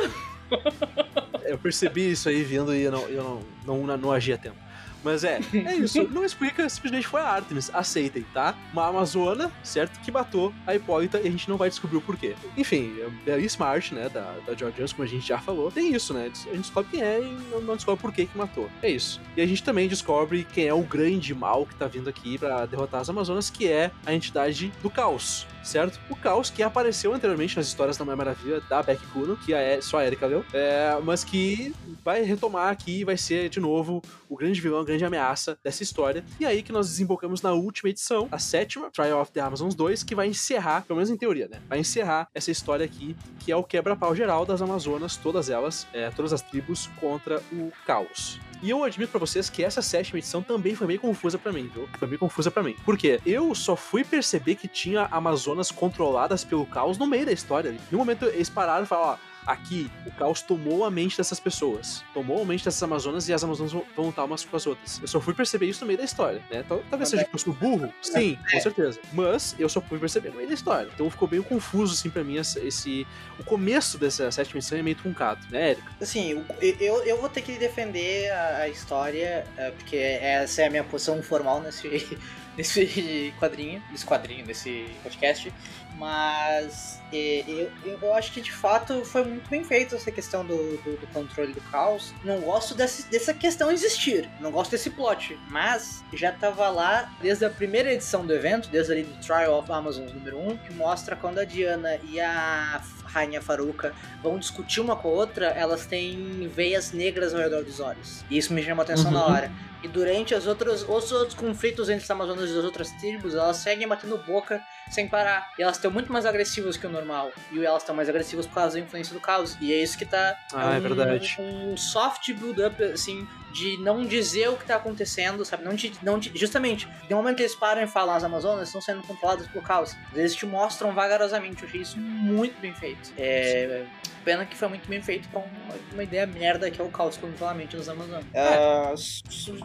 [1.46, 3.24] Eu percebi isso aí vindo e eu não, eu
[3.66, 4.58] não, não, não agi a tempo.
[5.04, 6.04] Mas é, é isso.
[6.10, 7.70] Não explica, simplesmente foi a Artemis.
[7.74, 8.56] Aceitem, tá?
[8.74, 10.00] Uma Amazona, certo?
[10.02, 12.36] Que matou a Hipólita e a gente não vai descobrir o porquê.
[12.58, 14.10] Enfim, é belíssima arte, né?
[14.10, 15.72] Da, da George Jones, como a gente já falou.
[15.72, 16.32] Tem isso, né?
[16.32, 18.70] A gente descobre quem é e não, não descobre por que que matou.
[18.82, 19.22] É isso.
[19.36, 22.66] E a gente também descobre quem é o grande mal que tá vindo aqui pra
[22.66, 25.46] derrotar as Amazonas, que é a entidade do caos.
[25.64, 26.00] Certo?
[26.10, 29.80] O caos que apareceu anteriormente nas histórias da Mulher Maravilha da Beck Kuno, que é
[29.82, 34.02] só a Erika leu, é, mas que vai retomar aqui e vai ser de novo
[34.28, 36.24] o grande vilão, a grande ameaça dessa história.
[36.40, 40.04] E aí que nós desembocamos na última edição, a sétima, Trial of the Amazons 2,
[40.04, 41.62] que vai encerrar, pelo menos em teoria, né?
[41.68, 46.10] Vai encerrar essa história aqui, que é o quebra-pau geral das Amazonas, todas elas, é,
[46.10, 48.40] todas as tribos contra o caos.
[48.62, 51.70] E eu admito pra vocês que essa sétima edição também foi meio confusa pra mim,
[51.74, 51.90] viu?
[51.98, 52.76] Foi meio confusa pra mim.
[52.86, 53.20] Por quê?
[53.26, 57.76] Eu só fui perceber que tinha Amazonas controladas pelo caos no meio da história.
[57.92, 62.04] Um momento eles pararam e falaram, ó, aqui o caos tomou a mente dessas pessoas.
[62.14, 65.00] Tomou a mente dessas Amazonas e as Amazonas vão lutar umas com as outras.
[65.02, 66.64] Eu só fui perceber isso no meio da história, né?
[66.68, 69.00] Tal- Talvez seja que eu sou burro, sim, com certeza.
[69.14, 70.90] Mas eu só fui perceber no meio da história.
[70.94, 73.06] Então ficou meio confuso, assim, pra mim, esse...
[73.40, 75.92] O começo dessa sétima edição é meio truncado, né, Erika?
[76.00, 80.70] Assim, eu, eu vou ter que defender a, a história, é, porque essa é a
[80.70, 82.18] minha posição formal nesse,
[82.58, 85.54] nesse quadrinho, nesse quadrinho, nesse podcast.
[85.98, 90.44] Mas é, eu, eu, eu acho que de fato foi muito bem feito essa questão
[90.46, 92.14] do, do, do controle do caos.
[92.24, 97.46] Não gosto desse, dessa questão existir, não gosto desse plot, mas já tava lá desde
[97.46, 101.16] a primeira edição do evento, desde ali do Trial of Amazon número 1, que mostra
[101.16, 102.82] quando a Diana e a
[103.12, 107.80] Rainha Faruka vão discutir uma com a outra, elas têm veias negras ao redor dos
[107.80, 108.24] olhos.
[108.30, 109.18] E isso me chama atenção uhum.
[109.18, 109.52] na hora.
[109.84, 113.58] E durante as outras, os outros conflitos entre os Amazonas e as outras tribos, elas
[113.58, 115.52] seguem batendo boca sem parar.
[115.58, 117.32] E elas estão muito mais agressivas que o normal.
[117.52, 119.58] E elas estão mais agressivas por causa da influência do caos.
[119.60, 120.38] E é isso que tá.
[120.54, 121.38] Ah, é, um, é verdade.
[121.40, 125.64] Um soft build-up, assim, de não dizer o que tá acontecendo, sabe?
[125.64, 128.82] Não te, não te, justamente, no momento que eles param e falam as Amazonas estão
[128.82, 131.64] sendo controladas por caos, eles te mostram vagarosamente.
[131.64, 133.12] Eu achei isso muito bem feito.
[133.18, 133.86] É,
[134.24, 137.18] pena que foi muito bem feito pra uma, uma ideia merda que é o caos
[137.18, 138.24] controlamento dos Amazonas.
[138.24, 138.98] Uh,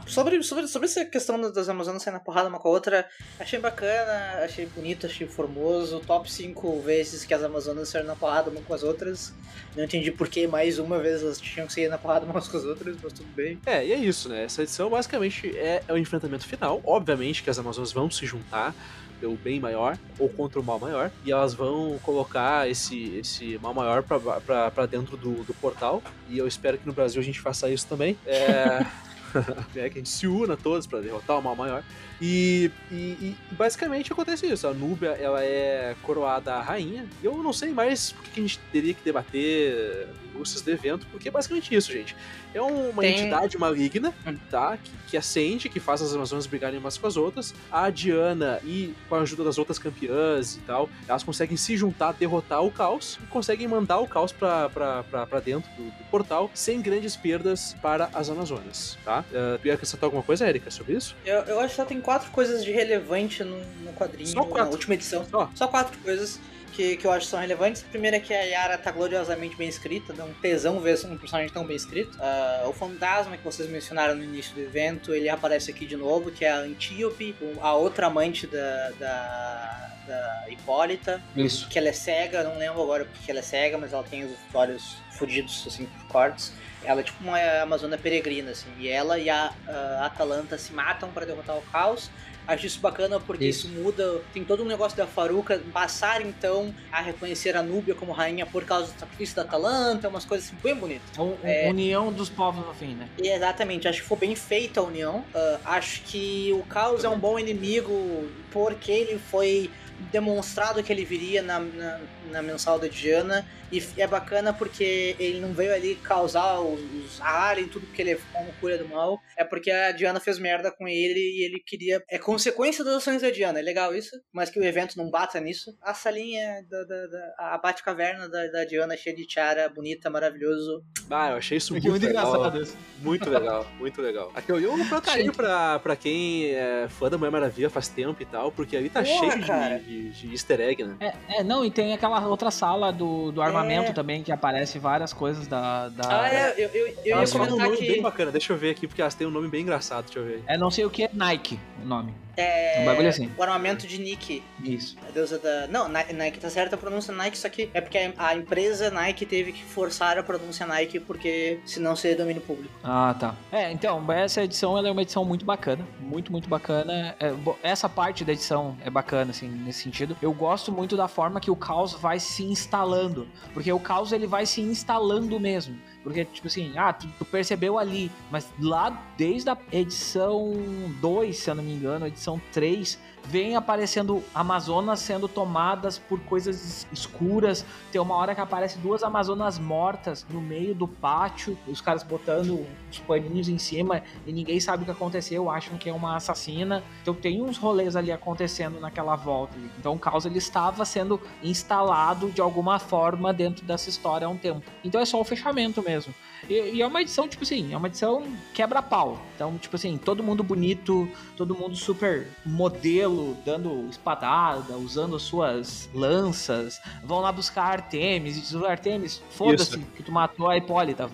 [0.06, 3.08] sobre, sobre, sobre essa questão das Amazonas saindo na porrada uma com a outra,
[3.38, 6.00] achei bacana, achei bonito, achei formoso.
[6.00, 9.32] Top 5 vezes que as Amazonas saíram na porrada uma com as outras.
[9.76, 12.56] Não entendi por que mais uma vez elas tinham que sair na porrada umas com
[12.56, 13.58] as outras, mas tudo bem.
[13.66, 14.44] É, e é isso, né?
[14.44, 16.80] Essa edição basicamente é, é o enfrentamento final.
[16.84, 18.74] Obviamente que as Amazonas vão se juntar
[19.20, 23.72] pelo bem maior ou contra o mal maior e elas vão colocar esse, esse mal
[23.72, 27.70] maior para dentro do, do portal e eu espero que no Brasil a gente faça
[27.70, 28.16] isso também.
[28.26, 28.84] É...
[29.76, 31.82] é, que a gente se una todos para derrotar o mal maior.
[32.20, 34.66] E, e, e, basicamente acontece isso.
[34.66, 37.06] A Núbia ela é coroada a rainha.
[37.22, 41.06] E eu não sei mais por que a gente teria que debater minúcias do evento,
[41.10, 42.16] porque é basicamente isso, gente.
[42.54, 43.18] É uma Tem...
[43.18, 44.36] entidade maligna, hum.
[44.50, 44.76] tá?
[44.76, 47.54] Que, que acende, que faz as Amazonas brigarem umas com as outras.
[47.70, 52.12] A Diana e com a ajuda das outras campeãs e tal, elas conseguem se juntar,
[52.12, 57.16] derrotar o caos e conseguem mandar o caos pra dentro do, do portal sem grandes
[57.16, 59.24] perdas para as Amazonas, tá?
[59.30, 61.16] Uh, tu ia acrescentar alguma coisa, Erika, sobre isso?
[61.24, 64.64] Eu, eu acho que só tem quatro coisas de relevante no, no quadrinho, só quatro.
[64.64, 65.26] na última edição.
[65.28, 65.50] Só.
[65.54, 66.40] só quatro coisas
[66.76, 67.82] que, que eu acho que são relevantes.
[67.82, 71.16] A primeira é que a Yara tá gloriosamente bem escrita, dá um tesão ver um
[71.16, 72.16] personagem tão bem escrito.
[72.18, 76.30] Uh, o fantasma que vocês mencionaram no início do evento, ele aparece aqui de novo,
[76.30, 81.22] que é a Antíope, a outra amante da, da, da Hipólita.
[81.34, 81.68] Isso.
[81.68, 84.36] Que ela é cega, não lembro agora porque ela é cega, mas ela tem os
[84.52, 86.52] olhos fudidos, assim, por cortes.
[86.86, 88.68] Ela é tipo uma Amazônia peregrina, assim.
[88.78, 92.10] E ela e a, a Atalanta se matam para derrotar o caos.
[92.46, 93.66] Acho isso bacana porque isso.
[93.66, 93.76] isso.
[93.76, 94.20] muda.
[94.32, 98.64] Tem todo um negócio da Faruca passar então a reconhecer a Núbia como rainha por
[98.64, 101.08] causa do sacrifício da Atalanta, umas coisas assim, bem bonitas.
[101.42, 103.08] é, união dos povos no fim, né?
[103.18, 105.24] Exatamente, acho que foi bem feita a união.
[105.34, 109.68] Uh, acho que o Caos é um bom inimigo porque ele foi
[110.12, 112.00] demonstrado que ele viria na, na,
[112.30, 113.46] na mensal da Diana.
[113.70, 118.12] E é bacana porque ele não veio ali causar os, os alien, tudo porque ele
[118.12, 119.20] é uma cura do mal.
[119.36, 122.02] É porque a Diana fez merda com ele e ele queria.
[122.08, 123.58] É consequência das ações da Diana.
[123.58, 125.76] É legal isso, mas que o evento não bata nisso.
[125.82, 130.84] A salinha da, da, da a Bate-Caverna da, da Diana cheia de tiara, bonita, maravilhoso.
[131.10, 132.28] Ah, eu achei isso muito, muito legal.
[132.28, 132.76] engraçado.
[133.00, 134.32] Muito legal, muito legal.
[134.34, 138.26] Aqui eu um pratinho pra, pra quem é fã da Mulher Maravilha faz tempo e
[138.26, 140.96] tal, porque ali tá Porra, cheio de, de, de, easter egg, né?
[141.00, 143.92] É, é, não, e tem aquela outra sala do, do armamento é.
[143.92, 145.88] também, que aparece várias coisas da.
[145.88, 147.86] da ah, é, eu, eu, eu ia comentar um nome que...
[147.86, 150.24] bem bacana, deixa eu ver aqui, porque elas têm um nome bem engraçado, deixa eu
[150.24, 150.44] ver.
[150.46, 152.14] É não sei o que é Nike, o nome.
[152.36, 152.80] É.
[152.80, 153.30] Um bagulho assim.
[153.36, 154.42] O armamento de Nike.
[154.62, 154.96] Isso.
[155.06, 155.66] A deusa da.
[155.68, 159.52] Não, Nike tá certa a pronúncia Nike, só que é porque a empresa Nike teve
[159.52, 162.72] que forçar a pronúncia Nike, porque senão seria domínio público.
[162.84, 163.34] Ah, tá.
[163.50, 165.86] É, então, essa edição ela é uma edição muito bacana.
[166.00, 167.16] Muito, muito bacana.
[167.18, 167.32] É,
[167.62, 170.16] essa parte da edição é bacana, assim, nesse sentido.
[170.20, 173.26] Eu gosto muito da forma que o caos vai se instalando.
[173.54, 175.78] Porque o caos ele vai se instalando mesmo.
[176.06, 180.52] Porque, tipo assim, ah, tu, tu, percebeu ali, mas lá desde a edição
[181.00, 182.96] 2, se eu não me engano, edição 3,
[183.28, 187.64] vem aparecendo Amazonas sendo tomadas por coisas escuras.
[187.90, 192.66] Tem uma hora que aparece duas Amazonas mortas no meio do pátio, os caras botando
[192.90, 196.82] os paninhos em cima e ninguém sabe o que aconteceu, acham que é uma assassina.
[197.02, 199.56] Então tem uns rolês ali acontecendo naquela volta.
[199.78, 204.36] Então o caos ele estava sendo instalado de alguma forma dentro dessa história há um
[204.36, 204.62] tempo.
[204.84, 206.14] Então é só o fechamento mesmo.
[206.48, 209.20] E, e, é uma edição, tipo assim, é uma edição quebra-pau.
[209.34, 216.80] Então, tipo assim, todo mundo bonito, todo mundo super modelo, dando espadada, usando suas lanças.
[217.04, 221.10] Vão lá buscar Artemis e diz: Artemis, foda-se que tu matou a Hipólita.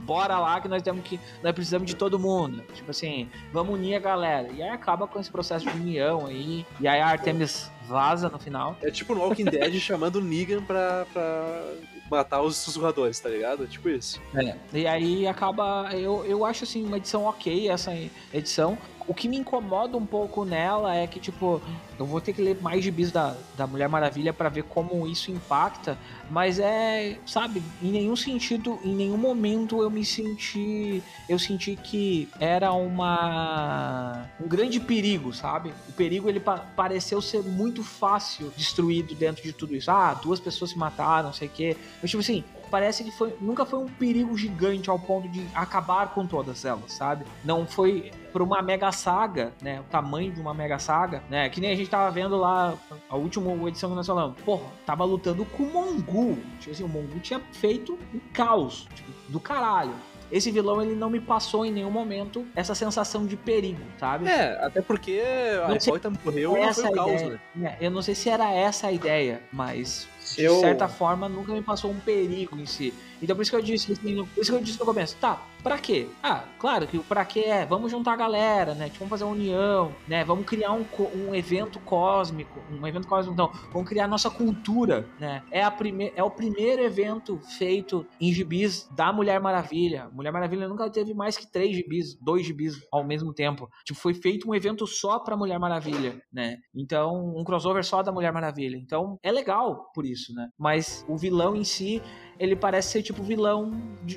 [0.00, 1.18] Bora lá que nós temos que.
[1.42, 2.62] Nós precisamos de todo mundo.
[2.74, 4.50] Tipo assim, vamos unir a galera.
[4.52, 6.66] E aí acaba com esse processo de união aí.
[6.80, 8.76] E aí a Artemis vaza no final.
[8.82, 11.74] É tipo no Walking Dead chamando Negan pra, pra
[12.10, 13.66] matar os sussurradores, tá ligado?
[13.66, 14.20] Tipo isso.
[14.34, 14.56] É.
[14.72, 15.90] E aí acaba.
[15.92, 17.92] Eu, eu acho assim, uma edição ok, essa
[18.32, 18.76] edição.
[19.06, 21.60] O que me incomoda um pouco nela é que, tipo,
[21.98, 25.30] Eu vou ter que ler mais gibis da, da Mulher Maravilha para ver como isso
[25.30, 25.96] impacta,
[26.28, 32.28] mas é, sabe, em nenhum sentido, em nenhum momento eu me senti, eu senti que
[32.40, 35.72] era uma um grande perigo, sabe?
[35.88, 39.90] O perigo ele pa pareceu ser muito fácil destruído dentro de tudo isso.
[39.90, 41.76] Ah, duas pessoas se mataram, não sei o quê.
[42.02, 42.42] Mas tipo assim,
[42.74, 46.92] parece que foi, nunca foi um perigo gigante ao ponto de acabar com todas elas,
[46.92, 47.24] sabe?
[47.44, 49.78] Não foi por uma mega saga, né?
[49.78, 51.48] O tamanho de uma mega saga, né?
[51.48, 52.74] Que nem a gente tava vendo lá
[53.08, 54.40] a última edição que nós falamos.
[54.42, 56.36] Porra, tava lutando com o Mongu.
[56.58, 59.94] Tipo assim, o Mongu tinha feito um caos, tipo, do caralho
[60.32, 64.26] esse vilão ele não me passou em nenhum momento essa sensação de perigo, sabe?
[64.26, 65.22] É, até porque
[65.64, 67.38] a Hipólita morreu e não foi o caos, né?
[67.62, 71.62] É, eu não sei se era essa a ideia, mas de certa forma nunca me
[71.62, 72.92] passou um perigo em si.
[73.22, 75.42] Então por isso que eu disse, assim, por isso que eu disse no começo, tá,
[75.62, 76.06] pra quê?
[76.22, 78.86] Ah, claro que o pra quê é, vamos juntar a galera, né?
[78.86, 80.22] Tipo, vamos fazer uma união, né?
[80.24, 80.84] Vamos criar um,
[81.14, 85.42] um evento cósmico, um evento cósmico, então, vamos criar nossa cultura, né?
[85.50, 90.10] É, a prime é o primeiro evento feito em gibis da Mulher Maravilha.
[90.12, 93.70] Mulher Maravilha nunca teve mais que três gibis, dois gibis ao mesmo tempo.
[93.84, 96.58] Tipo, foi feito um evento só pra Mulher Maravilha, né?
[96.74, 98.76] Então, um crossover só da Mulher Maravilha.
[98.76, 100.48] Então, é legal por isso, né?
[100.58, 102.02] Mas o vilão em si
[102.38, 103.72] ele parece ser tipo vilão,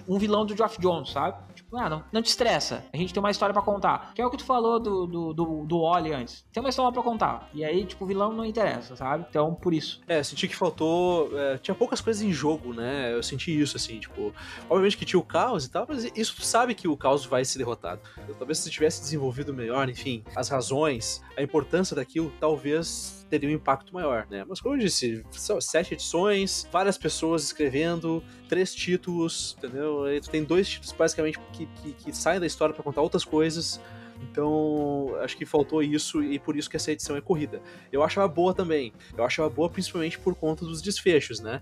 [0.08, 1.38] um vilão do Geoff Jones, sabe?
[1.54, 2.84] Tipo, ah, não, não te estressa.
[2.94, 4.14] A gente tem uma história para contar.
[4.14, 6.46] Que é o que tu falou do, do, do, do Oli antes.
[6.52, 7.50] Tem uma história para contar.
[7.54, 9.26] E aí, tipo, o vilão não interessa, sabe?
[9.30, 10.02] Então, por isso.
[10.08, 11.30] É, senti que faltou.
[11.38, 13.14] É, tinha poucas coisas em jogo, né?
[13.14, 14.34] Eu senti isso, assim, tipo.
[14.70, 17.44] Obviamente que tinha o caos e tal, mas isso tu sabe que o caos vai
[17.44, 18.02] ser derrotado.
[18.38, 23.94] Talvez se tivesse desenvolvido melhor, enfim, as razões, a importância daquilo, talvez teria um impacto
[23.94, 24.46] maior, né?
[24.48, 30.06] Mas como eu disse, são sete edições, várias pessoas escrevendo, três títulos, entendeu?
[30.06, 33.26] Aí tu tem dois títulos basicamente que, que, que saem da história para contar outras
[33.26, 33.80] coisas.
[34.22, 37.62] Então, acho que faltou isso e por isso que essa edição é corrida.
[37.92, 38.94] Eu achava boa também.
[39.16, 41.62] Eu achava boa principalmente por conta dos desfechos, né?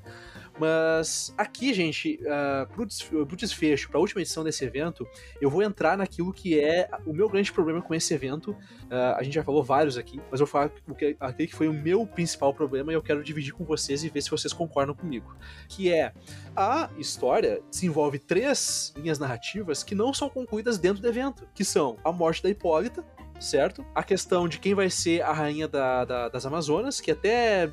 [0.58, 5.08] Mas aqui, gente, uh, pro, pro desfecho, pra última edição desse evento,
[5.42, 8.52] eu vou entrar naquilo que é o meu grande problema com esse evento.
[8.52, 11.68] Uh, a gente já falou vários aqui, mas eu vou falar que, aquele que foi
[11.68, 14.96] o meu principal problema e eu quero dividir com vocês e ver se vocês concordam
[14.96, 15.36] comigo.
[15.68, 16.14] Que é,
[16.56, 21.98] a história desenvolve três linhas narrativas que não são concluídas dentro do evento, que são
[22.04, 23.04] a morte da Hipólita,
[23.40, 23.86] certo?
[23.94, 27.72] A questão de quem vai ser a rainha da, da, das Amazonas, que até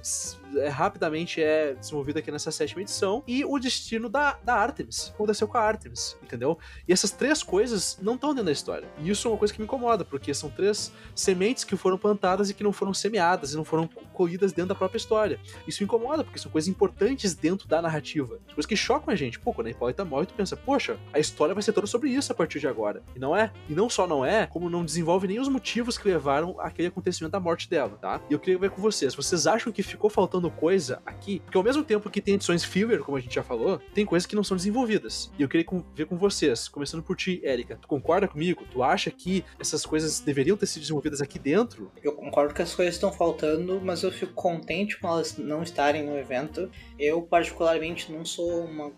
[0.57, 5.13] é, rapidamente é desenvolvido aqui nessa sétima edição, e o destino da, da Artemis.
[5.15, 6.59] Aconteceu com a Artemis, entendeu?
[6.87, 8.89] E essas três coisas não estão dentro da história.
[8.99, 12.51] E isso é uma coisa que me incomoda, porque são três sementes que foram plantadas
[12.51, 15.41] e que não foram semeadas e não foram colhidas dentro da própria história.
[15.67, 18.39] Isso incomoda, porque são coisas importantes dentro da narrativa.
[18.47, 19.39] Coisas que chocam a gente.
[19.39, 22.33] Pô, quando a Hipólita morre, tu pensa, poxa, a história vai ser toda sobre isso
[22.33, 23.03] a partir de agora.
[23.15, 23.53] E não é.
[23.69, 27.33] E não só não é, como não desenvolve nem os motivos que levaram aquele acontecimento
[27.33, 28.21] da morte dela, tá?
[28.29, 29.15] E eu queria ver com vocês.
[29.15, 31.41] Vocês acham que ficou faltando coisa aqui?
[31.41, 34.27] Porque ao mesmo tempo que tem edições filler, como a gente já falou, tem coisas
[34.27, 35.31] que não são desenvolvidas.
[35.39, 37.79] E eu queria ver com vocês, começando por ti, Érica.
[37.81, 38.65] Tu concorda comigo?
[38.71, 41.91] Tu acha que essas coisas deveriam ter sido desenvolvidas aqui dentro?
[42.03, 46.05] Eu concordo que as coisas estão faltando, mas eu fico contente com elas não estarem
[46.05, 46.71] no evento.
[46.99, 48.93] Eu, particularmente, não sou uma,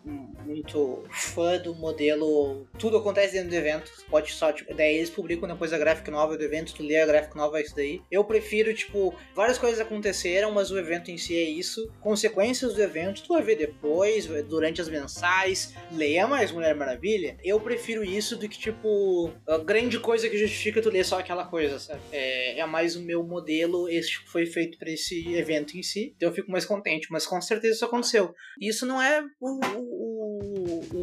[0.45, 2.66] muito fã do modelo.
[2.79, 3.91] Tudo acontece dentro do evento.
[4.09, 7.07] Pode só, tipo, daí eles publicam depois a gráfica nova do evento, tu lê a
[7.07, 8.03] gráfica nova, é isso daí.
[8.11, 11.90] Eu prefiro, tipo, várias coisas aconteceram, mas o evento em si é isso.
[12.01, 15.74] Consequências do evento, tu vai ver depois, durante as mensais.
[15.93, 17.36] Leia mais Mulher Maravilha.
[17.43, 21.47] Eu prefiro isso do que, tipo, a grande coisa que justifica tu ler só aquela
[21.47, 22.01] coisa, sabe?
[22.12, 26.12] É, é mais o meu modelo, esse foi feito para esse evento em si.
[26.16, 28.35] Então eu fico mais contente, mas com certeza isso aconteceu.
[28.61, 29.61] Isso não é o,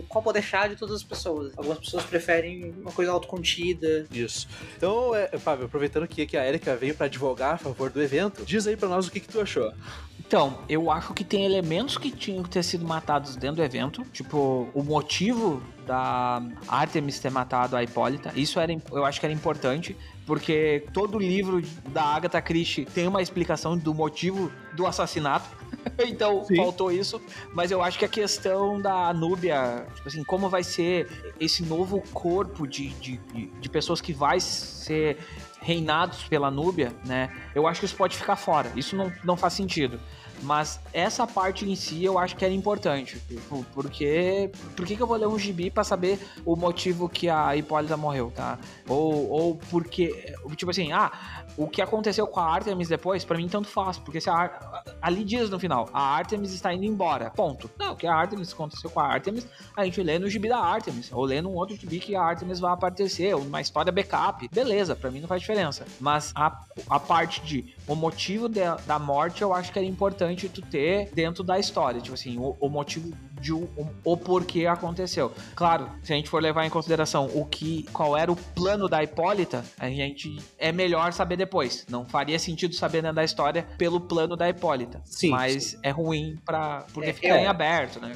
[0.01, 1.53] o copo deixar de todas as pessoas.
[1.55, 4.07] Algumas pessoas preferem uma coisa autocontida.
[4.11, 4.47] Isso.
[4.75, 8.43] Então, é, Fábio, aproveitando que, que a Erika veio para advogar a favor do evento,
[8.43, 9.71] diz aí para nós o que, que tu achou.
[10.19, 14.03] Então, eu acho que tem elementos que tinham que ter sido matados dentro do evento.
[14.13, 18.31] Tipo, o motivo da Artemis ter matado a Hipólita.
[18.35, 23.21] Isso era, eu acho que era importante, porque todo livro da Agatha Christie tem uma
[23.21, 25.49] explicação do motivo do assassinato.
[25.99, 26.57] então Sim.
[26.57, 27.21] faltou isso.
[27.53, 32.01] Mas eu acho que a questão da Núbia, tipo assim, como vai ser esse novo
[32.13, 35.17] corpo de, de, de pessoas que vai ser
[35.61, 37.31] reinados pela Núbia, né?
[37.53, 38.71] Eu acho que isso pode ficar fora.
[38.75, 39.99] Isso não, não faz sentido.
[40.41, 43.19] Mas essa parte em si eu acho que era importante.
[43.27, 44.49] Tipo, porque.
[44.75, 47.95] Por que, que eu vou ler um gibi para saber o motivo que a Hipólita
[47.95, 48.57] morreu, tá?
[48.87, 50.33] Ou, ou porque.
[50.55, 51.11] Tipo assim, ah,
[51.57, 53.97] o que aconteceu com a Artemis depois, para mim tanto faz.
[53.97, 57.29] Porque se a, ali diz no final, a Artemis está indo embora.
[57.29, 57.69] Ponto.
[57.77, 60.57] Não, o que a Artemis aconteceu com a Artemis, a gente lê no gibi da
[60.57, 61.11] Artemis.
[61.11, 64.47] Ou lê num outro gibi que a Artemis vai aparecer, ou numa história backup.
[64.51, 65.85] Beleza, para mim não faz diferença.
[65.99, 70.49] Mas a, a parte de o motivo de, da morte eu acho que era importante
[70.49, 72.01] tu ter dentro da história.
[72.01, 73.11] Tipo assim, o, o motivo
[73.41, 73.67] de o,
[74.03, 75.31] o, porquê aconteceu.
[75.55, 79.03] Claro, se a gente for levar em consideração o que, qual era o plano da
[79.03, 81.85] Hipólita, a gente é melhor saber depois.
[81.89, 85.01] Não faria sentido saber dentro da história pelo plano da Hipólita.
[85.05, 85.29] Sim.
[85.29, 85.79] Mas sim.
[85.83, 88.13] é ruim para porque é, fica eu, em aberto, né?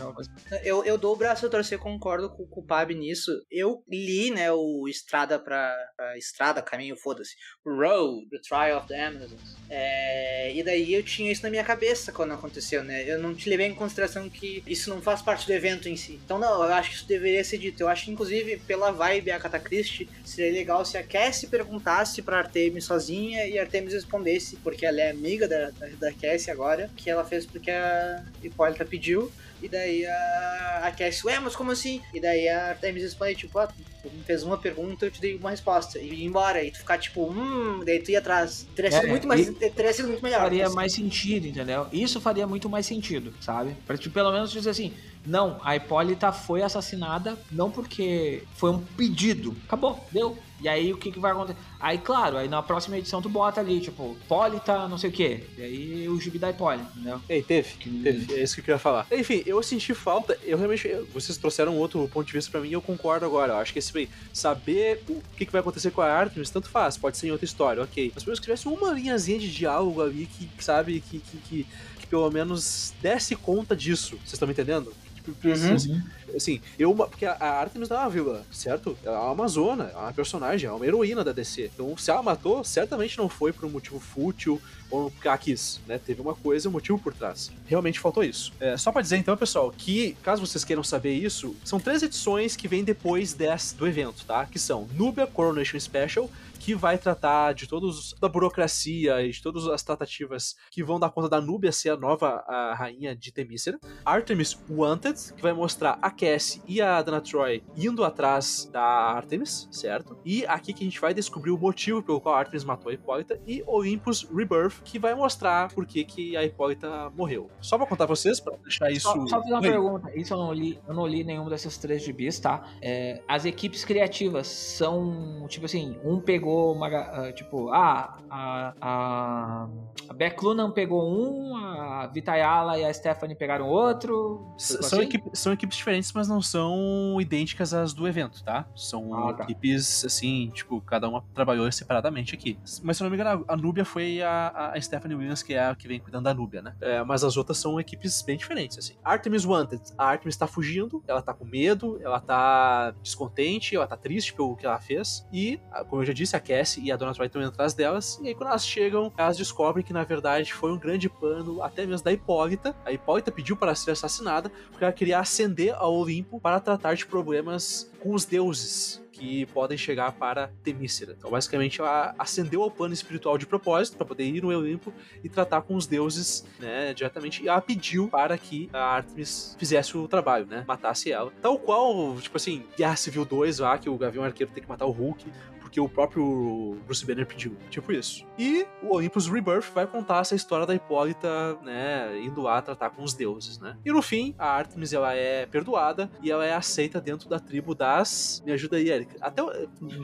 [0.64, 3.32] Eu, eu dou o braço a torcer, concordo com, com o Pab nisso.
[3.50, 5.74] Eu li, né, o Estrada pra
[6.18, 7.36] Estrada, Caminho, foda-se.
[7.66, 9.56] Road, The Trial of the Amazons.
[9.70, 13.04] É, e daí eu tinha isso na minha cabeça quando aconteceu, né?
[13.08, 16.20] Eu não te levei em consideração que isso não faz parte do evento em si.
[16.24, 17.82] Então, não, eu acho que isso deveria ser dito.
[17.82, 22.86] Eu acho inclusive, pela vibe a Christie, seria legal se a Cassie perguntasse pra Artemis
[22.86, 27.10] sozinha e a Artemis respondesse, porque ela é amiga da, da, da Cassie agora, que
[27.10, 29.32] ela fez porque a Hipólita pediu.
[29.61, 32.02] E daí a, a Cassie, ué, mas como assim?
[32.14, 35.36] E daí a Artemis responde, tipo, ah, tu me fez uma pergunta, eu te dei
[35.36, 35.98] uma resposta.
[35.99, 36.64] E ir embora.
[36.64, 38.68] E tu ficar tipo, hum, daí tu ia atrás.
[38.76, 39.49] Teria sido é, muito mais.
[39.49, 40.41] Teria sido muito melhor.
[40.41, 40.76] Faria assim.
[40.76, 41.88] mais sentido, entendeu?
[41.91, 43.76] Isso faria muito mais sentido, sabe?
[43.86, 44.94] Pra tipo, pelo menos dizer assim,
[45.26, 49.56] não, a Hipólita foi assassinada não porque foi um pedido.
[49.66, 50.38] Acabou, deu.
[50.62, 51.60] E aí o que, que vai acontecer?
[51.80, 55.44] Aí, claro, aí na próxima edição tu bota ali, tipo, Hipólita, não sei o quê.
[55.58, 57.22] E aí o gibi da Hipólita, entendeu?
[57.28, 57.70] Ei, teve,
[58.02, 58.34] teve.
[58.34, 59.06] É isso que eu queria falar.
[59.12, 60.88] Enfim, eu senti falta, eu realmente.
[61.14, 63.54] Vocês trouxeram outro ponto de vista para mim e eu concordo agora.
[63.54, 66.98] Eu acho que esse saber o que, que vai acontecer com a Artemis, tanto faz,
[66.98, 68.12] pode ser em outra história, ok.
[68.14, 71.68] Mas pelo menos que tivesse uma linhazinha de diálogo ali que, sabe, que, que, que,
[72.00, 74.18] que pelo menos desse conta disso.
[74.18, 74.94] Vocês estão me entendendo?
[75.32, 76.02] Uhum.
[76.36, 76.94] Assim, eu.
[76.94, 78.98] Porque a Artemis não é uma vilã, certo?
[79.04, 81.72] Ela é uma Amazona, é uma personagem, é uma heroína da DC.
[81.74, 85.80] Então, se ela matou, certamente não foi por um motivo fútil ou porque ela quis,
[85.88, 86.00] né?
[86.04, 87.52] Teve uma coisa, um motivo por trás.
[87.68, 88.54] Realmente faltou isso.
[88.60, 92.56] É, só para dizer então, pessoal, que caso vocês queiram saber isso, são três edições
[92.56, 94.46] que vêm depois desse, do evento, tá?
[94.46, 96.30] Que são Nubia Coronation Special,
[96.66, 101.12] que vai tratar de todos da burocracia e de todas as tratativas que vão dar
[101.12, 103.80] conta da Núbia ser a nova a rainha de Temícera.
[104.04, 109.68] Artemis Wanted, que vai mostrar a Cassie e a Dana Troy indo atrás da Artemis,
[109.72, 110.18] certo?
[110.26, 112.96] E aqui que a gente vai descobrir o motivo pelo qual a Artemis matou a
[112.96, 117.48] Hipólita e Olympus Rebirth, que vai mostrar por que, que a Hipólita morreu.
[117.62, 119.04] Só pra contar pra vocês, pra deixar isso...
[119.04, 119.70] Só, só fazer uma Oi.
[119.70, 122.68] pergunta, isso eu não li, eu não li nenhum desses três gibis, tá?
[122.82, 126.88] É, as equipes criativas são, tipo assim, um pegou pegou uma.
[126.88, 129.68] Uh, tipo, ah, a, a,
[130.10, 134.53] a pegou um, a Vitayala e a Stephanie pegaram outro.
[134.57, 135.02] São, assim?
[135.02, 138.65] equipe, são equipes diferentes, mas não são idênticas às do evento, tá?
[138.76, 139.44] São ah, tá.
[139.44, 142.57] equipes, assim, tipo, cada uma trabalhou separadamente aqui.
[142.84, 145.65] Mas se eu não me engano, a Núbia foi a, a Stephanie Williams, que é
[145.65, 146.76] a que vem cuidando da Núbia, né?
[146.82, 148.95] É, mas as outras são equipes bem diferentes, assim.
[149.03, 149.82] Artemis Wanted.
[149.98, 154.56] A Artemis tá fugindo, ela tá com medo, ela tá descontente, ela tá triste pelo
[154.56, 155.27] que ela fez.
[155.32, 155.60] E,
[155.90, 158.20] como eu já disse, a Cassie e a Dona Troy indo atrás delas.
[158.22, 161.86] E aí, quando elas chegam, elas descobrem que na verdade foi um grande plano, até
[161.86, 162.76] mesmo da Hipólita.
[162.86, 167.06] A Hipólita pediu para ser assassinada porque ela queria ascender ao Olimpo para tratar de
[167.06, 171.16] problemas com os deuses que podem chegar para Temícera.
[171.18, 174.94] Então, basicamente, ela ascendeu ao plano espiritual de propósito para poder ir no Olimpo
[175.24, 177.41] e tratar com os deuses, né, diretamente.
[177.41, 181.32] E ela pediu para que a Artemis fizesse o trabalho, né, matasse ela.
[181.41, 184.86] Tal qual, tipo assim, Guerra Civil 2 lá, que o Gavião Arqueiro tem que matar
[184.86, 185.32] o Hulk
[185.76, 187.58] porque o próprio Bruce Banner pediu.
[187.70, 188.26] Tipo isso.
[188.40, 193.04] E o Olympus Rebirth vai contar essa história da Hipólita, né, indo lá tratar com
[193.04, 193.78] os deuses, né?
[193.84, 197.76] E no fim, a Artemis ela é perdoada e ela é aceita dentro da tribo
[197.76, 198.42] das.
[198.46, 199.18] Me ajuda aí, Erika.
[199.20, 199.52] Até o.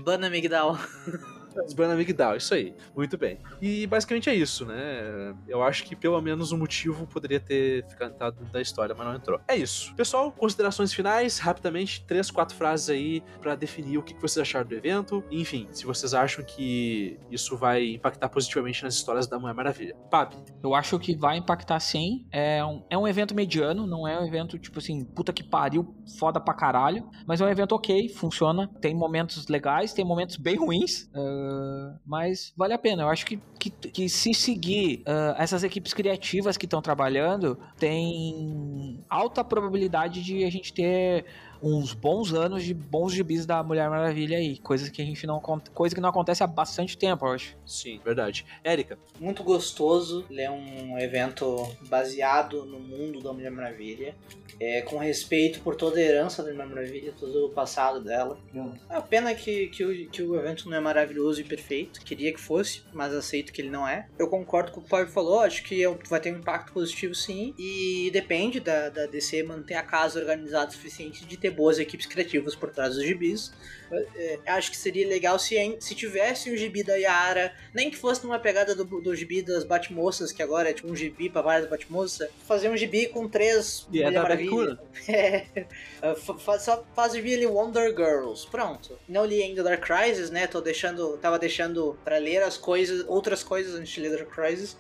[0.04, 0.78] Bana Migdal.
[1.64, 2.74] Desbana Migdal, isso aí.
[2.96, 3.40] Muito bem.
[3.62, 5.36] E basicamente é isso, né?
[5.48, 9.40] Eu acho que pelo menos um motivo poderia ter ficado da história, mas não entrou.
[9.48, 9.94] É isso.
[9.96, 14.76] Pessoal, considerações finais, rapidamente, três, quatro frases aí para definir o que vocês acharam do
[14.76, 15.24] evento.
[15.32, 19.96] Enfim, se vocês acham que isso vai impactar positivamente nas histórias da Mulher Maravilha.
[20.10, 20.34] Pab.
[20.64, 22.26] Eu acho que vai impactar sim.
[22.32, 25.96] É um, é um evento mediano, não é um evento tipo assim, puta que pariu,
[26.18, 27.10] foda pra caralho.
[27.26, 28.68] Mas é um evento ok, funciona.
[28.80, 31.10] Tem momentos legais, tem momentos bem ruins.
[31.14, 31.41] Uh,
[32.06, 33.04] mas vale a pena.
[33.04, 39.00] Eu acho que, que, que se seguir uh, essas equipes criativas que estão trabalhando, tem
[39.10, 41.26] alta probabilidade de a gente ter
[41.62, 44.58] uns bons anos de bons gibis da Mulher Maravilha aí.
[44.58, 45.40] Coisas que a gente não.
[45.74, 47.56] Coisa que não acontece há bastante tempo, eu acho.
[47.66, 48.46] Sim, verdade.
[48.64, 48.98] Érica.
[49.20, 54.16] Muito gostoso ler um evento baseado no mundo da Mulher Maravilha.
[54.60, 58.38] É, com respeito por toda a herança da Mulher Maravilha, todo o passado dela.
[58.90, 62.02] É a pena que, que, o, que o evento não é maravilhoso e perfeito.
[62.02, 64.08] Queria que fosse, mas aceito que ele não é.
[64.20, 66.74] Eu concordo com o que o Paulo falou, acho que é vai ter um impacto
[66.74, 67.54] positivo sim.
[67.58, 72.06] E depende da, da DC manter a casa organizada o suficiente de ter boas equipes
[72.06, 73.52] criativas por trás dos gibis.
[74.16, 78.24] É, acho que seria legal se, se tivesse um gibi da Yara, nem que fosse
[78.24, 81.70] numa pegada do, do gibi das Batmoças, que agora é tipo um gibi pra várias
[81.70, 84.80] Batmoças, fazer um gibi com três e é da Maravilha.
[86.02, 88.98] É, faz, só faz gibi ali Wonder Girls, pronto.
[89.08, 90.48] Não li ainda Dark Crisis, né?
[90.48, 94.76] Tô deixando, tava deixando para ler as coisas, outras coisas antes de ler Dark Crisis.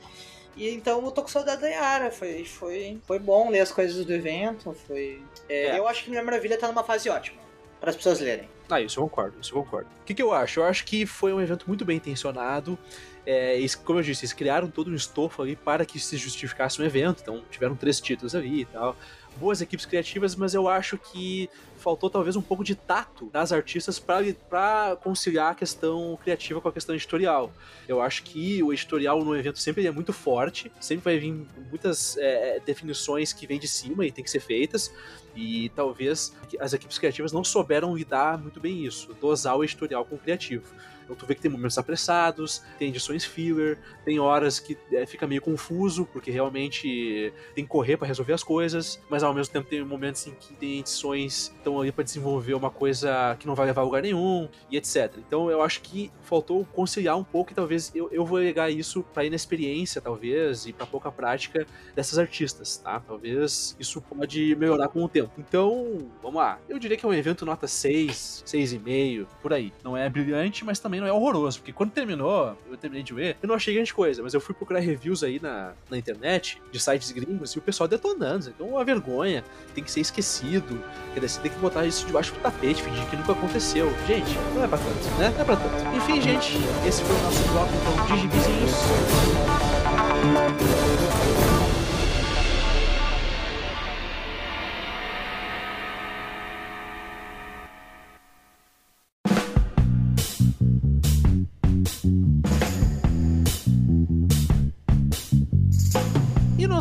[0.56, 2.11] E então eu tô com saudade da Yara.
[2.11, 4.76] Foi, foi, foi bom ler as coisas do evento.
[4.88, 5.22] Foi.
[5.48, 5.80] É, é.
[5.80, 7.40] Eu acho que Mulher Maravilha tá numa fase ótima
[7.80, 8.48] para as pessoas lerem.
[8.69, 9.90] Ah, isso eu concordo, isso eu concordo.
[10.02, 10.60] O que, que eu acho?
[10.60, 12.78] Eu acho que foi um evento muito bem intencionado.
[13.26, 16.82] É, eles, como eu disse, eles criaram todo um estofo ali para que se justificasse
[16.82, 17.22] um evento.
[17.22, 18.95] Então tiveram três títulos ali e tal
[19.36, 21.49] boas equipes criativas, mas eu acho que
[21.82, 26.72] faltou talvez um pouco de tato das artistas para conciliar a questão criativa com a
[26.72, 27.52] questão editorial.
[27.88, 32.18] Eu acho que o editorial no evento sempre é muito forte, sempre vai vir muitas
[32.18, 34.94] é, definições que vêm de cima e tem que ser feitas,
[35.36, 40.16] e talvez as equipes criativas não souberam lidar muito bem isso, dosar o editorial com
[40.16, 40.64] o criativo.
[41.03, 45.28] Então tu vê que tem momentos apressados, tem edições filler, tem horas que é, fica
[45.28, 49.69] meio confuso, porque realmente tem que correr para resolver as coisas, mas ao mesmo tempo
[49.69, 53.56] tem momentos em que tem edições que estão ali para desenvolver uma coisa que não
[53.56, 55.18] vai levar a lugar nenhum, e etc.
[55.18, 59.03] Então eu acho que faltou conciliar um pouco e talvez eu, eu vou ligar isso
[59.14, 61.65] pra inexperiência, talvez, e pra pouca prática
[61.95, 62.99] dessas artistas, tá?
[62.99, 65.32] Talvez isso pode melhorar com o tempo.
[65.38, 66.60] Então, vamos lá.
[66.69, 69.73] Eu diria que é um evento nota 6, 6,5, por aí.
[69.84, 73.38] Não é brilhante, mas também não é horroroso, porque quando terminou, eu terminei de ver,
[73.41, 76.80] eu não achei grande coisa, mas eu fui procurar reviews aí na, na internet, de
[76.80, 80.82] sites gringos, e o pessoal detonando, então é uma vergonha, tem que ser esquecido,
[81.14, 83.91] quer dizer, tem que botar isso debaixo do tapete, fingir que nunca aconteceu.
[84.07, 85.30] Gente, não é pra tanto, né?
[85.30, 85.95] Não é pra tanto.
[85.95, 86.57] Enfim, gente,
[86.88, 88.72] esse foi o nosso bloco então, de gibizinhos.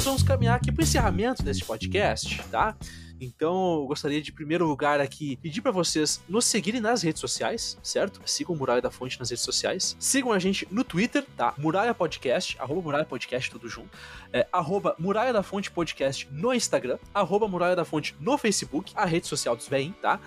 [0.00, 2.74] Nós vamos caminhar aqui para o encerramento desse podcast, tá?
[3.20, 7.78] Então, eu gostaria de, primeiro lugar, aqui pedir para vocês nos seguirem nas redes sociais,
[7.82, 8.20] certo?
[8.24, 9.94] Sigam o Muralha da Fonte nas redes sociais.
[9.98, 11.52] Sigam a gente no Twitter, tá?
[11.58, 13.90] Muralha Podcast, arroba Muralha Podcast, tudo junto.
[14.32, 19.04] É, arroba Muralha da Fonte Podcast no Instagram, arroba Muralha da Fonte no Facebook, a
[19.04, 20.18] rede social dos vem, tá?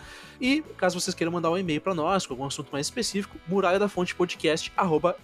[0.44, 3.80] E caso vocês queiram mandar um e-mail para nós com algum assunto mais específico, muralha
[3.80, 4.70] da fonte podcast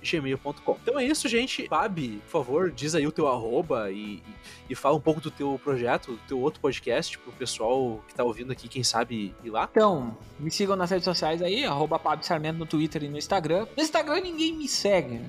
[0.01, 0.77] gmail.com.
[0.81, 1.67] Então é isso, gente.
[1.67, 4.23] Babi, por favor, diz aí o teu arroba e,
[4.69, 7.58] e, fala um pouco do teu projeto, do teu outro podcast pro pessoal
[8.07, 9.67] que tá ouvindo aqui, quem sabe ir lá.
[9.71, 11.63] Então, me sigam nas redes sociais aí,
[12.03, 13.67] Pablo Sarmento no Twitter e no Instagram.
[13.75, 15.21] No Instagram ninguém me segue.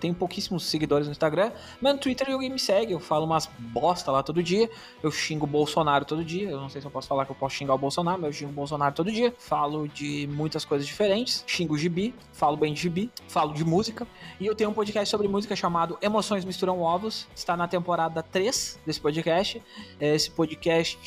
[0.00, 2.92] Tem pouquíssimos seguidores no Instagram, mas no Twitter alguém me segue.
[2.92, 4.68] Eu falo umas bosta lá todo dia.
[5.02, 6.50] Eu xingo o Bolsonaro todo dia.
[6.50, 8.32] Eu não sei se eu posso falar que eu posso xingar o Bolsonaro, mas eu
[8.32, 12.74] xingo o Bolsonaro todo dia falo de muitas coisas diferentes, xingo o gibi, falo bem
[12.74, 14.06] de gibi, falo de música.
[14.38, 17.26] E eu tenho um podcast sobre música chamado Emoções Misturam Ovos.
[17.34, 19.62] Está na temporada 3 desse podcast.
[20.00, 20.98] Esse podcast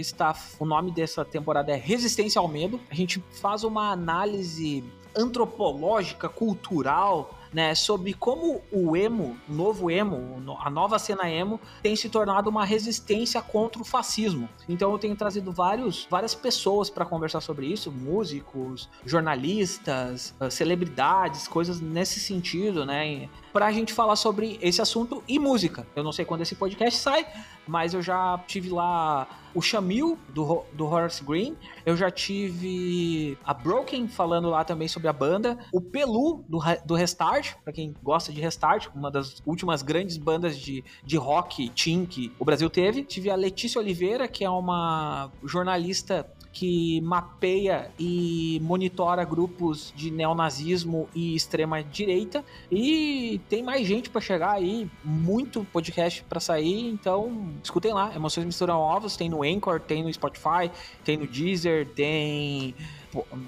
[0.00, 0.27] está.
[0.58, 2.80] O nome dessa temporada é Resistência ao Medo.
[2.90, 4.84] A gente faz uma análise
[5.16, 11.96] antropológica, cultural né, sobre como o emo, o novo emo, a nova cena emo tem
[11.96, 14.48] se tornado uma resistência contra o fascismo.
[14.68, 21.48] Então eu tenho trazido vários, várias pessoas para conversar sobre isso, músicos, jornalistas, ah, celebridades,
[21.48, 25.86] coisas nesse sentido, né, para a gente falar sobre esse assunto e música.
[25.94, 27.26] Eu não sei quando esse podcast sai,
[27.66, 33.52] mas eu já tive lá o Shamil, do, do Horace Green, eu já tive a
[33.52, 38.32] Broken falando lá também sobre a banda, o Pelu, do, do Restart, para quem gosta
[38.32, 43.02] de Restart, uma das últimas grandes bandas de, de rock teen que o Brasil teve.
[43.02, 51.08] Tive a Letícia Oliveira, que é uma jornalista que mapeia e monitora grupos de neonazismo
[51.14, 52.44] e extrema direita.
[52.68, 58.12] E tem mais gente para chegar aí, muito podcast para sair, então escutem lá.
[58.12, 60.68] Emoções Misturam Ovos, tem no Anchor, tem no Spotify,
[61.04, 62.74] tem no Deezer, tem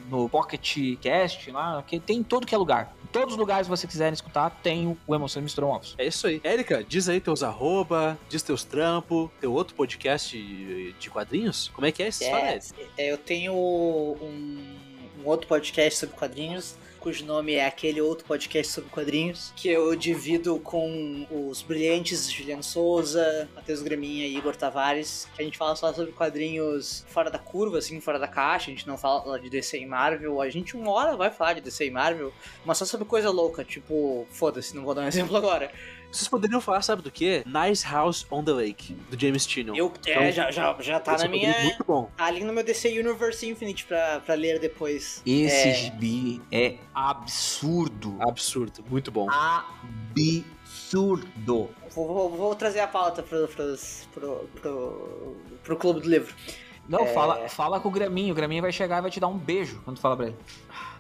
[0.09, 2.95] no Pocket Cast, lá, que tem em todo que é lugar.
[3.05, 5.95] Em todos os lugares que você quiser escutar, tem o Emoções Misturam Ovos.
[5.99, 6.41] É isso aí.
[6.45, 10.37] Érica, diz aí teus arroba, diz teus trampos, teu outro podcast
[10.99, 11.69] de quadrinhos.
[11.75, 12.25] Como é que é esse?
[12.25, 12.59] É,
[12.97, 14.77] é, eu tenho um,
[15.21, 19.97] um outro podcast sobre quadrinhos cujo nome é aquele outro podcast sobre quadrinhos, que eu
[19.97, 25.75] divido com os brilhantes Juliano Souza, Matheus Graminha e Igor Tavares, que a gente fala
[25.75, 29.49] só sobre quadrinhos fora da curva, assim, fora da caixa, a gente não fala de
[29.49, 32.33] DC e Marvel, a gente uma hora vai falar de DC e Marvel,
[32.65, 35.73] mas só sobre coisa louca, tipo, foda-se, não vou dar um exemplo agora.
[36.11, 37.45] Vocês poderiam falar, sabe do quê?
[37.47, 39.75] Nice House on the Lake, do James Tynion.
[39.77, 41.47] Eu, é, Então, já, já, já tá na minha.
[41.53, 42.11] poderia- Muito bom.
[42.19, 45.23] Ali no meu DC Universe Infinite pra, pra ler depois.
[45.25, 45.75] Esse É.
[45.75, 48.17] gibi é absurdo.
[48.21, 49.29] Absurdo, muito bom.
[50.67, 51.71] Absurdo.
[51.95, 56.35] Vou, vou- vou trazer a pauta pro, pros- pro, pro, pro Clube do Livro.
[56.89, 57.07] Não, É.
[57.13, 58.33] fala, fala com o Graminho.
[58.33, 60.37] O Graminho vai chegar e vai te dar um beijo quando tu fala pra ele.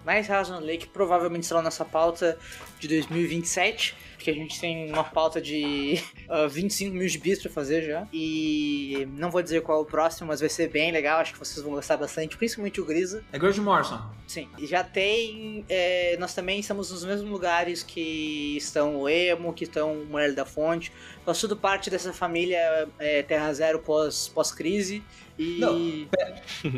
[0.05, 2.39] Mais House on the Lake provavelmente será a nossa pauta
[2.79, 5.99] de 2027, porque a gente tem uma pauta de
[6.29, 8.07] ah, 25 mil gibis pra fazer já.
[8.13, 11.39] E não vou dizer qual é o próximo, mas vai ser bem legal, acho que
[11.39, 13.25] vocês vão gostar bastante, principalmente o Grisa.
[13.33, 13.99] É George Morrison.
[14.27, 15.65] Sim, e já tem.
[15.71, 20.35] é, nós também estamos nos mesmos lugares que estão o Emo, que estão o Mulher
[20.35, 20.93] da Fonte.
[21.27, 25.03] Nós tudo parte dessa família é, Terra Zero pós- pós-crise.
[25.39, 25.57] e.
[25.59, 26.07] Não.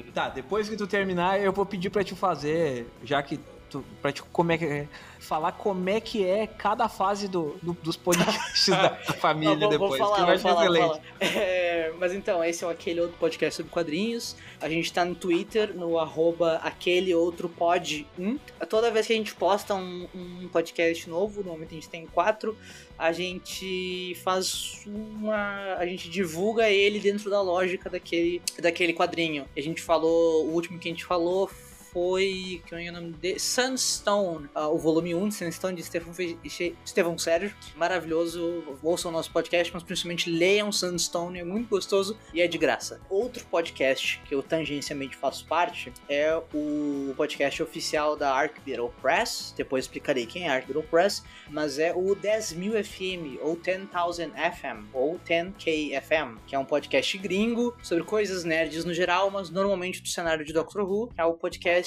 [0.14, 3.40] Tá, depois que tu terminar, eu vou pedir pra te fazer, já que
[3.72, 4.88] tu, pra te como é que é,
[5.18, 9.68] falar como é que é cada fase do, do- dos podcasts da família Não, vou-
[9.70, 9.98] depois.
[9.98, 11.02] Vou falar, que vou vai ser falar, vou excelente.
[11.20, 11.42] falar.
[11.42, 14.36] É, mas então, esse é aquele outro podcast sobre quadrinhos.
[14.60, 18.38] A gente tá no Twitter, no arroba aquele outro pod 1.
[18.68, 22.06] Toda vez que a gente posta um, um podcast novo, no momento a gente tem
[22.06, 22.56] quatro,
[22.98, 25.74] a gente faz uma.
[25.78, 29.46] A gente divulga ele dentro da lógica daquele, daquele quadrinho.
[29.56, 31.48] A gente falou, o último que a gente falou
[31.92, 32.62] foi.
[32.66, 37.18] Que é o nome de Sunstone, ah, o volume 1 de Sunstone de Che- Stefan
[37.18, 37.54] Sérgio.
[37.76, 38.78] Maravilhoso.
[38.82, 43.00] Ouçam o nosso podcast, mas principalmente leiam Sunstone, é muito gostoso e é de graça.
[43.10, 49.54] Outro podcast que eu tangencialmente faço parte é o podcast oficial da Arc Beetle Press.
[49.56, 54.88] Depois explicarei quem é Arc Beetle Press, mas é o 10.000 FM ou 10,000 FM
[54.92, 60.00] ou 10K FM, que é um podcast gringo sobre coisas nerds no geral, mas normalmente
[60.02, 61.10] do cenário de Doctor Who.
[61.16, 61.81] É o podcast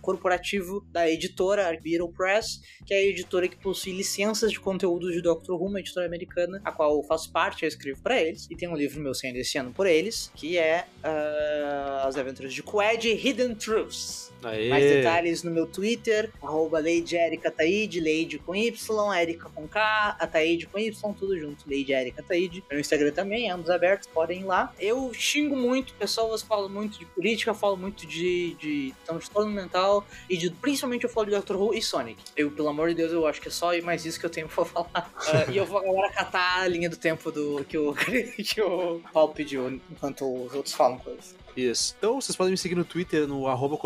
[0.00, 5.20] corporativo da editora Beetle Press, que é a editora que possui licenças de conteúdo de
[5.20, 8.56] Doctor Who, uma editora americana, a qual eu faço parte, eu escrevo para eles, e
[8.56, 12.62] tem um livro meu saindo esse ano por eles, que é ah, As Aventuras de
[12.62, 14.30] Qued Hidden Truths.
[14.42, 14.68] Aê.
[14.68, 20.16] Mais detalhes no meu Twitter, arroba Lady Erika Taide, Lady com Y, Erika com K,
[20.18, 22.64] a Taide com Y, tudo junto, Lady Erika Taide.
[22.70, 24.72] Meu Instagram também, ambos abertos, podem ir lá.
[24.78, 28.94] Eu xingo muito pessoas, falo muito de política, falo muito de, de
[29.30, 32.22] transtorno mental e de, principalmente eu falo de Doctor Who e Sonic.
[32.36, 34.48] Eu, pelo amor de Deus, eu acho que é só mais isso que eu tenho
[34.48, 34.90] pra falar.
[34.94, 39.00] Ah, e eu vou agora catar a linha do tempo do que o, que o
[39.12, 41.34] Paulo pediu, enquanto os outros falam coisas.
[41.56, 41.94] Isso.
[41.98, 43.78] Então, vocês podem me seguir no Twitter, no arroba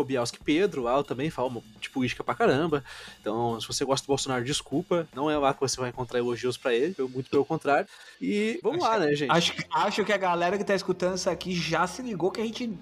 [0.43, 0.83] Pedro.
[0.83, 2.83] Lá eu também falo de política pra caramba.
[3.19, 5.07] Então, se você gosta do Bolsonaro, desculpa.
[5.13, 6.95] Não é lá que você vai encontrar elogios pra ele.
[6.99, 7.87] Muito pelo contrário.
[8.21, 9.31] E vamos lá, né, gente?
[9.31, 12.41] Acho, que- acho que a galera que tá escutando isso aqui já se ligou que
[12.41, 12.77] a gente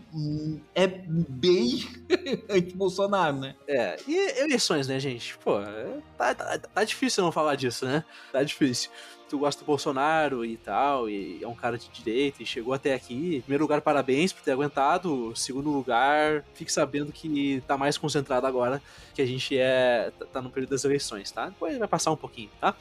[0.76, 1.88] é bem
[2.50, 3.56] anti-Bolsonaro, né?
[3.68, 5.38] É, e eleições, né, gente?
[5.40, 8.04] Pô, é- tá, tá, tá difícil não falar disso, né?
[8.32, 8.90] Tá difícil.
[9.30, 12.94] Tu gosta do Bolsonaro e tal, e é um cara de direita e chegou até
[12.94, 13.42] aqui.
[13.42, 15.36] Primeiro lugar, parabéns por ter aguentado.
[15.36, 18.82] Segundo lugar, fique sabendo que tá mais concentrado agora,
[19.16, 21.48] que a gente é tá no período das eleições, tá?
[21.48, 22.76] Depois vai passar um pouquinho, tá?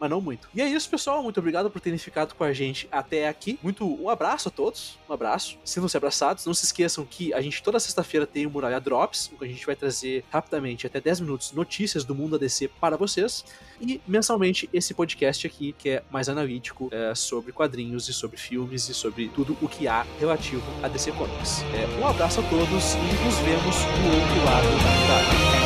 [0.00, 0.48] Mas não muito.
[0.54, 1.22] E é isso, pessoal.
[1.22, 3.58] Muito obrigado por terem ficado com a gente até aqui.
[3.62, 4.98] Muito um abraço a todos.
[5.08, 5.58] Um abraço.
[5.62, 6.46] Sintam-se abraçados.
[6.46, 9.66] Não se esqueçam que a gente toda sexta-feira tem o Muralha Drops, onde a gente
[9.66, 13.44] vai trazer rapidamente, até 10 minutos, notícias do mundo ADC para vocês.
[13.78, 18.88] E mensalmente esse podcast aqui, que é mais analítico, é, sobre quadrinhos e sobre filmes
[18.88, 21.62] e sobre tudo o que há relativo a DC Comics.
[21.74, 25.59] É, um abraço a todos e nos vemos do outro lado da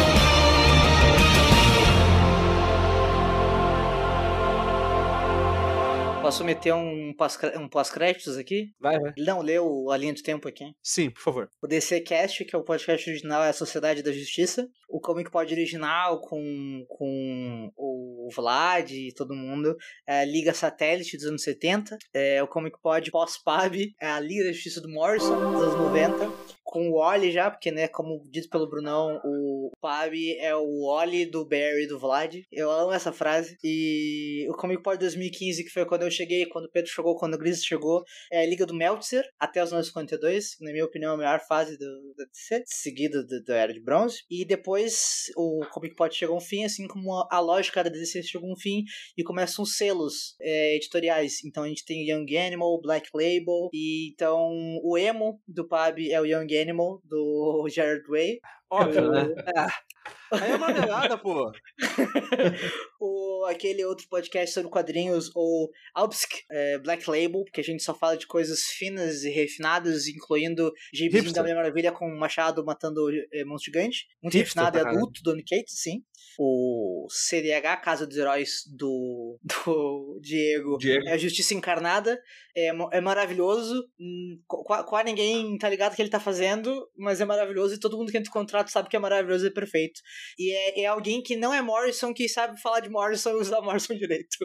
[6.25, 8.71] Posso meter um pós- um pós-créditos aqui?
[8.81, 9.13] Vai, vai.
[9.19, 10.65] Não, leu a linha do tempo aqui.
[10.83, 11.51] Sim, por favor.
[11.63, 14.67] O DC Cast, que é o podcast original, é a Sociedade da Justiça.
[14.89, 19.77] O Comic Pod original, com, com o Vlad e todo mundo,
[20.07, 21.99] é a Liga Satélite dos anos 70.
[22.15, 26.54] É o Comic Pod pós-PAB, é a Liga da Justiça do Morrison, dos anos 90.
[26.65, 31.27] Com o Oli já, porque, né, como dito pelo Brunão, o PAB é o Oli
[31.27, 32.35] do Barry e do Vlad.
[32.51, 33.57] Eu amo essa frase.
[33.63, 37.35] E o Comic Pod 2015, que foi quando eu cheguei, quando o Pedro chegou, quando
[37.35, 40.85] o Gris chegou, é a Liga do Meltzer, até os anos 52, que, na minha
[40.85, 44.23] opinião a melhor fase do, da DC, seguida do- da Era de Bronze.
[44.31, 48.23] E depois o Comic Pod chegou a um fim, assim como a, lógica da DC
[48.23, 48.85] chegou a um fim,
[49.19, 51.45] e começam os selos é, editoriais.
[51.45, 54.51] Então a gente tem Young Animal, Black Label, e então
[54.83, 58.41] o emo do Pab é o Young Animal, do Jared Way.
[58.71, 59.27] Óbvio, né?
[59.57, 59.95] É.
[60.33, 61.53] Aí é uma melhorada, pô.
[63.01, 67.95] o, aquele outro podcast sobre quadrinhos, o Albsk é, Black Label, que a gente só
[67.95, 73.07] fala de coisas finas e refinadas, incluindo Gibizinho da Mulher Maravilha com o Machado matando
[73.33, 74.07] é, monstro gigante.
[74.23, 76.03] Muito Hipster refinado e adulto, Donny Cates, sim.
[76.39, 81.07] O CDH, Casa dos Heróis do, do Diego, Diego.
[81.07, 82.21] é a Justiça Encarnada.
[82.57, 83.85] É, é maravilhoso.
[84.01, 87.81] Hum, qu- Quase ninguém tá ligado o que ele tá fazendo, mas é maravilhoso e
[87.81, 90.01] todo mundo que entra em contrato sabe que é maravilhoso e perfeito.
[90.39, 93.61] E é, é alguém que não é Morrison que sabe falar de Morrison e usar
[93.61, 94.37] Morrison direito.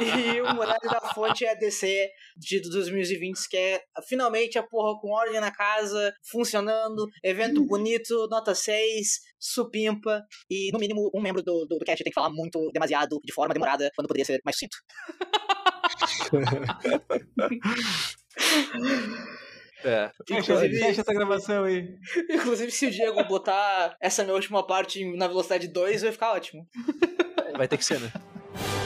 [0.00, 5.00] e o Muralha da Fonte é a DC de 2020, que é finalmente a porra
[5.00, 11.42] com ordem na casa, funcionando, evento bonito, nota 6, supimpa, e no mínimo um membro
[11.42, 14.40] do, do, do cast tem que falar muito, demasiado, de forma demorada, quando poderia ser
[14.44, 14.76] mais sucinto.
[19.84, 20.10] É.
[20.30, 21.88] Inclusive- fecha essa gravação aí.
[22.30, 26.66] Inclusive, se o Diego botar essa minha última parte na velocidade 2, vai ficar ótimo.
[27.56, 28.10] Vai ter que ser, né?